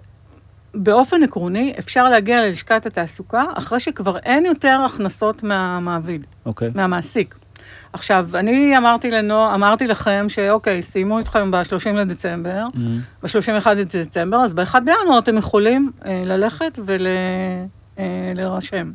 באופן 0.75 1.23
עקרוני 1.23 1.75
אפשר 1.79 2.09
להגיע 2.09 2.47
ללשכת 2.47 2.87
התעסוקה 2.87 3.45
אחרי 3.55 3.81
שכבר 3.81 4.19
אין 4.19 4.47
יותר 4.47 4.81
הכנסות 4.87 5.43
מהמעביד, 5.43 6.25
אוקיי. 6.47 6.71
מהמעסיק. 6.75 7.35
עכשיו, 7.93 8.29
אני 8.35 8.79
אמרתי 8.79 9.11
לנועה, 9.11 9.55
אמרתי 9.55 9.87
לכם 9.87 10.27
שאוקיי, 10.29 10.83
סיימו 10.83 11.19
איתכם 11.19 11.51
ב-30 11.51 11.91
לדצמבר, 11.95 12.65
מהמם. 12.75 13.01
ב-31 13.23 13.71
לדצמבר, 13.71 14.37
אז 14.37 14.53
ב-1 14.53 14.75
בינואר 14.85 15.19
אתם 15.19 15.39
יכולים 15.39 15.91
אה, 16.07 16.23
ללכת 16.27 16.79
ולהירשם. 17.97 18.91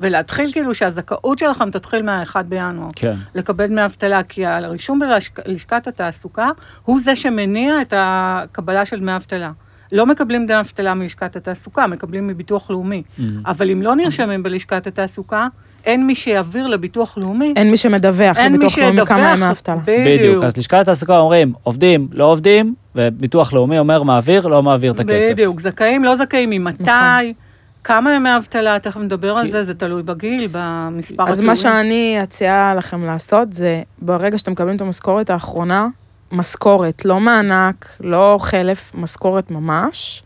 ולהתחיל 0.00 0.52
כאילו 0.52 0.74
שהזכאות 0.74 1.38
שלכם 1.38 1.70
תתחיל 1.70 2.02
מה-1 2.02 2.42
בינואר. 2.42 2.88
כן. 2.96 3.14
לקבל 3.34 3.66
דמי 3.66 3.84
אבטלה, 3.84 4.22
כי 4.22 4.46
הרישום 4.46 4.98
בלשכת 4.98 5.86
התעסוקה 5.86 6.48
הוא 6.84 7.00
זה 7.00 7.16
שמניע 7.16 7.82
את 7.82 7.94
הקבלה 7.96 8.86
של 8.86 9.00
דמי 9.00 9.16
אבטלה. 9.16 9.50
לא 9.92 10.06
מקבלים 10.06 10.46
דמי 10.46 10.60
אבטלה 10.60 10.94
מלשכת 10.94 11.36
התעסוקה, 11.36 11.86
מקבלים 11.86 12.26
מביטוח 12.26 12.70
לאומי. 12.70 13.02
מהמם. 13.18 13.42
אבל 13.46 13.70
אם 13.70 13.82
לא 13.82 13.96
נרשמים 13.96 14.42
בלשכת 14.42 14.86
התעסוקה, 14.86 15.46
אין 15.84 16.06
מי 16.06 16.14
שיעביר 16.14 16.66
לביטוח 16.66 17.18
לאומי. 17.18 17.52
אין 17.56 17.70
מי 17.70 17.76
שמדווח 17.76 18.38
אין 18.38 18.52
מי 18.52 18.58
לביטוח 18.58 18.78
לאומי 18.78 19.06
כמה 19.06 19.32
ימי 19.32 19.50
אבטלה. 19.50 19.76
בדיוק. 19.86 20.44
אז 20.44 20.56
לשכת 20.56 20.78
התעסוקה 20.78 21.18
אומרים, 21.18 21.52
עובדים, 21.62 22.08
לא 22.12 22.24
עובדים, 22.24 22.74
וביטוח 22.94 23.52
לאומי 23.52 23.78
אומר, 23.78 24.02
מעביר, 24.02 24.46
לא 24.46 24.62
מעביר 24.62 24.92
את 24.92 25.00
הכסף. 25.00 25.28
בדיוק, 25.30 25.60
זכאים, 25.60 26.04
לא 26.04 26.16
זכאים, 26.16 26.50
ממתי, 26.50 26.82
נכון. 26.82 27.45
כמה 27.86 28.14
ימי 28.14 28.36
אבטלה, 28.36 28.78
תכף 28.78 28.96
נדבר 29.00 29.36
על 29.36 29.44
כי- 29.44 29.50
זה, 29.50 29.64
זה 29.64 29.74
תלוי 29.74 30.02
בגיל, 30.02 30.48
במספר 30.52 31.22
אז 31.22 31.28
התיאורים. 31.28 31.46
מה 31.46 31.56
שאני 31.56 32.18
אציעה 32.22 32.74
לכם 32.74 33.04
לעשות 33.04 33.52
זה, 33.52 33.82
ברגע 34.02 34.38
שאתם 34.38 34.52
מקבלים 34.52 34.76
את 34.76 34.80
המשכורת 34.80 35.30
האחרונה, 35.30 35.86
משכורת, 36.32 37.04
לא 37.04 37.20
מענק, 37.20 37.96
לא 38.00 38.36
חלף, 38.40 38.92
משכורת 38.94 39.50
ממש, 39.50 40.22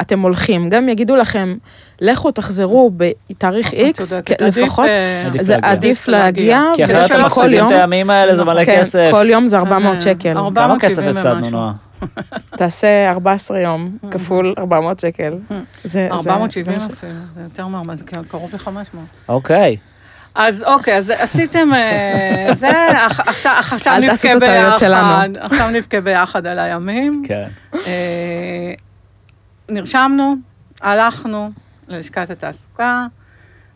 אתם 0.00 0.20
הולכים. 0.20 0.68
גם 0.68 0.88
יגידו 0.88 1.16
לכם, 1.16 1.56
לכו 2.00 2.30
תחזרו 2.30 2.90
בתאריך 2.96 3.72
איקס, 3.72 4.10
צודקת, 4.14 4.42
לפחות, 4.42 4.86
אה, 4.86 5.28
זה. 5.40 5.56
עדיף 5.62 6.08
להגיע, 6.08 6.62
כי 6.76 6.84
אחרת 6.84 7.10
אתם 7.10 7.24
מפסידים 7.24 7.66
את 7.66 7.70
הימים 7.70 8.10
האלה, 8.10 8.36
זה 8.36 8.44
מלא 8.44 8.64
כן, 8.64 8.78
כסף. 8.80 9.08
כל 9.12 9.26
יום 9.28 9.46
זה 9.48 9.58
400 9.58 9.94
אה, 9.94 10.00
שקל. 10.00 10.34
כמה 10.34 10.40
470 10.40 10.78
כסף 10.80 11.02
הפסדנו. 11.16 11.50
נועה? 11.50 11.72
תעשה 12.58 13.10
14 13.10 13.58
יום, 13.60 13.98
כפול 14.10 14.54
400 14.58 15.00
שקל. 15.00 15.32
אה. 15.50 15.60
זה- 15.84 16.08
זה- 16.20 16.30
470 16.32 16.64
זה 16.64 16.84
מה 16.84 16.90
ש- 16.90 16.92
אפילו, 16.98 17.12
זה 17.34 17.40
יותר 17.42 17.66
מהרבה, 17.66 17.94
זה 17.94 18.04
קרוב 18.28 18.50
ל-500. 18.54 18.96
אוקיי. 19.28 19.76
אז 20.34 20.62
אוקיי, 20.62 20.96
אז 20.96 21.10
עשיתם, 21.10 21.74
אה, 21.74 22.46
זה, 22.60 22.68
עכשיו 23.26 23.52
עכשיו 23.58 23.94
אל 23.94 24.06
תעשו 24.08 24.28
נבכה 24.34 24.38
ביחד, 24.46 24.76
שלנו. 24.76 25.34
עכשיו 25.40 25.70
נבכה 25.70 26.00
ביחד 26.00 26.46
על 26.46 26.58
הימים. 26.58 27.22
כן. 27.26 27.48
אה, 27.86 28.72
נרשמנו, 29.68 30.34
הלכנו 30.82 31.50
ללשכת 31.88 32.30
התעסוקה, 32.30 33.06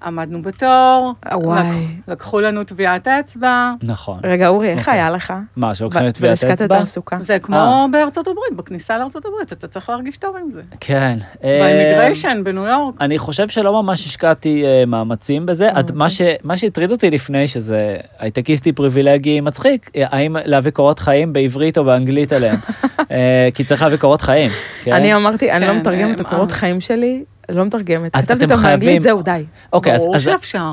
עמדנו 0.06 0.42
בתור, 0.42 1.12
וואי. 1.32 1.60
לקח- 1.60 1.72
לקחו 2.08 2.40
לנו 2.40 2.64
טביעת 2.64 3.08
אצבע, 3.08 3.72
נכון. 3.82 4.18
רגע, 4.24 4.48
אורי, 4.48 4.68
איך 4.68 4.78
אוקיי. 4.78 4.94
היה 4.94 5.10
לך? 5.10 5.32
מה, 5.56 5.74
שלוקחים 5.74 6.08
את 6.08 6.14
טביעת 6.14 6.30
בלשכת 6.30 6.50
אצבע? 6.50 6.76
התעסוקה. 6.76 7.16
זה 7.20 7.38
כמו 7.38 7.56
בארצות 7.92 8.26
הברית, 8.26 8.52
בכניסה 8.56 8.98
לארצות 8.98 9.24
הברית, 9.26 9.52
אתה 9.52 9.68
צריך 9.68 9.88
להרגיש 9.90 10.16
טוב 10.16 10.36
עם 10.36 10.50
זה. 10.52 10.60
כן. 10.80 11.18
אה, 11.44 11.58
ב 11.62 11.69
immigration 11.69 12.40
בניו 12.44 12.64
יורק. 12.66 12.94
אני 13.00 13.18
חושב 13.18 13.48
שלא 13.48 13.82
ממש 13.82 14.06
השקעתי 14.06 14.64
אה, 14.66 14.84
מאמצים 14.86 15.46
בזה. 15.46 15.68
עד 15.72 15.92
מה 15.94 16.10
ש- 16.10 16.20
מה 16.44 16.56
שהטריד 16.56 16.90
אותי 16.92 17.10
לפני, 17.10 17.48
שזה 17.48 17.96
הייטקיסטי 18.18 18.72
פריבילגי 18.72 19.40
מצחיק, 19.40 19.90
אה, 19.96 20.04
האם 20.10 20.36
להביא 20.44 20.70
קורות 20.70 20.98
חיים 20.98 21.32
בעברית 21.32 21.78
או 21.78 21.84
באנגלית 21.84 22.32
עליהם. 22.32 22.56
אה, 23.10 23.48
כי 23.54 23.64
צריך 23.64 23.82
להביא 23.82 23.96
קורות 23.98 24.22
חיים. 24.22 24.50
כן? 24.84 24.92
אני 24.92 25.14
אמרתי, 25.14 25.52
אני 25.52 25.66
לא 25.66 25.72
כן, 25.72 25.78
מתרגמת 25.78 26.20
את 26.20 26.26
אה, 26.26 26.30
הקורות 26.30 26.50
אה. 26.50 26.54
חיים 26.54 26.80
שלי, 26.80 27.24
לא 27.48 27.64
מתרגמת. 27.64 28.16
אז 28.16 28.24
כתבתי 28.24 28.44
אתם 28.44 28.52
אותם 28.54 28.62
חייבים- 28.62 28.80
באנגלית, 28.88 29.02
זהו, 29.02 29.22
די. 29.22 29.44
אוקיי, 29.72 29.94
אז... 29.94 30.02
ברור 30.02 30.16
אז- 30.16 30.22
שאפשר. 30.22 30.72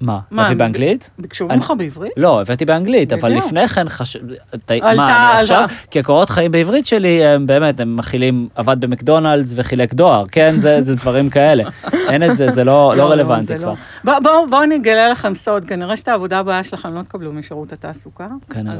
מה, 0.00 0.18
להביא 0.30 0.46
אני- 0.48 0.54
באנגלית? 0.54 1.10
ביקשו 1.18 1.46
אני- 1.50 1.56
ממך 1.56 1.72
בעברית? 1.78 2.12
לא, 2.16 2.40
הבאתי 2.40 2.64
באנגלית, 2.64 3.12
אבל. 3.12 3.32
לפני 3.32 3.68
כן 3.68 3.88
חשב... 3.88 4.20
ת- 4.64 4.70
עלתה- 4.70 4.96
מה, 4.96 5.32
אני 5.32 5.42
עכשיו... 5.42 5.64
כי 5.90 5.98
הקורות 6.00 6.30
חיים 6.30 6.50
בעברית 6.50 6.86
שלי, 6.86 7.24
הם 7.24 7.46
באמת, 7.46 7.80
הם 7.80 7.96
מכילים, 7.96 8.48
עבד 8.54 8.76
במקדונלדס 8.80 9.52
וחילק 9.56 9.94
דואר, 9.94 10.24
כן? 10.32 10.54
זה 10.58 10.82
זה 10.82 10.94
דברים 10.94 11.30
כאלה. 11.30 11.64
אין 12.08 12.30
את 12.30 12.36
זה, 12.36 12.50
זה 12.50 12.64
לא 12.64 12.94
לא 12.96 13.10
רלוונטי 13.10 13.58
כבר. 13.58 13.66
לא. 13.68 13.74
בוא- 14.04 14.18
בואו 14.22 14.50
בוא 14.50 14.62
אני 14.64 14.76
אגלה 14.76 15.08
לכם 15.08 15.34
סוד, 15.34 15.64
כנראה 15.64 15.96
שאת 15.96 16.08
העבודה 16.08 16.38
הבאה 16.38 16.64
שלכם 16.64 16.94
לא 16.94 17.02
תקבלו 17.02 17.32
משירות 17.32 17.72
התעסוקה. 17.72 18.26
כנראה. 18.50 18.76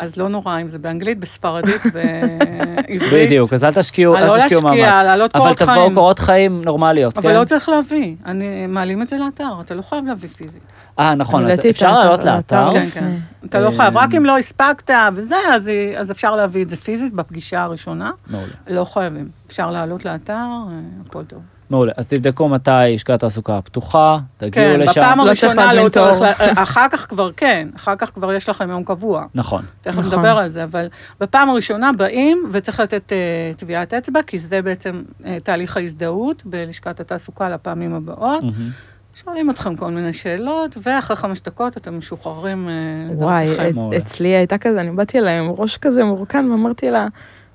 אז, 0.00 0.18
אה, 0.18 0.22
לא 0.22 0.28
נורא 0.28 0.60
אם 0.60 0.68
זה 0.68 0.78
באנגלית, 0.78 1.18
בספרדית, 1.18 1.82
בעברית. 1.94 3.12
בדיוק, 3.12 3.52
אז 3.52 3.64
אל 3.64 3.72
תשקיעו, 3.72 4.14
אה, 4.14 4.26
לא 4.26 4.34
אל 4.36 4.42
תשקיעו 4.42 4.62
להשקיע, 4.62 4.90
מאמץ. 4.90 5.04
להעלות 5.04 5.36
אבל 5.36 5.42
קורות 5.44 5.58
תבואו 5.58 5.76
חיים. 5.76 5.94
קורות 5.94 6.18
חיים 6.18 6.62
נורמליות, 6.64 7.18
אבל 7.18 7.30
כן? 7.30 7.40
לא 7.40 7.44
צריך 7.44 7.68
להביא, 7.68 8.16
אני, 8.26 8.66
מעלים 8.66 9.02
את 9.02 9.08
זה 9.08 9.16
לאתר, 9.16 9.52
אתה 9.60 9.74
לא 9.74 9.82
חייב 9.82 10.06
להביא 10.06 10.28
פיזית. 10.28 10.62
אה, 10.98 11.14
נכון, 11.14 11.50
אז 11.50 11.58
אפשר 11.70 11.98
לעלות 11.98 12.24
לאתר? 12.24 12.70
כן, 12.72 12.80
לפני. 12.80 13.02
כן. 13.02 13.16
אתה 13.48 13.60
לא 13.60 13.70
חייב, 13.70 13.96
אה, 13.96 14.04
רק 14.04 14.14
אם 14.14 14.24
לא 14.24 14.38
הספקת 14.38 14.90
וזה, 15.14 15.36
אז, 15.54 15.70
אז 15.96 16.10
אפשר 16.10 16.36
להביא 16.36 16.64
את 16.64 16.70
זה 16.70 16.76
פיזית 16.76 17.12
בפגישה 17.12 17.62
הראשונה. 17.62 18.10
מעולה. 18.26 18.46
לא 18.68 18.84
חייבים. 18.84 19.28
אפשר 19.46 19.70
לעלות 19.70 20.04
לאתר, 20.04 20.32
אה, 20.32 20.78
הכל 21.06 21.24
טוב. 21.24 21.40
מעולה. 21.70 21.92
אז 21.96 22.06
תבדקו 22.06 22.48
מתי 22.48 22.70
לשכת 22.94 23.10
התעסוקה 23.10 23.60
פתוחה, 23.64 24.18
תגיעו 24.36 24.52
כן, 24.52 24.80
לשם. 24.80 25.00
בפעם 25.00 25.18
לא 25.18 25.34
צריך 25.34 25.44
הראשונה 25.44 25.64
להזמין 25.64 25.84
לא 25.84 25.88
צריך, 25.88 26.40
אחר 26.56 26.86
כך 26.90 27.08
כבר 27.08 27.30
כן, 27.36 27.68
אחר 27.76 27.96
כך 27.96 28.10
כבר 28.14 28.32
יש 28.32 28.48
לכם 28.48 28.70
יום 28.70 28.84
קבוע. 28.84 29.26
נכון. 29.34 29.62
תכף 29.80 29.98
נכון. 29.98 30.04
נדבר 30.04 30.38
על 30.38 30.48
זה, 30.48 30.64
אבל 30.64 30.88
בפעם 31.20 31.50
הראשונה 31.50 31.92
באים 31.92 32.44
וצריך 32.52 32.80
לתת 32.80 33.12
אה, 33.12 33.52
טביעת 33.56 33.94
אצבע, 33.94 34.20
כי 34.22 34.38
זה 34.38 34.62
בעצם 34.62 35.02
אה, 35.26 35.38
תהליך 35.42 35.76
ההזדהות 35.76 36.42
בלשכת 36.46 37.00
התעסוקה 37.00 37.48
לפעמים 37.48 37.94
הבאות. 37.94 38.42
מהמם. 38.42 38.70
שואלים 39.14 39.50
אתכם 39.50 39.76
כל 39.76 39.90
מיני 39.90 40.12
שאלות, 40.12 40.76
ואחרי 40.82 41.16
חמש 41.16 41.40
דקות 41.40 41.76
אתם 41.76 41.98
משוחררים 41.98 42.68
אה, 42.68 42.74
וואי, 43.14 43.48
לדרככם. 43.48 43.80
את-. 43.88 44.02
אצלי 44.02 44.28
הייתה 44.28 44.58
כזה, 44.58 44.80
אני 44.80 44.90
באתי 44.90 45.18
אליה 45.18 45.38
עם 45.38 45.50
ראש 45.50 45.76
כזה 45.76 46.04
מורכן, 46.04 46.50
ואמרתי 46.50 46.90
לה, 46.90 47.06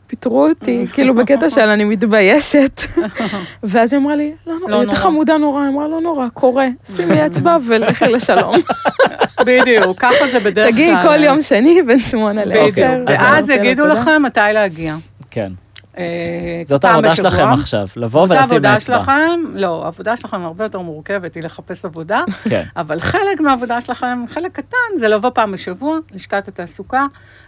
פיטרו 0.08 0.48
אותי, 0.48 0.86
כאילו 0.94 1.16
בקטע 1.16 1.50
של 1.50 1.62
אני 1.70 1.84
מתביישת. 1.84 2.82
ואז 3.64 3.94
היא 3.94 4.02
אמרה 4.02 4.16
לי, 4.16 4.34
לא 4.48 4.54
לא 4.54 4.60
נורא, 4.60 4.74
היא 4.74 4.80
הייתה. 4.80 4.96
חמודה 4.96 5.38
נורא, 5.38 5.62
היא 5.62 5.70
אמרה, 5.70 5.88
לא 5.88 6.02
נורא, 6.02 6.28
קורה, 6.34 6.68
שימי 6.86 7.26
אצבע 7.26 7.58
ולכי 7.68 8.06
לשלום. 8.06 8.56
בדיוק, 9.46 10.00
ככה 10.00 10.28
זה 10.28 10.40
בדרך 10.40 10.66
כלל. 10.66 10.72
תגיעי 10.72 10.96
כל 11.04 11.24
יום 11.24 11.42
שני 11.42 11.82
בין 11.88 12.00
שמונה 12.00 12.46
לעשר. 12.46 12.98
אז 13.08 13.20
ואז 13.20 13.50
יגידו. 13.50 13.86
לכם 13.86 14.22
מתי 14.24 14.40
להגיע. 14.54 14.96
כן. 15.32 15.52
אה, 15.98 16.62
זאת 16.66 16.86
העבודה. 16.86 17.16
שלכם 17.16 17.48
עכשיו, 17.54 17.86
לבוא 17.96 18.28
זאת 18.28 18.38
ולשים 18.38 18.52
העבודה 18.52 18.78
אצבע. 18.78 19.00
שלכם, 19.00 19.40
לא, 19.54 19.86
העבודה 19.86 20.18
שלכם 20.18 20.42
הרבה 20.42 20.66
יותר 20.66 20.80
מורכבת, 20.80 21.36
היא 21.36 21.44
לחפש 21.44 21.86
עבודה, 21.86 22.22
כן. 22.50 22.64
אבל 22.78 23.00
חלק 23.00 23.40
מהעבודה 23.40 23.82
שלכם, 23.82 24.26
חלק 24.30 24.52
קטן, 24.52 24.98
זה 24.98 25.08
לבוא 25.08 25.30
פעם 25.34 25.52
בשבוע, 25.52 25.98
לשכת 26.14 26.48
התעסוקה, 26.48 27.06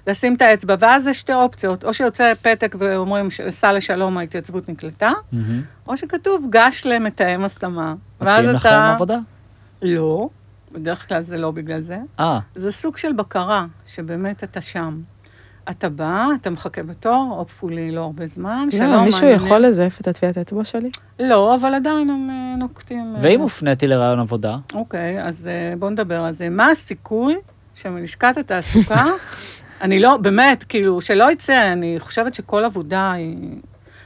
לשים 0.08 0.36
את 0.36 0.42
האצבע, 0.42 0.76
ואז 0.80 1.08
יש 1.08 1.20
שתי 1.20 1.34
אופציות, 1.34 1.84
או 1.84 1.94
שיוצא 1.94 2.34
פתק 2.42 2.76
ואומרים, 2.80 3.28
סע 3.50 3.74
לשלום, 3.74 4.18
ההתייצבות 4.18 4.70
נקלטה, 4.70 5.12
מהמם. 5.32 5.62
או 5.88 5.98
שכתוב, 5.98 6.48
גש 6.50 6.86
למתאם 6.86 7.44
השמה. 7.44 7.94
מציעים 8.22 8.50
לכם 8.50 8.70
אתה... 8.70 8.94
עבודה? 8.94 9.18
לא, 9.82 10.30
בדרך 10.72 11.08
כלל 11.08 11.22
זה 11.22 11.38
לא 11.38 11.52
בגלל 11.52 11.82
זה. 11.82 11.98
אה, 12.20 12.40
זה 12.56 12.72
סוג 12.72 12.98
של 12.98 13.14
בקרה, 13.14 13.66
שבאמת 13.86 14.44
אתה 14.44 14.62
שם. 14.62 15.02
אתה 15.70 15.90
בא, 15.90 16.28
אתה 16.42 16.50
מחכה 16.50 16.84
בתור, 16.84 17.36
הופפולי 17.38 17.92
לא 17.92 18.02
הרבה 18.02 18.28
זמן, 18.28 18.68
שלום, 18.72 18.92
לא, 18.92 19.04
מישהו. 19.04 19.28
יכול 19.28 19.60
לזייף 19.60 20.02
את 20.02 20.08
הטביעת 20.08 20.38
אצבע 20.38 20.66
שלי? 20.66 20.90
לא, 21.20 21.56
אבל 21.56 21.74
עדיין 21.74 22.10
הם 22.10 22.30
אה, 22.30 22.56
נוקטים... 22.58 23.14
אה, 23.16 23.20
ואם 23.22 23.42
הופניתי 23.42 23.88
לרעיון 23.88 24.20
עבודה? 24.20 24.58
אוקיי, 24.74 25.24
אז 25.24 25.48
אה, 25.48 25.74
בואו 25.80 25.92
נדבר 25.92 26.24
על 26.24 26.34
זה. 26.34 26.50
מה 26.50 26.72
הסיכוי 26.72 27.36
שמלשכת 27.76 28.38
התעסוקה, 28.38 29.06
אני 29.82 30.00
לא, 30.00 30.18
באמת, 30.18 30.64
כאילו, 30.70 31.02
שלא 31.02 31.32
יצא, 31.32 31.72
אני 31.74 31.96
חושבת 32.00 32.34
שכל 32.34 32.66
עבודה 32.66 33.12
היא... 33.12 33.38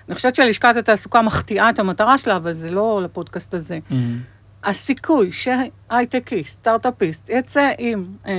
אני 0.07 0.16
חושבת 0.16 0.36
שלשכת 0.36 0.76
התעסוקה 0.78 1.22
מחטיאה 1.22 1.70
את 1.70 1.80
המטרה 1.80 2.18
שלה, 2.18 2.36
אבל 2.36 2.53
זה 2.53 2.72
לא 2.72 3.01
לפודקאסט 3.03 3.53
הזה. 3.53 3.80
מהמם. 3.89 4.20
הסיכוי 4.64 5.32
שהייטקיסט, 5.32 6.59
סטארט-אפיסט, 6.59 7.30
יצא 7.30 7.72
עם 7.78 8.05
אה, 8.26 8.32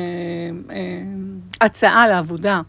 אה, 0.70 1.02
הצעה 1.60 2.08
לעבודה 2.08 2.60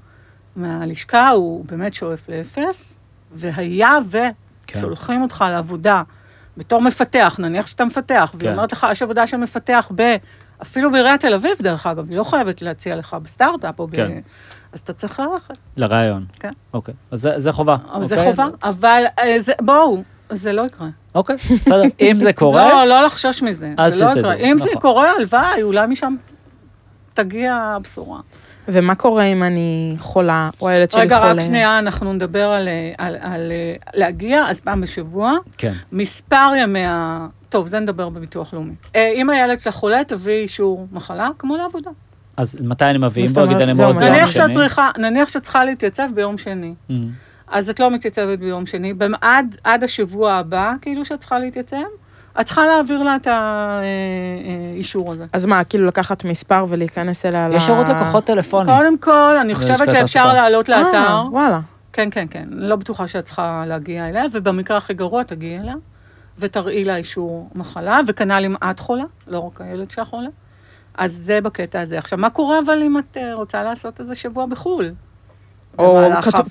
מהלשכה, 0.55 1.29
הוא 1.29 1.65
באמת 1.65 1.93
שואף 1.93 2.29
לאפס, 2.29 2.93
והיה 3.31 3.97
כן. 4.67 4.79
ושולחים 4.79 5.21
אותך 5.21 5.45
לעבודה 5.49 6.03
בתור 6.57 6.81
מפתח, 6.81 7.35
נניח 7.39 7.67
שאתה 7.67 7.85
מפתח, 7.85 8.35
והיא 8.37 8.49
כן. 8.49 8.55
אומרת 8.55 8.71
לך, 8.71 8.87
יש 8.91 9.01
עבודה 9.01 9.27
של 9.27 9.37
מפתח 9.37 9.91
ב... 9.95 10.15
אפילו 10.61 10.91
בעיריית 10.91 11.21
תל 11.21 11.33
אביב, 11.33 11.51
דרך 11.61 11.87
אגב, 11.87 12.09
היא 12.09 12.17
לא 12.17 12.23
חייבת 12.23 12.61
להציע 12.61 12.95
לך 12.95 13.17
בסטארט-אפ 13.23 13.79
או 13.79 13.87
ב... 13.87 13.95
כן. 13.95 14.19
אז 14.73 14.79
אתה 14.79 14.93
צריך 14.93 15.19
ללכת, 15.19 15.57
לרעיון. 15.77 16.25
כן. 16.39 16.51
אוקיי, 16.73 16.93
אז 17.11 17.21
זה- 17.21 17.33
זה 17.39 17.51
חובה. 17.51 17.75
אבל 17.93 18.05
זה 18.05 18.15
אוקיי? 18.15 18.31
חובה. 18.31 18.47
אבל 18.63 19.03
אה, 19.19 19.35
זה- 19.39 19.53
בואו, 19.61 20.03
זה 20.29 20.53
לא 20.53 20.65
יקרה. 20.65 20.87
אוקיי, 21.15 21.35
בסדר. 21.35 21.81
אם 22.01 22.17
זה 22.19 22.33
קורה, 22.33 22.69
לא, 22.73 22.85
לא 22.85 23.05
לחשוש 23.05 23.41
מזה. 23.43 23.73
אז 23.77 23.93
זה 23.93 24.05
לא 24.05 24.11
שתדעו, 24.11 24.31
יקרה. 24.31 24.35
אם 24.51 24.57
זה 24.57 24.65
נכון. 24.65 24.81
קורה, 24.81 25.11
הלוואי, 25.17 25.63
אולי 25.63 25.87
משם 25.87 26.15
תגיע 27.13 27.53
הבשורה. 27.55 28.19
ומה 28.67 28.95
קורה 28.95 29.23
אם 29.23 29.43
אני 29.43 29.95
חולה, 29.99 30.49
או 30.61 30.69
הילד 30.69 30.91
שלי 30.91 31.01
רגע, 31.01 31.17
חולה? 31.19 31.31
רק 31.31 31.39
שנייה, 31.39 31.79
אנחנו 31.79 32.13
נדבר 32.13 32.45
על, 32.49 32.67
אה, 32.67 32.93
על, 32.97 33.15
על 33.21 33.51
אה, 33.51 33.75
להגיע, 33.93 34.45
אז 34.49 34.59
פעם 34.59 34.81
בשבוע. 34.81 35.31
כן. 35.57 35.73
מספר 35.91 36.51
ימי 36.57 36.85
ה... 36.85 37.27
טוב, 37.49 37.67
זה 37.67 37.79
נדבר 37.79 38.09
בביטוח 38.09 38.53
לאומי. 38.53 38.73
אה, 38.95 39.11
אם 39.15 39.29
הילד 39.29 39.59
שלך 39.59 39.73
חולה, 39.75 40.03
תביא 40.03 40.33
אישור 40.41 40.87
מחלה, 40.91 41.29
כמו 41.39 41.57
לעבודה. 41.57 41.89
אז 42.37 42.57
מתי 42.61 42.85
אני 42.85 42.97
מביא? 42.97 43.21
מה 43.21 43.27
אם 43.27 43.27
זאת 43.27 43.37
בוא 43.37 43.43
נגיד 43.45 43.53
אומרת? 43.55 43.67
אני 43.67 43.73
זה 43.73 43.83
מאוד 43.83 43.95
אומר- 43.95 44.05
ביום 44.05 44.15
נניח 44.15 44.31
שני. 44.31 44.43
שאת 44.45 44.51
צריכה, 44.51 44.89
נניח 44.97 45.29
שאת 45.29 45.41
צריכה 45.41 45.65
להתייצב 45.65 46.07
ביום 46.15 46.37
שני. 46.37 46.73
מהמם. 46.89 47.09
אז 47.47 47.69
את 47.69 47.79
לא 47.79 47.91
מתייצבת 47.91 48.39
ביום 48.39 48.65
שני. 48.65 48.93
עד 49.63 49.83
השבוע 49.83 50.33
הבא, 50.33 50.73
כאילו 50.81 51.05
שאת 51.05 51.19
צריכה 51.19 51.39
להתייצב, 51.39 51.77
את 52.41 52.45
צריכה 52.45 52.65
להעביר 52.65 53.03
לה 53.03 53.15
את 53.15 53.27
האישור 54.75 55.11
הזה. 55.13 55.25
אז 55.33 55.45
מה, 55.45 55.63
כאילו 55.63 55.85
לקחת 55.85 56.25
מספר 56.25 56.65
ולהיכנס 56.69 57.25
אליה 57.25 57.49
ל... 57.49 57.53
יש 57.53 57.63
שירות 57.65 57.89
לקוחות 57.89 58.23
טלפוני. 58.25 58.65
קודם 58.77 58.97
כל, 58.97 59.37
אני 59.41 59.55
חושבת 59.55 59.91
שאפשר. 59.91 60.33
לעלות 60.33 60.69
לאתר. 60.69 60.97
אה, 61.07 61.23
וואלה. 61.31 61.59
כן, 61.93 62.07
כן, 62.11 62.25
כן. 62.29 62.47
לא 62.51 62.75
בטוחה 62.75 63.07
שאת 63.07 63.25
צריכה 63.25 63.63
להגיע 63.67 64.09
אליה, 64.09 64.23
ובמקרה 64.31 64.77
הכי 64.77 64.93
גרוע 64.93 65.23
תגיעי 65.23 65.59
אליה. 65.59 65.75
ותראי 66.39 66.83
לה 66.83 66.95
אישור 66.95 67.49
מחלה, 67.55 67.99
וכנ"ל 68.07 68.43
אם 68.45 68.55
את 68.71 68.79
חולה, 68.79 69.03
לא 69.27 69.39
רק 69.39 69.61
הילד 69.61 69.91
שלך 69.91 70.07
חולה. 70.07 70.29
אז 70.97 71.13
זה 71.13 71.41
בקטע 71.41 71.81
הזה. 71.81 71.97
עכשיו, 71.97 72.19
מה 72.19 72.29
קורה 72.29 72.59
אבל 72.65 72.83
אם 72.83 72.97
את 72.97 73.17
אה, 73.17 73.33
רוצה 73.33 73.63
לעשות 73.63 73.99
איזה 73.99 74.15
שבוע 74.15 74.45
בחו"ל? 74.45 74.91
או? 75.79 75.99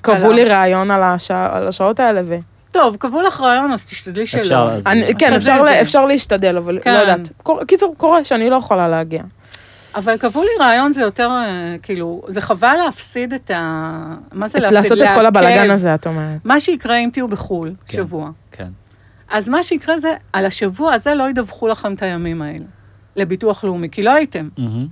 קבעו 0.01 0.31
לי 0.31 0.43
ראיון 0.43 0.91
על 0.91 1.03
השע- 1.03 1.49
על 1.55 1.67
השעות 1.67 1.99
האלה, 1.99 2.21
ו... 2.25 2.35
טוב, 2.73 2.95
קבעו 2.95 3.21
לך 3.21 3.41
רעיון, 3.41 3.71
אז 3.71 3.85
תשתדלי 3.85 4.25
שלא. 4.25 4.41
אפשר, 4.41 4.63
אז- 4.63 4.87
אני- 4.87 5.13
כן, 5.19 5.33
אפשר 5.33 5.61
ל- 5.61 5.65
זה. 5.65 5.81
אפשר 5.81 6.05
להשתדל, 6.05 6.57
אבל 6.57 6.79
כן. 6.81 6.93
לא 6.93 6.99
יודעת. 6.99 7.29
קור- 7.43 7.63
קיצור, 7.65 7.95
קורה 7.97 8.23
שאני 8.25 8.49
לא 8.49 8.55
יכולה 8.55 8.87
להגיע. 8.87 9.23
אבל 9.95 10.17
קבעו 10.17 10.43
לי 10.43 10.65
רעיון 10.65 10.93
זה 10.93 11.01
יותר, 11.01 11.29
אה, 11.29 11.45
כאילו, 11.83 12.21
זה 12.27 12.41
חבל 12.41 12.75
להפסיד 12.85 13.33
את 13.33 13.51
ה... 13.51 13.59
מה 14.31 14.47
זה 14.47 14.57
את 14.57 14.61
להפסיד? 14.61 14.73
לעשות 14.77 15.01
את 15.01 15.15
כל. 15.15 15.25
הבלאגן 15.25 15.71
הזה, 15.71 15.95
את 15.95 16.07
אומרת. 16.07 16.39
מה 16.45 16.59
שיקרה 16.59 16.97
אם 16.97 17.09
תהיו 17.13 17.27
בחו"ל, 17.27 17.73
כן. 17.87 17.97
שבוע. 17.97 18.29
כן. 18.51 18.67
אז 19.31 19.49
מה 19.49 19.63
שיקרה 19.63 19.99
זה, 19.99 20.13
על 20.33 20.45
השבוע 20.45 20.93
הזה 20.93 21.15
לא 21.15 21.29
ידווחו 21.29 21.67
לכם 21.67 21.93
את 21.93 22.01
הימים 22.01 22.41
האלה, 22.41 22.65
לביטוח 23.15 23.63
לאומי, 23.63 23.89
כי 23.89 24.03
לא 24.03 24.11
הייתם. 24.13 24.49
מהמם. 24.57 24.87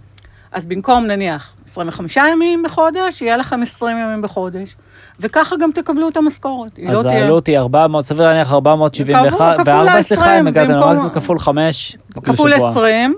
אז 0.51 0.65
במקום 0.65 1.05
נניח 1.05 1.55
25 1.65 2.17
ימים 2.17 2.63
בחודש, 2.63 3.21
יהיה 3.21 3.37
לכם 3.37 3.61
20 3.61 3.97
ימים 3.97 4.21
בחודש, 4.21 4.75
וככה 5.19 5.55
גם 5.55 5.71
תקבלו 5.71 6.09
את 6.09 6.17
המשכורת. 6.17 6.71
לא 6.83 6.99
אז 6.99 7.05
תהיה... 7.05 7.21
העלות 7.21 7.47
היא 7.47 7.57
400, 7.57 8.05
סביר 8.05 8.21
להניח 8.27 8.51
471, 8.53 9.57
כפול 9.57 9.73
וארבע, 9.73 9.91
ה- 9.93 10.01
סליחה, 10.01 10.23
אם 10.23 10.29
20, 10.29 10.47
הגעתם 10.47 10.73
במקום- 10.73 10.89
למקסימום 10.89 11.13
כפול 11.13 11.39
5 11.39 11.97
כפול 12.23 12.53
20, 12.53 13.13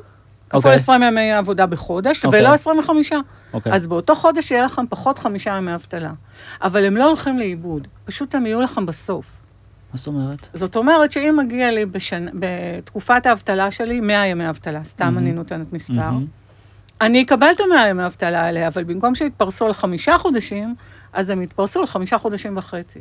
כפול 0.50 0.58
אוקיי. 0.60 0.74
20 0.76 1.04
ימי 1.04 1.32
עבודה 1.32 1.66
בחודש, 1.66 2.26
אוקיי. 2.26 2.40
ולא 2.42 2.54
25. 2.54 3.12
אוקיי. 3.54 3.74
אז 3.74 3.88
באותו 3.88 4.16
חודש 4.16 4.52
יהיה 4.52 4.64
לכם 4.66 4.86
פחות 4.90 5.20
חמישה 5.20 5.52
ימי 5.58 5.76
אבטלה. 5.76 6.12
אבל 6.64 6.86
הם 6.86 6.98
לא 6.98 7.08
הולכים 7.08 7.38
לאיבוד, 7.40 7.88
פשוט 8.06 8.36
הם 8.36 8.46
יהיו 8.46 8.62
לכם 8.62 8.86
בסוף. 8.86 9.44
מה 9.94 9.98
זאת 9.98 10.08
אומרת? 10.08 10.48
זאת 10.54 10.76
אומרת 10.76 11.12
שאם 11.12 11.36
מגיע 11.38 11.72
לי 11.72 11.86
בשנ... 11.86 12.26
בתקופת 12.34 13.26
האבטלה 13.26 13.72
שלי 13.72 14.00
100 14.00 14.26
ימי 14.28 14.50
אבטלה, 14.50 14.84
סתם 14.84 15.06
מהמם. 15.06 15.18
אני 15.18 15.32
נותנת 15.32 15.74
מספר, 15.74 15.94
מהמם. 15.94 16.26
אני 17.02 17.24
אקבל 17.24 17.48
את 17.56 17.60
המאה 17.60 17.88
ימי 17.88 18.06
אבטלה 18.06 18.42
האלה, 18.42 18.68
אבל 18.68 18.84
במקום 18.84 19.16
שיתפרסו 19.16 19.66
על 19.66 19.74
חמישה 19.74 20.18
חודשים, 20.18 20.76
אז 21.14 21.30
הם 21.30 21.42
יתפרסו 21.42 21.80
על 21.80 21.86
חמישה 21.86 22.18
חודשים 22.18 22.58
וחצי. 22.58 23.00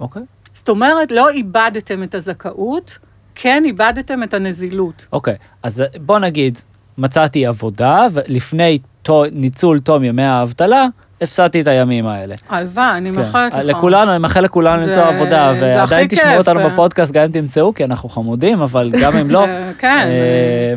אוקיי. 0.00 0.22
זאת 0.52 0.68
אומרת, 0.68 1.10
לא 1.12 1.30
איבדתם 1.30 2.02
את 2.02 2.14
הזכאות, 2.14 2.98
כן 3.34 3.62
איבדתם 3.64 4.22
את 4.22 4.34
הנזילות. 4.34 5.06
אוקיי, 5.12 5.34
אז 5.62 5.82
בוא 6.00 6.18
נגיד, 6.18 6.58
מצאתי 6.98 7.46
עבודה, 7.46 8.06
ולפני 8.12 8.78
ניצול 9.32 9.80
תום 9.80 10.04
ימי 10.04 10.22
האבטלה, 10.22 10.86
הפסדתי 11.22 11.60
את 11.60 11.66
הימים 11.66 12.06
האלה. 12.06 12.34
הלוואי, 12.48 12.96
אני 12.96 13.10
כן. 13.10 13.16
מאחלת 13.16 13.54
לך. 13.54 13.64
לכולנו, 13.64 14.10
אני 14.10 14.18
מאחל 14.18 14.40
לכולנו 14.40 14.86
למצוא 14.86 15.02
עבודה, 15.02 15.52
ועדיין 15.60 16.08
תשמעו. 16.08 16.38
אותנו 16.38 16.60
בפודקאסט, 16.70 17.12
גם 17.12 17.24
אם 17.24 17.30
תמצאו, 17.30 17.74
כי 17.74 17.84
אנחנו 17.84 18.08
חמודים, 18.08 18.62
אבל 18.62 18.92
גם 19.02 19.16
אם 19.16 19.30
לא. 19.30 19.44
אה, 19.46 19.70
כן. 19.78 20.08
אה, 20.10 20.74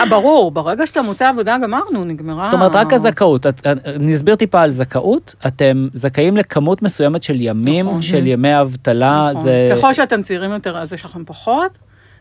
אה, 0.00 0.06
ברור, 0.06 0.50
ברגע 0.50 0.86
שאתה 0.86 1.02
מוצא 1.02 1.28
עבודה, 1.28 1.56
גמרנו, 1.62 2.04
נגמרה. 2.04 2.42
זאת 2.44 2.52
אומרת, 2.52 2.76
רק 2.76 2.92
הזכאות, 2.92 3.46
אסביר 4.14 4.34
טיפה 4.34 4.62
על 4.62 4.70
זכאות, 4.70 5.34
אתם 5.46 5.88
זכאים 5.92 6.36
לכמות 6.36 6.82
מסוימת 6.82 7.22
של 7.22 7.40
ימים, 7.40 7.86
נכון. 7.86 8.02
של 8.02 8.26
ימי 8.26 8.60
אבטלה, 8.60 9.28
נכון. 9.30 9.42
זה... 9.42 9.72
ככל 9.76 9.92
שאתם 9.92 10.22
צעירים 10.22 10.52
יותר, 10.52 10.78
אז 10.78 10.92
יש 10.92 11.04
לכם 11.04 11.24
פחות. 11.24 11.78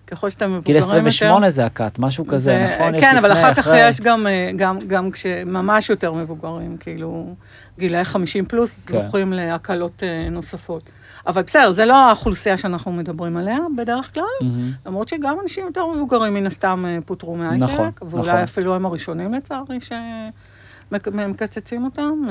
ככל 0.07 0.29
שאתם 0.29 0.45
מבוגרים 0.53 0.63
גיל 0.65 0.75
יותר... 0.75 1.07
28 1.07 1.49
זה 1.49 1.65
הקאט, 1.65 1.99
משהו 1.99 2.27
כזה, 2.27 2.37
זה- 2.51 2.75
נכון? 2.79 2.99
כן, 3.01 3.17
אבל 3.17 3.31
אחר 3.33 3.53
כך. 3.53 3.67
יש 3.75 4.01
גם, 4.01 4.27
אה, 4.27 4.51
גם, 4.55 4.77
גם 4.87 5.11
כשממש 5.11 5.89
יותר 5.89 6.13
מבוגרים, 6.13 6.77
כאילו, 6.79 7.35
גילאי 7.79 8.03
50 8.05 8.45
פלוס, 8.45 8.85
כן. 8.85 9.01
זוכים 9.05 9.33
להקלות 9.33 10.03
אה, 10.03 10.29
נוספות. 10.31 10.83
אבל 11.27 11.41
בסדר, 11.41 11.71
זה 11.71 11.85
לא 11.85 12.07
האוכלוסייה 12.07 12.57
שאנחנו 12.57 12.91
מדברים 12.91 13.37
עליה 13.37 13.57
בדרך 13.77 14.13
כלל, 14.13 14.23
מהמם. 14.41 14.71
למרות 14.85 15.07
שגם 15.07 15.37
אנשים 15.43 15.65
יותר 15.65 15.85
מבוגרים 15.87 16.33
מן 16.33 16.45
הסתם 16.45 16.85
אה, 16.87 16.97
פוטרו 17.05 17.35
מהייטק, 17.35 17.63
נכון, 17.63 17.89
ואולי 18.01 18.27
נכון. 18.27 18.39
אפילו 18.41 18.75
הם 18.75 18.85
הראשונים 18.85 19.33
לצערי 19.33 19.77
שמקצצים 20.91 21.85
אותם. 21.85 22.21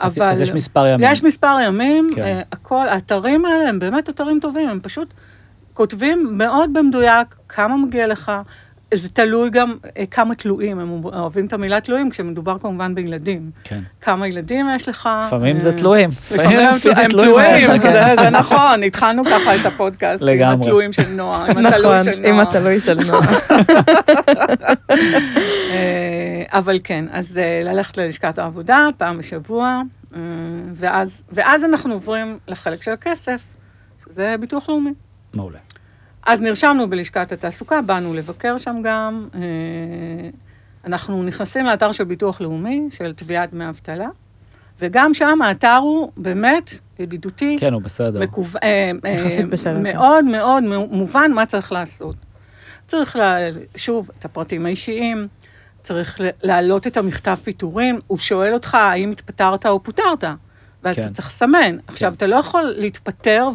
אז 0.00 0.18
אבל 0.18 0.26
אז 0.26 0.40
יש 0.40 0.52
מספר 0.52 0.86
ימים. 0.86 1.08
יש 1.12 1.22
מספר 1.22 1.56
ימים, 1.66 2.10
כן. 2.14 2.40
הכל, 2.52 2.86
האתרים 2.88 3.44
האלה 3.44 3.68
הם 3.68 3.78
באמת 3.78 4.08
אתרים 4.08 4.38
טובים, 4.42 4.68
הם 4.68 4.80
פשוט 4.82 5.14
כותבים 5.74 6.28
מאוד 6.30 6.70
במדויק 6.72 7.34
כמה 7.48 7.76
מגיע 7.76 8.06
לך. 8.06 8.32
זה 8.94 9.08
תלוי 9.08 9.50
גם 9.50 9.74
אה, 9.98 10.04
כמה 10.10 10.34
תלויים, 10.34 10.78
הם 10.78 11.04
אוהבים 11.04 11.46
את 11.46 11.52
המילה 11.52 11.80
תלויים 11.80 12.10
כשמדובר 12.10 12.58
כמובן 12.58 12.94
בילדים. 12.94 13.50
כן. 13.64 13.80
כמה 14.00 14.28
ילדים 14.28 14.66
יש 14.76 14.88
לך. 14.88 15.08
לפעמים 15.26 15.56
אה, 15.56 15.60
זה 15.60 15.72
תלויים. 15.72 16.10
לפעמים 16.34 16.58
הם 16.58 16.74
תלויים 17.08 17.38
עליך, 17.68 17.82
כן. 17.82 18.16
זה- 18.22 18.30
נכון, 18.30 18.82
התחלנו 18.82 19.24
ככה 19.24 19.54
את 19.56 19.66
הפודקאסט, 19.66 20.22
עם 20.22 20.28
לגמרי. 20.28 20.54
התלויים 20.60 20.92
של 20.92 21.08
נועה, 21.12 21.44
עם 21.46 21.50
נכון, 21.50 21.66
התלוי 21.66 22.04
של 22.04 22.24
עם 22.24 22.34
נועה. 22.34 22.42
התלוי 22.48 22.80
של 22.80 22.98
נועה. 23.06 23.26
אה, 25.70 26.42
אבל 26.58 26.78
כן, 26.84 27.04
אז 27.12 27.38
אה, 27.38 27.60
ללכת 27.64 27.98
ללשכת 27.98 28.38
העבודה 28.38 28.88
פעם 28.98 29.18
בשבוע, 29.18 29.82
אה, 30.14 30.20
ואז, 30.74 31.22
ואז 31.32 31.64
אנחנו 31.64 31.92
עוברים 31.94 32.38
לחלק 32.48 32.82
של 32.82 32.90
הכסף, 32.92 33.40
שזה 34.04 34.34
ביטוח 34.40 34.68
לאומי. 34.68 34.92
מעולה. 35.36 35.58
אז 36.26 36.40
נרשמנו 36.40 36.90
בלשכת 36.90 37.32
התעסוקה, 37.32 37.82
באנו 37.82 38.14
לבקר 38.14 38.58
שם 38.58 38.76
גם. 38.84 39.28
אה, 39.34 39.40
אנחנו 40.86 41.22
נכנסים 41.22 41.66
לאתר 41.66 41.92
של 41.92 42.04
ביטוח 42.04 42.40
לאומי, 42.40 42.88
של 42.90 43.12
תביעת 43.12 43.50
דמי 43.50 43.68
אבטלה, 43.68 44.08
וגם 44.80 45.14
שם 45.14 45.42
האתר 45.42 45.78
הוא 45.82 46.12
באמת 46.16 46.74
ידידותי, 46.98 47.56
כן, 47.60 47.72
הוא 47.72 47.82
בסדר. 47.82 48.20
מקוו... 48.20 48.58
אה, 48.62 48.90
אה, 49.04 49.10
יחסית 49.10 49.48
בסדר, 49.48 49.74
כן. 49.74 49.82
מאוד 49.82 50.24
מאוד 50.24 50.62
מובן 50.90 51.32
מה 51.34 51.46
צריך 51.46 51.72
לעשות. 51.72 52.16
צריך, 52.86 53.16
לה... 53.16 53.36
שוב, 53.76 54.10
את 54.18 54.24
הפרטים 54.24 54.66
האישיים, 54.66 55.28
צריך 55.82 56.20
להעלות 56.42 56.86
את 56.86 56.96
המכתב 56.96 57.36
פיטורים, 57.44 58.00
הוא 58.06 58.18
שואל 58.18 58.54
אותך 58.54 58.74
האם 58.74 59.10
התפטרת 59.10 59.66
או 59.66 59.82
פוטרת, 59.82 60.24
ואז 60.82 60.96
כן. 60.96 61.02
אתה 61.02 61.10
צריך 61.10 61.28
לסמן. 61.28 61.76
עכשיו, 61.86 62.12
אתה 62.12 62.26
לא 62.26 62.36
יכול 62.36 62.74
להתפטר 62.76 63.48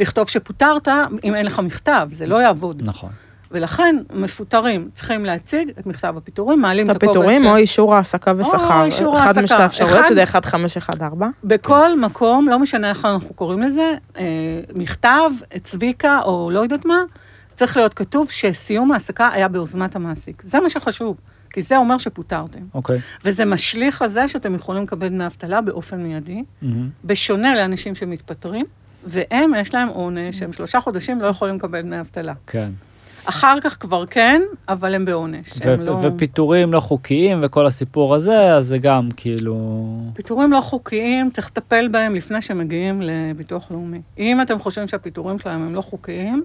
ולכתוב 0.00 0.28
שפוטרת 0.28 0.88
אם 1.24 1.34
אין 1.34 1.46
לך 1.46 1.58
מכתב, 1.58 2.08
זה 2.12 2.26
לא 2.26 2.42
יעבוד. 2.42 2.82
נכון. 2.84 3.10
ולכן, 3.52 3.96
מפוטרים 4.14 4.88
צריכים 4.94 5.24
להציג 5.24 5.70
את 5.78 5.86
מכתב 5.86 6.14
הפיטורים, 6.16 6.60
מעלים 6.60 6.84
את 6.84 6.96
הקובץ. 6.96 7.04
הפיטורים 7.08 7.46
או 7.46 7.56
אישור 7.56 7.94
העסקה 7.94 8.32
ושכר. 8.38 8.84
אישור 8.84 9.14
אחד 9.18 9.26
העסקה. 9.26 9.42
משתי 9.42 9.62
האפשרויות, 9.62 9.98
אחד- 10.00 10.08
שזה 10.08 10.20
1514. 10.22 11.28
בכל 11.44 11.98
מקום, 12.00 12.48
לא 12.48 12.58
משנה 12.58 12.88
איך 12.88 13.04
אנחנו 13.04 13.34
קוראים 13.34 13.60
לזה, 13.62 13.94
אה, 14.18 14.24
מכתב, 14.74 15.30
צביקה 15.62 16.20
או 16.24 16.50
לא 16.50 16.60
יודעת 16.60 16.84
מה, 16.84 17.02
צריך 17.56 17.76
להיות 17.76 17.94
כתוב 17.94 18.30
שסיום 18.30 18.92
העסקה 18.92 19.28
היה 19.32 19.48
ביוזמת 19.48 19.96
המעסיק. 19.96 20.42
זה 20.46 20.60
מה 20.60 20.70
שחשוב, 20.70 21.16
כי 21.50 21.62
זה 21.62 21.76
אומר 21.76 21.98
שפוטרתם. 21.98 22.60
אוקיי. 22.74 22.98
וזה 23.24 23.44
משליך 23.44 24.02
על 24.02 24.08
זה 24.08 24.28
שאתם 24.28 24.54
יכולים 24.54 24.82
לקבל 24.82 25.08
דמי 25.08 25.26
אבטלה 25.26 25.60
באופן 25.60 25.96
מיידי, 26.02 26.42
מהמם. 26.62 26.88
בשונה 27.04 27.54
לאנשים 27.56 27.94
שמתפטרים, 27.94 28.66
והם, 29.04 29.52
יש 29.54 29.74
להם 29.74 29.88
עונש, 29.88 30.42
הם 30.42 30.52
שלושה 30.52 30.80
חודשים 30.80 31.20
לא 31.20 31.28
יכולים 31.28 31.56
לקבל 31.56 31.82
דמי 31.82 32.00
אבטלה. 32.00 32.32
כן. 32.46 32.70
אחר 33.24 33.60
כך 33.60 33.76
כבר 33.80 34.06
כן, 34.06 34.42
אבל 34.68 34.94
הם 34.94 35.04
בעונש. 35.04 35.48
ו- 35.64 35.72
הם 35.72 35.80
לא... 35.80 35.98
ופיטורים 36.02 36.72
לא 36.72 36.80
חוקיים 36.80 37.40
וכל 37.42 37.66
הסיפור 37.66 38.14
הזה, 38.14 38.54
אז 38.54 38.66
זה 38.66 38.78
גם 38.78 39.08
כאילו... 39.16 39.56
פיטורים 40.14 40.52
לא 40.52 40.60
חוקיים, 40.60 41.30
צריך 41.30 41.46
לטפל 41.46 41.88
בהם 41.88 42.14
לפני 42.14 42.42
שמגיעים 42.42 43.02
לביטוח 43.02 43.70
לאומי. 43.70 44.00
אם 44.18 44.40
אתם 44.40 44.58
חושבים 44.58 44.88
שהפיטורים 44.88 45.38
שלהם 45.38 45.62
הם 45.62 45.74
לא 45.74 45.80
חוקיים, 45.80 46.42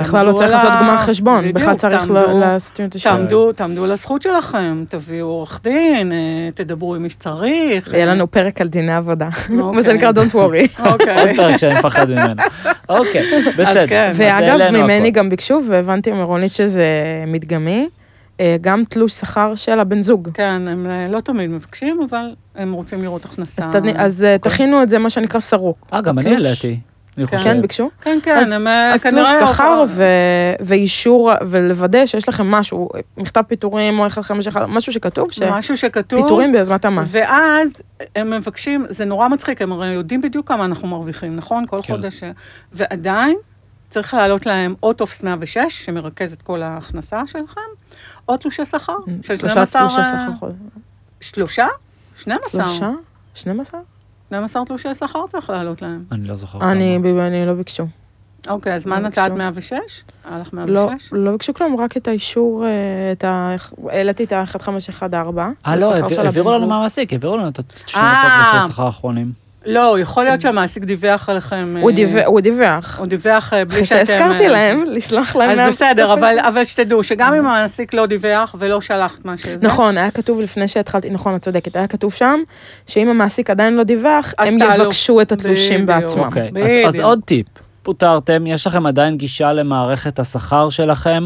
בכלל 0.00 0.26
לא 0.26 0.32
צריך 0.32 0.52
לעשות 0.52 0.70
גמר 0.80 0.98
חשבון, 0.98 1.52
בכלל 1.52 1.74
צריך 1.74 2.10
לעשות 2.10 2.80
עם 2.80 2.88
תשלום. 2.88 3.16
תעמדו, 3.16 3.52
תעמדו 3.52 3.84
על 3.84 3.92
הזכות 3.92 4.22
שלכם, 4.22 4.84
תביאו 4.88 5.26
עורך 5.26 5.60
דין, 5.62 6.12
אה, 6.12 6.18
תדברו 6.54 6.94
עם 6.94 7.02
מי 7.02 7.10
שצריך. 7.10 7.92
יהיה 7.92 8.06
לנו 8.06 8.30
פרק 8.30 8.60
על 8.60 8.68
דיני 8.68 8.94
עבודה, 8.94 9.28
מה 9.50 9.62
אוקיי. 9.62 9.82
שנקרא 9.82 10.10
Don't 10.10 10.32
worry. 10.32 10.80
עוד 10.84 10.92
אוקיי. 10.92 11.36
פרק 11.36 11.56
שאני 11.56 11.74
מפחד 11.74 12.10
ממנו. 12.10 12.42
אוקיי, 12.88 13.42
בסדר. 13.56 13.86
כן. 13.86 14.12
ואגב, 14.14 14.70
ממני. 14.70 15.10
גם 15.10 15.28
ביקשו, 15.28 15.60
והבנתי 15.68 16.12
מרונית 16.12 16.52
שזה 16.52 16.84
מדגמי, 17.26 17.88
אה, 18.40 18.56
גם 18.60 18.82
תלוש 18.88 19.12
שכר 19.12 19.54
של 19.54 19.80
הבן 19.80 20.02
זוג. 20.02 20.28
כן, 20.34 20.68
הם 20.68 20.86
אה, 20.90 21.08
לא 21.08 21.20
תמיד 21.20 21.50
מבקשים, 21.50 22.00
אבל 22.10 22.34
הם 22.54 22.72
רוצים 22.72 23.02
לראות 23.02 23.24
הכנסה. 23.24 23.62
אז 23.96 24.24
אה, 24.24 24.38
תכינו 24.38 24.82
את 24.82 24.88
זה, 24.88 24.98
מה 24.98 25.10
שנקרא 25.10 25.40
סרוק. 25.40 25.86
אה, 25.92 26.00
גם 26.00 26.18
אני. 26.18 26.30
העליתי. 26.30 26.80
אני 27.18 27.26
כן. 27.26 27.36
חושב. 27.36 27.48
כן, 27.50 27.62
ביקשו? 27.62 27.90
כן, 28.00 28.18
כן, 28.22 28.38
אז- 28.38 28.50
הם 28.50 28.66
אה, 28.66 28.94
אז 28.94 29.02
כנראה... 29.02 29.38
תלוש 29.38 29.50
שכר 29.52 29.84
ו- 29.88 30.02
ואישור, 30.60 31.30
ולוודא 31.46 32.06
שיש 32.06 32.28
לכם 32.28 32.50
משהו, 32.50 32.88
מכתב 33.16 33.42
פיטורים 33.48 33.94
או 33.94 33.98
151, 33.98 34.62
משהו 34.68 34.92
שכתוב, 34.92 35.28
משהו 35.50 35.76
שכתוב. 35.76 36.20
שפיטורים 36.20 36.52
ביוזמת 36.52 36.84
המס. 36.84 37.14
ואז 37.14 37.70
הם 38.16 38.30
מבקשים, 38.30 38.86
זה 38.88 39.04
נורא 39.04 39.28
מצחיק, 39.28 39.62
הם 39.62 39.72
הרי 39.72 39.86
יודעים 39.94 40.20
בדיוק 40.20 40.48
כמה 40.48 40.64
אנחנו 40.64 40.88
מרוויחים, 40.88 41.36
נכון? 41.36 41.66
כל 41.66 41.78
כן. 41.82 41.94
חודש. 41.96 42.22
ועדיין 42.72 43.36
צריך 43.90 44.14
להעלות 44.14 44.46
להם 44.46 44.74
או 44.82 44.92
טופס 44.92 45.22
106, 45.22 45.58
שמרכז 45.84 46.32
את 46.32 46.42
כל 46.42 46.62
ההכנסה 46.62 47.20
שלכם, 47.26 47.60
או 48.28 48.36
תלושי 48.36 48.64
שכר. 48.64 48.96
של 49.22 49.36
שלושה 49.38 49.66
12, 49.66 49.80
תלושי 49.88 50.00
אה, 50.00 50.26
שכר. 50.36 50.46
שלושה? 51.20 51.66
12. 52.16 52.66
שלושה? 52.68 52.90
12? 53.34 53.80
12 54.32 54.64
תלושי 54.64 54.94
שכר 54.94 55.26
צריך 55.28 55.50
להעלות 55.50 55.82
להם. 55.82 56.04
אני 56.12 56.28
לא 56.28 56.36
זוכר. 56.36 56.58
אני, 56.72 56.98
כמה. 57.02 57.26
אני 57.26 57.46
לא 57.46 57.52
ביקשו. 57.54 57.86
אוקיי, 58.48 58.74
אז 58.74 58.86
מה 58.86 59.00
לא 59.00 59.08
נתת 59.08 59.18
ביקשו. 59.18 59.34
106? 59.36 59.70
היה 60.24 60.38
לך 60.38 60.48
לא, 60.52 60.86
106? 60.86 61.08
לא 61.12 61.32
ביקשו 61.32 61.54
כלום, 61.54 61.76
רק 61.80 61.96
את 61.96 62.08
האישור, 62.08 62.64
אה, 62.66 62.70
את 63.12 63.24
ה... 63.24 63.56
העליתי 63.88 64.24
את 64.24 64.32
ה-1514. 64.32 65.06
אה, 65.66 65.76
לא, 65.76 65.94
העביר- 65.94 66.20
העבירו 66.20 66.52
לנו 66.52 66.66
מהמעסיק, 66.66 67.12
העבירו 67.12 67.36
לנו 67.36 67.48
את 67.48 67.58
ה-12 67.58 67.96
אה. 67.96 68.42
תלושי 68.52 68.66
השכר 68.66 68.86
האחרונים. 68.86 69.32
לא, 69.66 69.96
יכול 70.00 70.24
להיות 70.24 70.40
שהמעסיק 70.40 70.84
דיווח 70.84 71.28
עליכם. 71.28 71.76
הוא 71.80 71.90
אה, 71.90 71.94
דיווח, 71.96 72.22
הוא 72.26 72.40
דיווח. 72.40 72.98
הוא 72.98 73.06
דיווח 73.06 73.52
אה, 73.52 73.64
בלי 73.64 73.74
אחרי 73.74 73.84
שאתם... 73.84 74.06
שהזכרתי 74.06 74.42
אה, 74.44 74.48
להם, 74.48 74.84
לשלוח 74.86 75.36
להם... 75.36 75.50
אז 75.50 75.58
מה- 75.58 75.68
בסדר. 75.68 76.12
אבל, 76.12 76.36
אבל 76.48 76.64
שתדעו 76.64 77.02
שגם 77.02 77.34
אם 77.34 77.46
המעסיק 77.46 77.94
לא 77.94 78.06
דיווח 78.06 78.54
ולא 78.58 78.80
שלח 78.80 79.14
את 79.20 79.24
מה 79.24 79.36
שזה, 79.36 79.66
נכון, 79.66 79.98
היה 79.98 80.10
כתוב 80.10 80.40
לפני 80.40 80.68
שהתחלתי, 80.68 81.10
נכון, 81.10 81.34
את 81.34 81.42
צודקת, 81.42 81.76
היה 81.76 81.86
כתוב 81.86 82.12
שם, 82.12 82.40
שאם 82.86 83.08
המעסיק 83.08 83.50
עדיין 83.50 83.76
לא 83.76 83.82
דיווח, 83.82 84.34
הם. 84.38 84.56
יבקשו 84.58 85.20
את 85.20 85.32
התלושים. 85.32 85.86
בעצמם. 85.86 86.22
אוקיי, 86.24 86.50
אז- 86.86 87.00
עוד 87.00 87.20
טיפ, 87.24 87.46
פוטרתם, 87.82 88.46
יש 88.46 88.66
לכם 88.66 88.86
עדיין 88.86 89.16
גישה 89.16 89.52
למערכת 89.52 90.18
השכר 90.18 90.70
שלכם, 90.70 91.24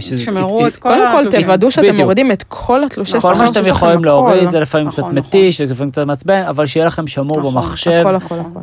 שזה- 0.00 0.16
תשמרו 0.16 0.66
את 0.66 0.76
כל 0.76 0.88
קודם 0.88 1.08
כל, 1.12 1.18
התלושים. 1.20 1.42
תוודאו 1.42 1.70
שאתם. 1.70 2.00
מורידים 2.00 2.32
את 2.32 2.44
כל 2.48 2.84
התלושי 2.84 3.10
שכר 3.20 3.34
כל 3.34 3.40
מה 3.40 3.46
שאתם 3.46 3.68
יכולים 3.68 4.04
להוריד. 4.04 4.48
זה 4.50 4.60
לפעמים 4.60 4.86
נכון, 4.86 4.94
קצת 4.94 5.02
נכון. 5.02 5.18
מתיש, 5.18 5.58
זה 5.60 5.72
לפעמים 5.72 5.90
קצת 5.90 6.02
מעצבן, 6.06 6.42
אבל 6.48 6.66
שיהיה 6.66 6.86
לכם 6.86 7.06
שמור 7.06 7.38
נכון, 7.40 7.54
במחשב. 7.54 8.04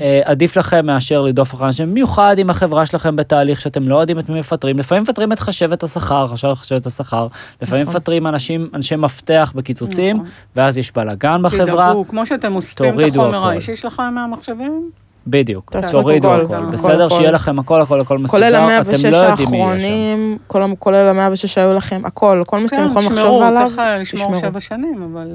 אה, 0.01 0.21
עדיף 0.23 0.57
לכם 0.57 0.85
מאשר 0.85 1.21
לדוף 1.21 1.53
אחרי 1.53 1.67
אנשים, 1.67 1.89
במיוחד 1.89 2.35
אם 2.39 2.49
החברה 2.49 2.85
שלכם 2.85 3.15
בתהליך 3.15 3.61
שאתם 3.61 3.87
לא 3.87 3.99
יודעים 4.01 4.19
את 4.19 4.29
מי 4.29 4.39
מפטרים. 4.39 4.79
לפעמים 4.79 5.03
מפטרים 5.03 5.31
את 5.31 5.39
חשבת 5.39 5.83
השכר, 5.83 6.27
חשב 6.27 6.53
חשבת 6.53 6.85
השכר, 6.85 7.27
לפעמים 7.61 7.83
נכון. 7.83 7.95
מפטרים 7.95 8.27
אנשים, 8.27 8.69
אנשי 8.73 8.95
מפתח 8.95 9.53
בקיצוצים, 9.55 10.15
נכון. 10.15 10.27
ואז 10.55 10.77
יש 10.77 10.91
בלאגן 10.93 11.41
בחברה. 11.43 11.65
תדאגו, 11.65 12.07
כמו 12.07 12.25
שאתם 12.25 12.55
אוספים 12.55 12.99
את 12.99 13.15
החומר. 13.15 13.47
האישי 13.49 13.75
שלכם 13.75 14.13
מהמחשבים, 14.13 14.89
בדיוק, 15.27 15.71
תורידו 15.91 16.33
הכל, 16.33 16.65
בסדר? 16.71 17.09
שיהיה 17.09 17.31
לכם 17.31 17.59
הכל, 17.59 17.81
הכל, 17.81 18.01
הכל 18.01 18.17
מסודר, 18.17 18.43
כולל 18.49 18.55
אתם 18.55 18.63
ה-106 18.91 19.11
לא 19.11 19.17
יודעים 19.17 19.49
מי 19.51 19.57
יהיה 19.57 19.79
שם. 19.79 19.85
האחרונים, 19.85 20.37
כל- 20.47 20.63
כולל 20.79 21.19
ה-106 21.19 21.35
שהיו 21.35 21.73
לכם, 21.73 22.01
הכל, 22.05 22.41
כל 22.47 22.59
מה 22.59 22.67
שאתם 22.67 22.81
כן, 22.81 22.87
יכולים 22.87 23.11
לחשוב 23.11 23.41
עליו, 23.41 23.63
צריך 23.67 23.79
אה, 23.79 23.97
לשמור 23.97 24.23
תשמרו. 24.31 24.39
שבע 24.41 24.59
שנים, 24.59 25.09
אבל... 25.13 25.27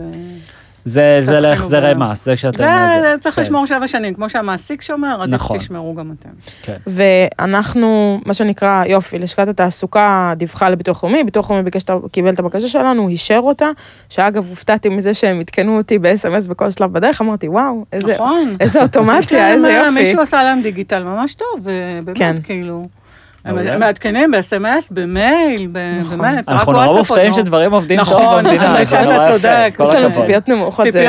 זה 0.85 1.19
זה 1.23 1.41
להחזרי 1.41 1.95
ב- 1.95 1.99
מס, 1.99 2.25
זה 2.25 2.37
כשאתם... 2.37 2.59
זה 2.59 2.65
זה- 3.03 3.15
צריך 3.21 3.35
כן, 3.35 3.43
לשמור 3.43 3.67
שבע 3.67 3.89
שנים, 3.89 4.15
כמו 4.15 4.29
שהמעסיק 4.29 4.83
שומר, 4.83 5.23
עדיף 5.23 5.35
נכון. 5.35 5.59
תשמרו 5.59 5.95
גם 5.95 6.13
אתם. 6.21 6.29
כן. 6.63 6.77
ואנחנו, 6.87 8.21
מה 8.27 8.35
שנקרא, 8.35 8.85
יופי, 8.87 9.19
לשכת 9.19 9.49
התעסוקה 9.49 10.33
דיווחה 10.37 10.71
לביטוח 10.71 11.05
לאומי, 11.05 11.25
ביטוח 11.25 11.51
לאומי 11.51 11.63
ביקש, 11.65 11.83
קיבל 12.13 12.33
את 12.35 12.39
הבקשה 12.39 12.69
שלנו, 12.69 13.09
אישר 13.09 13.41
אותה, 13.43 13.67
שאגב, 14.09 14.49
הופתעתי 14.49 14.89
מזה 14.89 15.15
שהם 15.15 15.41
עדכנו 15.41 15.77
אותי 15.77 15.99
ב-SMS 15.99 16.49
בכל 16.51 16.71
שלב 16.71 16.93
בדרך, 16.93 17.21
אמרתי, 17.23 17.49
וואו, 17.49 17.85
איזה, 17.93 18.15
נכון. 18.15 18.57
איזה 18.61 18.83
אוטומציה, 18.83 19.49
איזה 19.53 19.69
כן, 19.69 19.85
יופי. 19.87 20.01
מישהו 20.01 20.21
עשה 20.21 20.43
להם 20.43 20.63
דיגיטל 20.63 21.03
ממש 21.03 21.35
טוב, 21.35 21.47
ובאמת, 21.63 22.19
כן. 22.19 22.35
כאילו. 22.45 22.89
הם 23.45 23.81
מעדכנים 23.81 24.31
ב-SMS, 24.31 24.87
במייל, 24.91 25.69
ב- 25.73 25.79
נכון. 26.01 26.19
באמת, 26.19 26.39
רק 26.39 26.45
אנחנו 26.49 26.73
נורא 26.73 26.85
וואטסאפ 26.87 27.11
מופתעים 27.11 27.31
לא. 27.31 27.37
שדברים 27.37 27.73
עובדים 27.73 27.99
טוב 28.05 28.09
נכון, 28.09 28.45
במדינה, 28.45 28.73
האמת 28.75 28.87
זה 28.87 29.03
נורא 29.03 29.15
שאתה 29.15 29.25
יפה, 29.25 29.33
צודק. 29.39 29.75
כל 29.77 29.83
יש 29.83 29.95
לנו. 29.95 30.11
ציפיות 30.11 30.49
נמוכות, 30.49 30.87
זה 30.93 31.05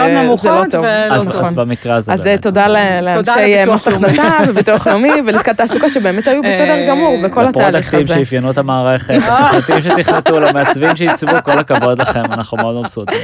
לא 0.45 0.63
טוב. 0.71 0.85
אז 1.11 1.27
נכון. 1.27 1.55
במקרה 1.55 1.95
הזה 1.95 2.13
אז 2.13 2.23
באמת, 2.23 2.41
תודה 2.41 2.67
לאנשי 3.01 3.31
מס. 3.73 3.87
הכנסה 3.87 4.37
וביטוח 4.47 4.87
לאומי 4.87 5.11
ולשכת 5.25 5.57
תעסוקה 5.57 5.89
שבאמת 5.89 6.27
היו 6.27 6.41
בסדר 6.43 6.71
אה, 6.71 6.85
גמור 6.89 7.17
בכל 7.23 7.47
התהליך 7.47 7.87
לפרודקטים 7.87 7.99
הזה. 7.99 8.25
שאפיינו 8.25 8.51
את 8.51 8.57
המערכת, 8.57 9.13
לתכנתים 9.57 9.81
שתכנתו, 9.81 10.39
למעצבים 10.39 10.95
שעיצבו, 10.95 11.31
כל 11.43 11.59
הכבוד 11.59 12.01
לכם, 12.01 12.23
אנחנו 12.25 12.57
מאוד 12.57 12.75
מבסוטים. 12.75 13.17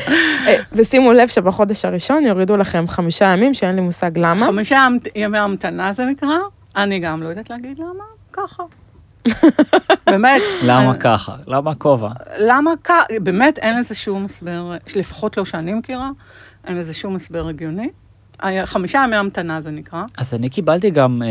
אה, 0.48 0.56
ושימו 0.74 1.14
לב 1.14 1.28
שבחודש 1.28 1.86
הראשון 1.86 2.26
יורידו 2.26 2.58
לכם 2.58 2.88
חמישה 2.88 3.26
ימים 3.26 3.54
שאין 3.54 3.76
לי 3.76 3.82
מושג 3.82 4.18
למה. 4.18 4.46
חמישה 4.46 4.88
ימי 5.16 5.38
המתנה 5.38 5.94
זה 5.94 6.06
נקרא, 6.06 6.30
אני 6.78 7.00
גם 7.00 7.24
לא 7.24 7.30
יודעת 7.30 7.50
להגיד 7.50 7.80
למה, 7.80 8.04
ככה. 8.34 8.64
באמת. 10.06 10.42
למה 10.66 10.94
ככה? 10.94 11.36
למה 11.48 11.76
כובע? 11.76 12.10
למה 12.38 12.72
ככה? 12.84 13.04
באמת 13.22 13.60
אין 13.60 13.80
לזה 13.80 13.96
שום 13.96 14.26
הסבר, 14.26 14.72
לפחות 14.96 15.38
לא 15.38 15.46
שאני 15.46 15.74
מכירה, 15.74 16.10
אין 16.68 16.78
לזה 16.78 16.94
שום 16.94 17.16
הסבר 17.16 17.48
הגיוני. 17.48 17.90
חמישה 18.66 19.02
ימי 19.06 19.16
המתנה 19.16 19.62
זה 19.62 19.72
נקרא. 19.72 20.04
אז 20.18 20.34
אני 20.34 20.50
קיבלתי 20.50 20.90
גם 20.90 21.22
אה, 21.26 21.28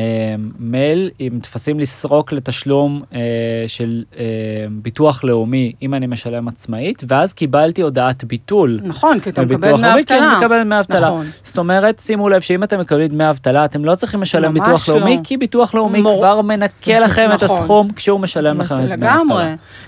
מייל 0.59 1.11
עם 1.19 1.41
טפסים 1.41 1.81
לסרוק 1.81 2.33
לתשלום 2.33 3.03
אה, 3.15 3.19
של 3.67 4.05
אה, 4.19 4.25
ביטוח 4.71 5.25
לאומי 5.25 5.73
אם 5.83 5.95
אני 5.95 6.07
משלם 6.07 6.49
עצמאית, 6.49 7.03
ואז 7.09 7.33
קיבלתי 7.33 7.83
הודעת 7.83 8.25
ביטול. 8.25 8.81
נכון, 8.83 9.21
כי 9.21 9.31
אתה 9.31 9.43
מקבל 9.43 9.57
דמי 9.57 9.83
לאומי, 9.83 10.05
כי 10.05 10.15
אני 10.15 10.27
אבטלה. 10.27 10.39
מקבל 10.39 10.63
דמי 10.63 10.79
אבטלה. 10.79 11.01
נכון. 11.07 11.27
זאת 11.43 11.59
אומרת, 11.59 11.99
שימו 11.99 12.29
לב 12.29 12.41
שאם 12.41 12.65
אתם 12.65 12.81
מקבלים 12.81 13.09
דמי 13.09 13.31
אבטלה, 13.31 13.65
אתם 13.65 13.85
לא 13.85 13.95
צריכים 13.95 14.23
לשלם 14.23 14.55
ביטוח 14.55 14.89
לא. 14.89 14.95
לאומי, 14.99 15.19
כי 15.25 15.37
ביטוח 15.37 15.75
לאומי 15.75 16.03
מור- 16.03 16.19
כבר 16.19 16.41
מנקה 16.43 16.99
לכם 17.05 17.29
את 17.35 17.43
נכון. 17.43 17.57
הסכום 17.57 17.93
כשהוא 17.93 18.21
משלם 18.21 18.61
לכם 18.61 18.75
את 18.75 18.81
דמי 18.81 19.07
האבטלה. 19.07 19.15
לגמרי. 19.25 19.45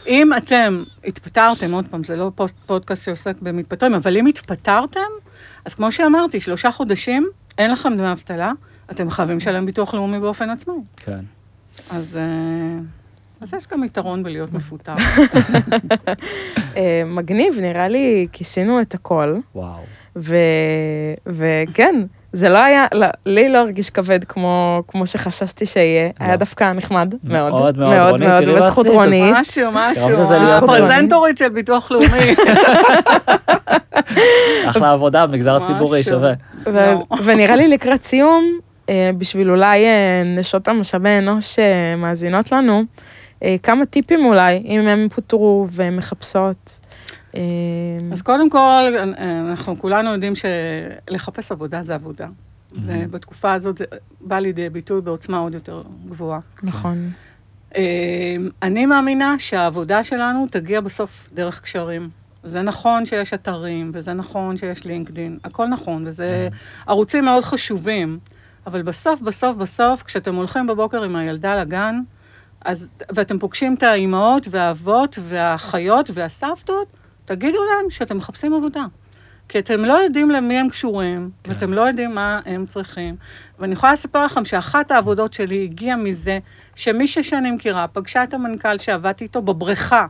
אם 0.07 0.31
אתם 0.37 0.83
התפטרתם, 1.05 1.73
עוד 1.73 1.85
פעם, 1.91 2.05
זה 2.05 2.17
לא 2.17 2.31
פוסט, 2.35 2.57
פודקאסט 2.67 3.05
שעוסק 3.05 3.35
במתפטרים, 3.43 3.95
אבל 3.95 4.17
אם 4.17 4.27
התפטרתם, 4.27 5.01
אז 5.65 5.75
כמו 5.75 5.93
שאמרתי, 5.93 6.41
שלושה 6.41 6.71
חודשים, 6.73 7.29
אין 7.59 7.71
לכם 7.71 7.97
דמי 7.97 8.13
אבטלה, 8.13 8.53
אתם 8.91 9.11
חייבים 9.11 9.37
לשלם 9.37 9.67
ביטוח 9.67 9.95
לאומי 9.95 10.21
באופן 10.21 10.51
עצמאי. 10.51 10.77
כן. 10.97 11.21
אז, 11.91 12.17
אה, 12.17 12.79
אז 13.41 13.55
יש 13.55 13.67
גם 13.67 13.85
יתרון 13.85 14.23
בלהיות 14.23 14.53
מפוטר. 14.53 14.95
אה, 16.77 17.03
מגניב, 17.07 17.55
נראה 17.61 17.89
לי 17.89 18.27
כיסינו 18.33 18.81
את 18.81 18.95
הכל, 18.95 19.37
וואו. 19.55 19.81
ו- 20.17 20.35
וכן, 21.27 21.95
זה 22.33 22.49
לא 22.49 22.59
היה, 22.59 22.87
לא, 22.95 23.07
לי 23.27 23.49
לא 23.49 23.59
הרגיש 23.59 23.91
כבד 23.91 24.25
כמו, 24.25 24.83
כמו 24.89 25.07
שחששתי 25.07 25.67
שיהיה, 25.67 26.05
לא. 26.21 26.27
היה 26.27 26.37
דווקא 26.37 26.73
נחמד 26.73 27.15
מאוד, 27.25 27.53
מאוד, 27.53 27.79
מאוד. 27.79 27.95
מאוד, 27.95 28.23
רונית, 28.23 28.49
מאוד, 28.49 28.59
בזכות 28.59 28.87
רונית. 28.87 29.35
משהו, 29.37 29.71
משהו, 29.73 30.09
הפרזנטורית 30.45 31.39
של 31.39 31.49
ביטוח 31.49 31.91
לאומי. 31.91 32.35
אחלה 34.71 34.91
עבודה 34.91 35.27
במגזר 35.27 35.59
משהו. 35.59 35.65
הציבורי, 35.75 36.03
שווה. 36.03 36.33
ו- 36.67 36.71
לא. 36.71 37.05
ונראה 37.25 37.57
לי 37.57 37.69
לקראת 37.75 38.03
סיום, 38.05 38.59
אה, 38.91 39.11
בשביל 39.19 39.51
אולי 39.51 39.85
אה, 39.85 40.23
נשות 40.37 40.69
המשאבי 40.69 41.19
אנוש 41.19 41.57
שמאזינות 41.57 42.53
לנו, 42.53 42.83
אה, 43.43 43.57
כמה 43.63 43.87
טיפים 43.87 44.25
אולי, 44.25 44.63
אם 44.65 44.89
הם 44.89 45.09
פוטרו 45.15 45.67
והן 45.71 45.97
מחפשות. 45.97 46.81
אה, 46.83 46.90
אז 48.13 48.23
קודם 48.23 48.51
כל, 48.51 48.95
אנחנו 49.51 49.79
כולנו 49.79 50.13
יודעים 50.13 50.33
שלחפש 50.35 51.53
עבודה 51.53 51.83
זה 51.83 51.95
עבודה. 51.95 52.27
ובתקופה 52.73 53.53
הזאת 53.53 53.79
זה 53.79 53.85
בא 54.21 54.39
לידי 54.39 54.69
ביטוי 54.69 55.01
בעוצמה 55.01 55.39
עוד 55.39 55.55
יותר 55.55 55.83
גבוהה. 56.07 56.41
נכון. 56.63 57.11
אה, 57.77 58.37
אני 58.63 58.87
מאמינה 58.87 59.39
שהעבודה 59.39 60.05
שלנו 60.05 60.47
תגיע 60.51 60.81
בסוף 60.81 61.31
דרך 61.35 61.61
קשרים. 61.61 62.11
זה 62.45 62.63
נכון 62.63 63.07
שיש 63.07 63.35
אתרים, 63.35 63.91
וזה 63.95 64.13
נכון 64.13 64.57
שיש 64.57 64.85
לינקדין, 64.85 65.39
הכל 65.45 65.67
נכון, 65.67 66.07
וזה 66.07 66.49
ערוצים 66.87 67.25
מאוד 67.25 67.45
חשובים, 67.45 68.19
אבל 68.67 68.83
בסוף, 68.83 69.21
בסוף, 69.21 69.57
בסוף, 69.57 70.03
כשאתם 70.03 70.35
הולכים 70.35 70.67
בבוקר 70.67 71.03
עם 71.03 71.17
הילדה 71.17 71.61
לגן, 71.61 72.01
אז, 72.65 72.89
ואתם 73.15 73.39
פוגשים 73.39 73.75
את 73.75 73.83
האימהות 73.83 74.49
והאבות 74.51 75.19
והאחיות 75.23 76.11
והסבתות, 76.15 76.87
תגידו 77.31 77.59
להם 77.65 77.91
שאתם 77.91 78.17
מחפשים 78.17 78.55
עבודה. 78.55 78.85
כי 79.49 79.59
אתם 79.59 79.85
לא 79.85 79.93
יודעים 79.93 80.31
למי 80.31 80.59
הם 80.59 80.69
קשורים, 80.69 81.31
כן. 81.45 81.53
ואתם 81.53 81.73
לא 81.73 81.81
יודעים 81.81 82.15
מה 82.15 82.41
הם 82.47 82.67
צריכים. 82.67 83.17
ואני 83.59 83.73
יכולה 83.73 83.93
לספר 83.93 84.25
לכם 84.25 84.45
שאחת 84.45 84.91
העבודות 84.91 85.33
שלי 85.33 85.65
הגיעה 85.65 85.97
מזה 85.97 86.39
שמישהי 86.75 87.23
שאני 87.23 87.51
מכירה 87.51 87.87
פגשה 87.89 88.25
את 88.25 88.35
המנכ"ל 88.35 88.79
שעבדתי 88.79 89.25
איתו 89.25 89.43
בבריכה, 89.43 90.07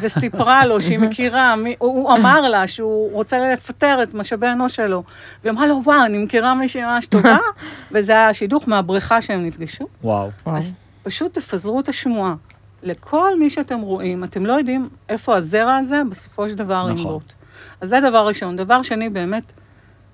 וסיפרה 0.00 0.66
לו 0.66 0.80
שהיא 0.80 0.98
מכירה, 1.08 1.56
מי, 1.56 1.74
הוא, 1.78 1.94
הוא 1.94 2.18
אמר 2.18 2.40
לה 2.40 2.66
שהוא 2.66 3.12
רוצה 3.12 3.52
לפטר 3.52 4.02
את 4.02 4.14
משאבי 4.14 4.46
האנוש 4.46 4.76
שלו. 4.76 5.02
והיא 5.42 5.52
אמרה 5.52 5.66
לו, 5.66 5.80
וואו, 5.84 6.04
אני 6.04 6.18
מכירה 6.18 6.54
מישהי 6.54 6.84
ממש 6.84 7.06
טובה, 7.06 7.38
וזה 7.92 8.12
היה 8.12 8.34
שידוך 8.34 8.68
מהבריכה 8.68 9.22
שהם 9.22 9.46
נפגשו. 9.46 9.86
וואו. 10.02 10.30
אז 10.46 10.74
פשוט 11.02 11.34
תפזרו 11.34 11.80
את 11.80 11.88
השמועה. 11.88 12.34
לכל 12.82 13.38
מי 13.38 13.50
שאתם 13.50 13.80
רואים, 13.80 14.24
אתם 14.24 14.46
לא 14.46 14.52
יודעים 14.52 14.88
איפה 15.08 15.36
הזרע 15.36 15.76
הזה 15.76 16.02
בסופו 16.10 16.48
של 16.48 16.54
דבר 16.54 16.84
נכון. 16.84 16.96
ינבוט. 16.96 17.32
אז 17.80 17.88
זה 17.88 18.00
דבר 18.00 18.26
ראשון. 18.26 18.56
דבר 18.56 18.82
שני, 18.82 19.08
באמת, 19.08 19.52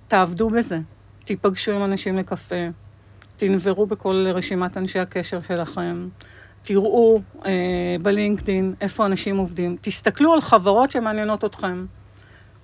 תעבדו 0.09 0.51
בזה. 0.51 0.79
תיפגשו 1.25 1.73
עם 1.73 1.85
אנשים 1.85 2.19
לקפה, 2.19 2.69
תנברו 3.37 3.87
בכל 3.87 4.27
רשימת 4.35 4.77
אנשי 4.77 4.99
הקשר 4.99 5.41
שלכם, 5.49 6.09
תראו 6.63 7.21
אה, 7.47 7.53
בלינקדין 8.03 8.75
איפה 8.81 9.07
אנשים 9.07 9.37
עובדים, 9.37 9.77
תסתכלו 9.81 10.33
על 10.33 10.41
חברות 10.41 10.91
שמעניינות 10.91 11.45
אתכם. 11.45 11.87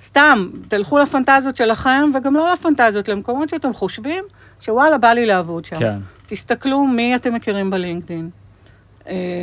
סתם, 0.00 0.50
תלכו 0.68 0.98
לפנטזיות 0.98 1.57
שלכם, 1.57 2.11
וגם 2.14 2.34
לא 2.34 2.53
לפנטזיות, 2.53 3.09
למקומות 3.09 3.48
שאתם 3.48 3.72
חושבים 3.72 4.24
שוואלה, 4.61 4.98
בא 4.98 5.12
לי 5.12 5.26
לעבוד 5.26 5.64
שם. 5.64 5.78
כן. 5.78 5.98
תסתכלו 6.26 6.86
מי 6.86 7.16
אתם 7.16 7.34
מכירים 7.34 7.70
בלינקדין, 7.70 8.24
אה, 8.24 8.41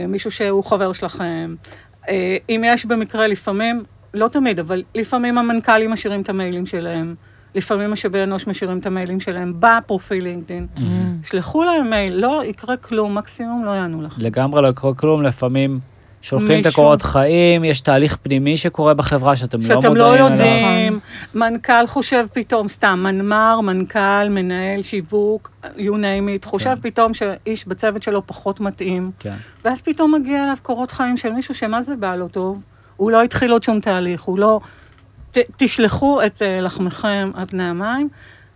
מישהו 0.08 0.32
שהוא 0.32 0.64
חבר 0.64 0.94
שלכם. 0.94 1.56
אה, 2.10 2.38
אם 2.50 2.64
יש 2.66 2.86
במקרה 2.86 3.28
לפעמים, 3.28 3.84
לא 4.14 4.28
תמיד, 4.28 4.60
אבל 4.60 4.84
לפעמים 4.96 5.38
המנכ"לים 5.38 5.92
משאירים 5.92 6.22
את 6.22 6.30
המיילים 6.30 6.66
שלהם. 6.66 7.16
לפעמים 7.56 7.92
משאבי 7.92 8.24
אנוש 8.24 8.48
משאירים 8.48 8.78
את 8.78 8.86
המיילים 8.86 9.20
שלהם 9.20 9.54
בפרופיל 9.60 10.24
לינקדאין. 10.24 10.68
שלחו 11.24 11.64
להם 11.64 11.90
מייל, 11.90 12.14
לא 12.14 12.44
יקרה 12.46 12.78
כלום, 12.78 13.18
מקסימום 13.18 13.66
לא 13.66 13.72
יענו 13.72 14.02
לך. 14.02 14.16
לגמרי 14.18 14.62
לא 14.62 14.68
יקרה 14.68 14.94
כלום, 14.94 15.24
לפעמים 15.24 15.80
שולחים 16.22 16.48
את 16.48 16.56
מישהו- 16.56 16.70
הקורות 16.72 17.02
חיים, 17.02 17.64
יש 17.64 17.82
תהליך 17.82 18.18
פנימי 18.24 18.58
שקורה 18.58 18.94
בחברה 18.94 19.36
שאתם 19.36 19.58
לא 19.58 19.64
שאתם 19.68 19.76
מודעים 19.76 19.96
לא 19.96 20.14
אליו. 20.14 20.32
יודעים, 20.32 21.00
מנכ"ל 21.36 21.88
חושב 21.88 22.26
פתאום, 22.34 22.68
סתם, 22.68 23.00
מנמ"ר, 23.04 23.60
מנכ"ל, 23.62 24.28
מנהל 24.30 24.82
שיווק, 24.84 25.52
you 25.64 25.92
name 25.92 26.44
it, 26.44 26.48
חושב 26.50 26.76
כן. 26.76 26.82
פתאום 26.82 27.14
שאיש 27.14 27.68
בצוות 27.68 28.04
שלו 28.04 28.28
פחות 28.28 28.60
מתאים, 28.60 29.12
כן, 29.20 29.36
ואז 29.66 29.82
פתאום 29.82 30.16
מגיע 30.16 30.44
אליו 30.44 30.58
קורות 30.62 30.92
חיים 30.92 31.18
של 31.18 31.34
מישהו 31.34 31.56
שמה 31.56 31.82
זה 31.82 31.96
בא 31.96 32.16
לו 32.16 32.28
טוב, 32.28 32.60
הוא 32.98 33.12
לא 33.12 33.22
התחיל 33.24 33.52
עוד 33.52 33.64
שום 33.64 33.80
תהליך, 33.80 34.22
הוא 34.22 34.40
לא... 34.40 34.60
ת, 35.32 35.38
תשלחו 35.58 36.22
את 36.26 36.42
אה, 36.42 36.62
לחמכם 36.62 37.32
על 37.36 37.46
פני 37.46 37.64
המים, 37.64 38.10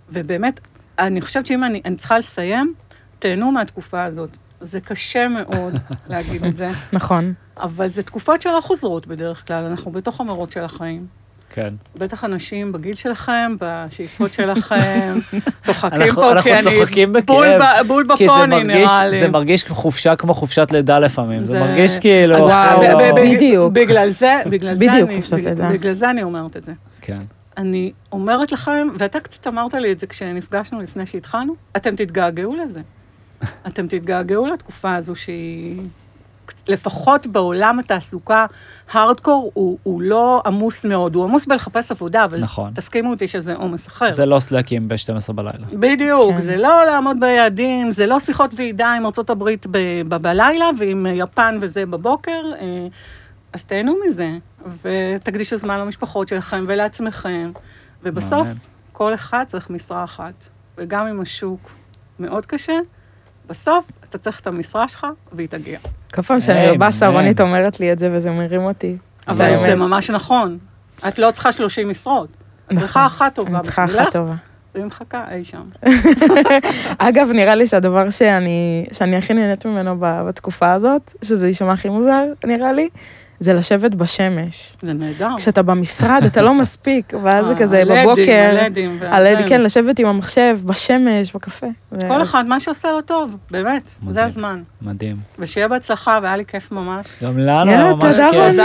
ובאמת, 0.10 0.60
אני 1.00 1.22
חושבת 1.22 1.46
שאם 1.46 1.64
אני, 1.64 1.82
אני 1.86 1.96
צריכה 1.96 2.18
לסיים, 2.18 2.74
תהנו 3.20 3.52
מהתקופה 3.52 4.04
הזאת. 4.04 4.30
זה 4.62 4.80
קשה 4.82 5.28
מאוד 5.28 5.74
להגיד 6.10 6.46
את 6.46 6.58
זה, 6.58 6.70
נכון. 6.94 7.34
אבל 7.64 7.88
זה 7.88 8.04
תקופות 8.04 8.42
שלא 8.42 8.60
חוזרות 8.62 9.08
בדרך 9.08 9.48
כלל, 9.48 9.64
אנחנו 9.66 9.92
בתוך 9.92 10.22
המרוץ 10.22 10.54
של 10.54 10.64
החיים. 10.64 11.06
כן. 11.50 11.74
בטח 11.98 12.24
אנשים 12.24 12.72
בגיל 12.72 12.96
שלכם, 12.96 13.56
בשאיפות 13.62 14.34
שלכם, 14.34 15.20
צוחקים 15.66 16.02
אנחנו- 16.02 16.22
פה, 16.22 16.32
אנחנו 16.32 16.42
כי 16.52 16.54
אני 16.54 16.64
צוחקים 16.64 17.14
בכאב, 17.14 17.26
בול, 17.26 17.48
ב- 17.60 17.88
בול 17.88 18.06
כי 18.18 18.28
זה 18.28 18.32
בפוני 18.34 18.64
מרגיש, 18.64 18.76
נראה 18.92 19.08
לי. 19.08 19.20
זה 19.20 19.28
מרגיש 19.28 19.66
חופשה 19.66 20.16
כמו 20.16 20.34
חופשת 20.34 20.68
לידה 20.72 21.00
לפעמים, 21.00 21.46
זה 21.46 21.52
זה- 21.52 21.60
מרגיש 21.60 21.98
כאילו... 21.98 22.36
וואו, 22.38 22.82
ב- 22.82 22.86
ב- 23.00 23.20
בדיוק. 23.36 23.74
בגלל 23.74 24.10
זה, 24.10 24.42
בגלל 24.50 24.74
זה 24.76 24.86
בדיוק 24.88 25.10
אני, 25.10 25.16
חופשת 25.22 25.34
בגלל- 25.34 25.50
לידה. 25.54 25.70
בגלל 25.72 25.94
זה 25.94 26.10
אני 26.10 26.24
אומרת 26.24 26.58
את 26.58 26.64
זה. 26.64 26.72
כן, 27.02 27.22
אני 27.58 27.92
אומרת 28.12 28.52
לכם, 28.52 28.88
ואתה 29.00 29.20
קצת 29.20 29.48
אמרת 29.48 29.74
לי 29.74 29.92
את 29.92 30.00
זה 30.00 30.08
כשנפגשנו 30.08 30.82
לפני 30.82 31.06
שהתחלנו, 31.06 31.56
אתם 31.78 31.96
תתגעגעו 31.96 32.56
לזה. 32.56 32.82
אתם 33.68 33.88
תתגעגעו 33.88 34.48
לתקופה 34.48 34.96
הזו 34.96 35.16
שהיא... 35.16 35.82
לפחות 36.68 37.28
בעולם 37.28 37.80
התעסוקה, 37.80 38.46
הארדקור 38.92 39.52
הוא, 39.54 39.78
הוא 39.84 40.02
לא 40.02 40.42
עמוס 40.46 40.86
מאוד, 40.86 41.16
הוא 41.16 41.24
עמוס 41.24 41.46
בלחפש 41.46 41.92
עבודה, 41.92 42.26
אבל 42.26 42.40
נכון. 42.40 42.72
תסכימו 42.76 43.10
אותי 43.10 43.28
שזה 43.28 43.54
עומס 43.54 43.88
אחר. 43.88 44.12
זה 44.12 44.26
לא 44.26 44.40
סלאקים 44.40 44.88
ב-12 44.88 45.34
בלילה. 45.34 45.66
בדיוק, 45.74 46.32
כן. 46.32 46.40
זה 46.40 46.58
לא 46.58 46.86
לעמוד 46.86 47.20
ביעדים, 47.20 47.92
זה 47.92 48.08
לא 48.08 48.20
שיחות 48.20 48.52
ועידה 48.56 48.94
עם 48.94 49.06
ארה"ב 49.06 49.44
ב- 49.72 49.78
ב- 50.08 50.16
בלילה 50.16 50.66
ועם 50.80 51.06
יפן 51.14 51.58
וזה 51.62 51.86
בבוקר, 51.86 52.42
אה, 52.62 52.88
אז 53.54 53.64
תהנו 53.64 53.96
מזה, 54.08 54.30
ותקדישו 54.82 55.58
זמן 55.58 55.80
למשפחות 55.80 56.28
שלכם 56.28 56.64
ולעצמכם, 56.68 57.52
ובסוף 58.04 58.32
מעניין. 58.40 58.58
כל 58.92 59.14
אחד 59.14 59.44
צריך 59.48 59.70
משרה 59.70 60.04
אחת, 60.04 60.50
וגם 60.78 61.08
אם 61.08 61.22
השוק 61.22 61.72
מאוד 62.20 62.46
קשה, 62.46 62.74
בסוף 63.54 63.86
אתה 64.10 64.18
צריך 64.18 64.40
את 64.40 64.48
המשרה 64.48 64.88
שלך 64.88 65.08
והיא 65.32 65.48
תגיע. 65.48 65.80
כל 66.14 66.22
פעם 66.22 66.42
שאני 66.42 66.78
בבאסה. 66.78 67.08
רונית 67.08 67.42
אומרת 67.42 67.80
לי 67.80 67.92
את 67.92 68.00
זה 68.00 68.10
וזה 68.14 68.32
מרים 68.32 68.62
אותי. 68.62 68.98
אבל. 69.28 69.58
זה 69.58 69.76
ממש 69.76 70.10
נכון, 70.10 70.58
את 71.08 71.20
לא 71.20 71.32
צריכה 71.32 71.52
30 71.52 71.90
משרות, 71.90 72.30
את 72.72 72.78
צריכה 72.80 73.06
נכון. 73.06 73.26
אחת 73.26 73.36
טובה 73.36 73.50
אני 73.52 73.64
צריכה 73.64 73.86
אחת 73.86 74.12
טובה. 74.12 74.34
והיא 74.76 74.86
מחכה 74.86 75.26
אי 75.32 75.44
שם. 75.44 75.64
אגב, 77.08 77.30
נראה 77.34 77.56
לי 77.56 77.68
שהדבר 77.68 78.10
שאני, 78.10 78.86
שאני 78.92 79.18
הכי 79.18 79.34
נהנית 79.34 79.66
ממנו 79.66 79.96
בתקופה 80.00 80.72
הזאת, 80.72 81.14
שזה 81.22 81.48
יישמע 81.48 81.74
הכי 81.74 81.90
מוזר, 81.90 82.24
נראה 82.46 82.74
לי, 82.74 82.90
זה 83.44 83.54
לשבת 83.54 83.96
בשמש. 83.96 84.74
זה 84.82 84.94
נהדר. 84.94 85.30
כשאתה 85.38 85.62
במשרד, 85.62 86.24
אתה 86.26 86.42
לא 86.42 86.54
מספיק, 86.54 87.14
ואז 87.24 87.48
זה 87.48 87.54
אה, 87.54 87.60
כזה 87.60 87.82
הלדים, 87.82 88.04
בבוקר, 88.04 88.56
הלדים 88.62 88.98
והזה. 89.00 89.16
הלד, 89.16 89.50
כן, 89.50 89.62
לשבת 89.62 90.00
עם 90.00 90.08
המחשב, 90.08 90.58
בשמש, 90.66 91.34
בקפה. 91.36 91.68
כל 92.08 92.22
אחד, 92.22 92.46
מה 92.48 92.60
שעושה 92.60 92.92
לו 92.92 93.02
טוב, 93.02 93.38
באמת. 93.52 93.84
זה 94.10 94.26
הזמן. 94.26 94.62
מדהים. 94.82 95.18
ושיהיה 95.40 95.68
בהצלחה, 95.68 96.20
והיה 96.24 96.38
לי 96.38 96.46
כיף 96.46 96.72
ממש. 96.72 97.06
גם 97.24 97.38
לנו 97.38 97.72
יאללה, 97.72 97.94
ממש 97.94 98.04
תודה 98.04 98.30
כיף. 98.32 98.40
רונית, 98.40 98.60
איזה 98.60 98.64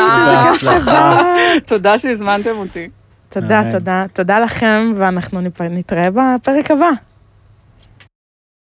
כיף 0.52 0.68
בהצלחה. 0.68 1.20
שבאת. 1.20 1.66
תודה 1.66 1.98
שהזמנתם 1.98 2.56
אותי. 2.56 2.88
תודה. 3.28 3.62
תודה, 3.70 4.04
תודה 4.12 4.38
לכם, 4.38 4.92
ואנחנו 4.96 5.40
נתראה 5.70 6.08
בפרק 6.10 6.70
הבא. 6.70 6.90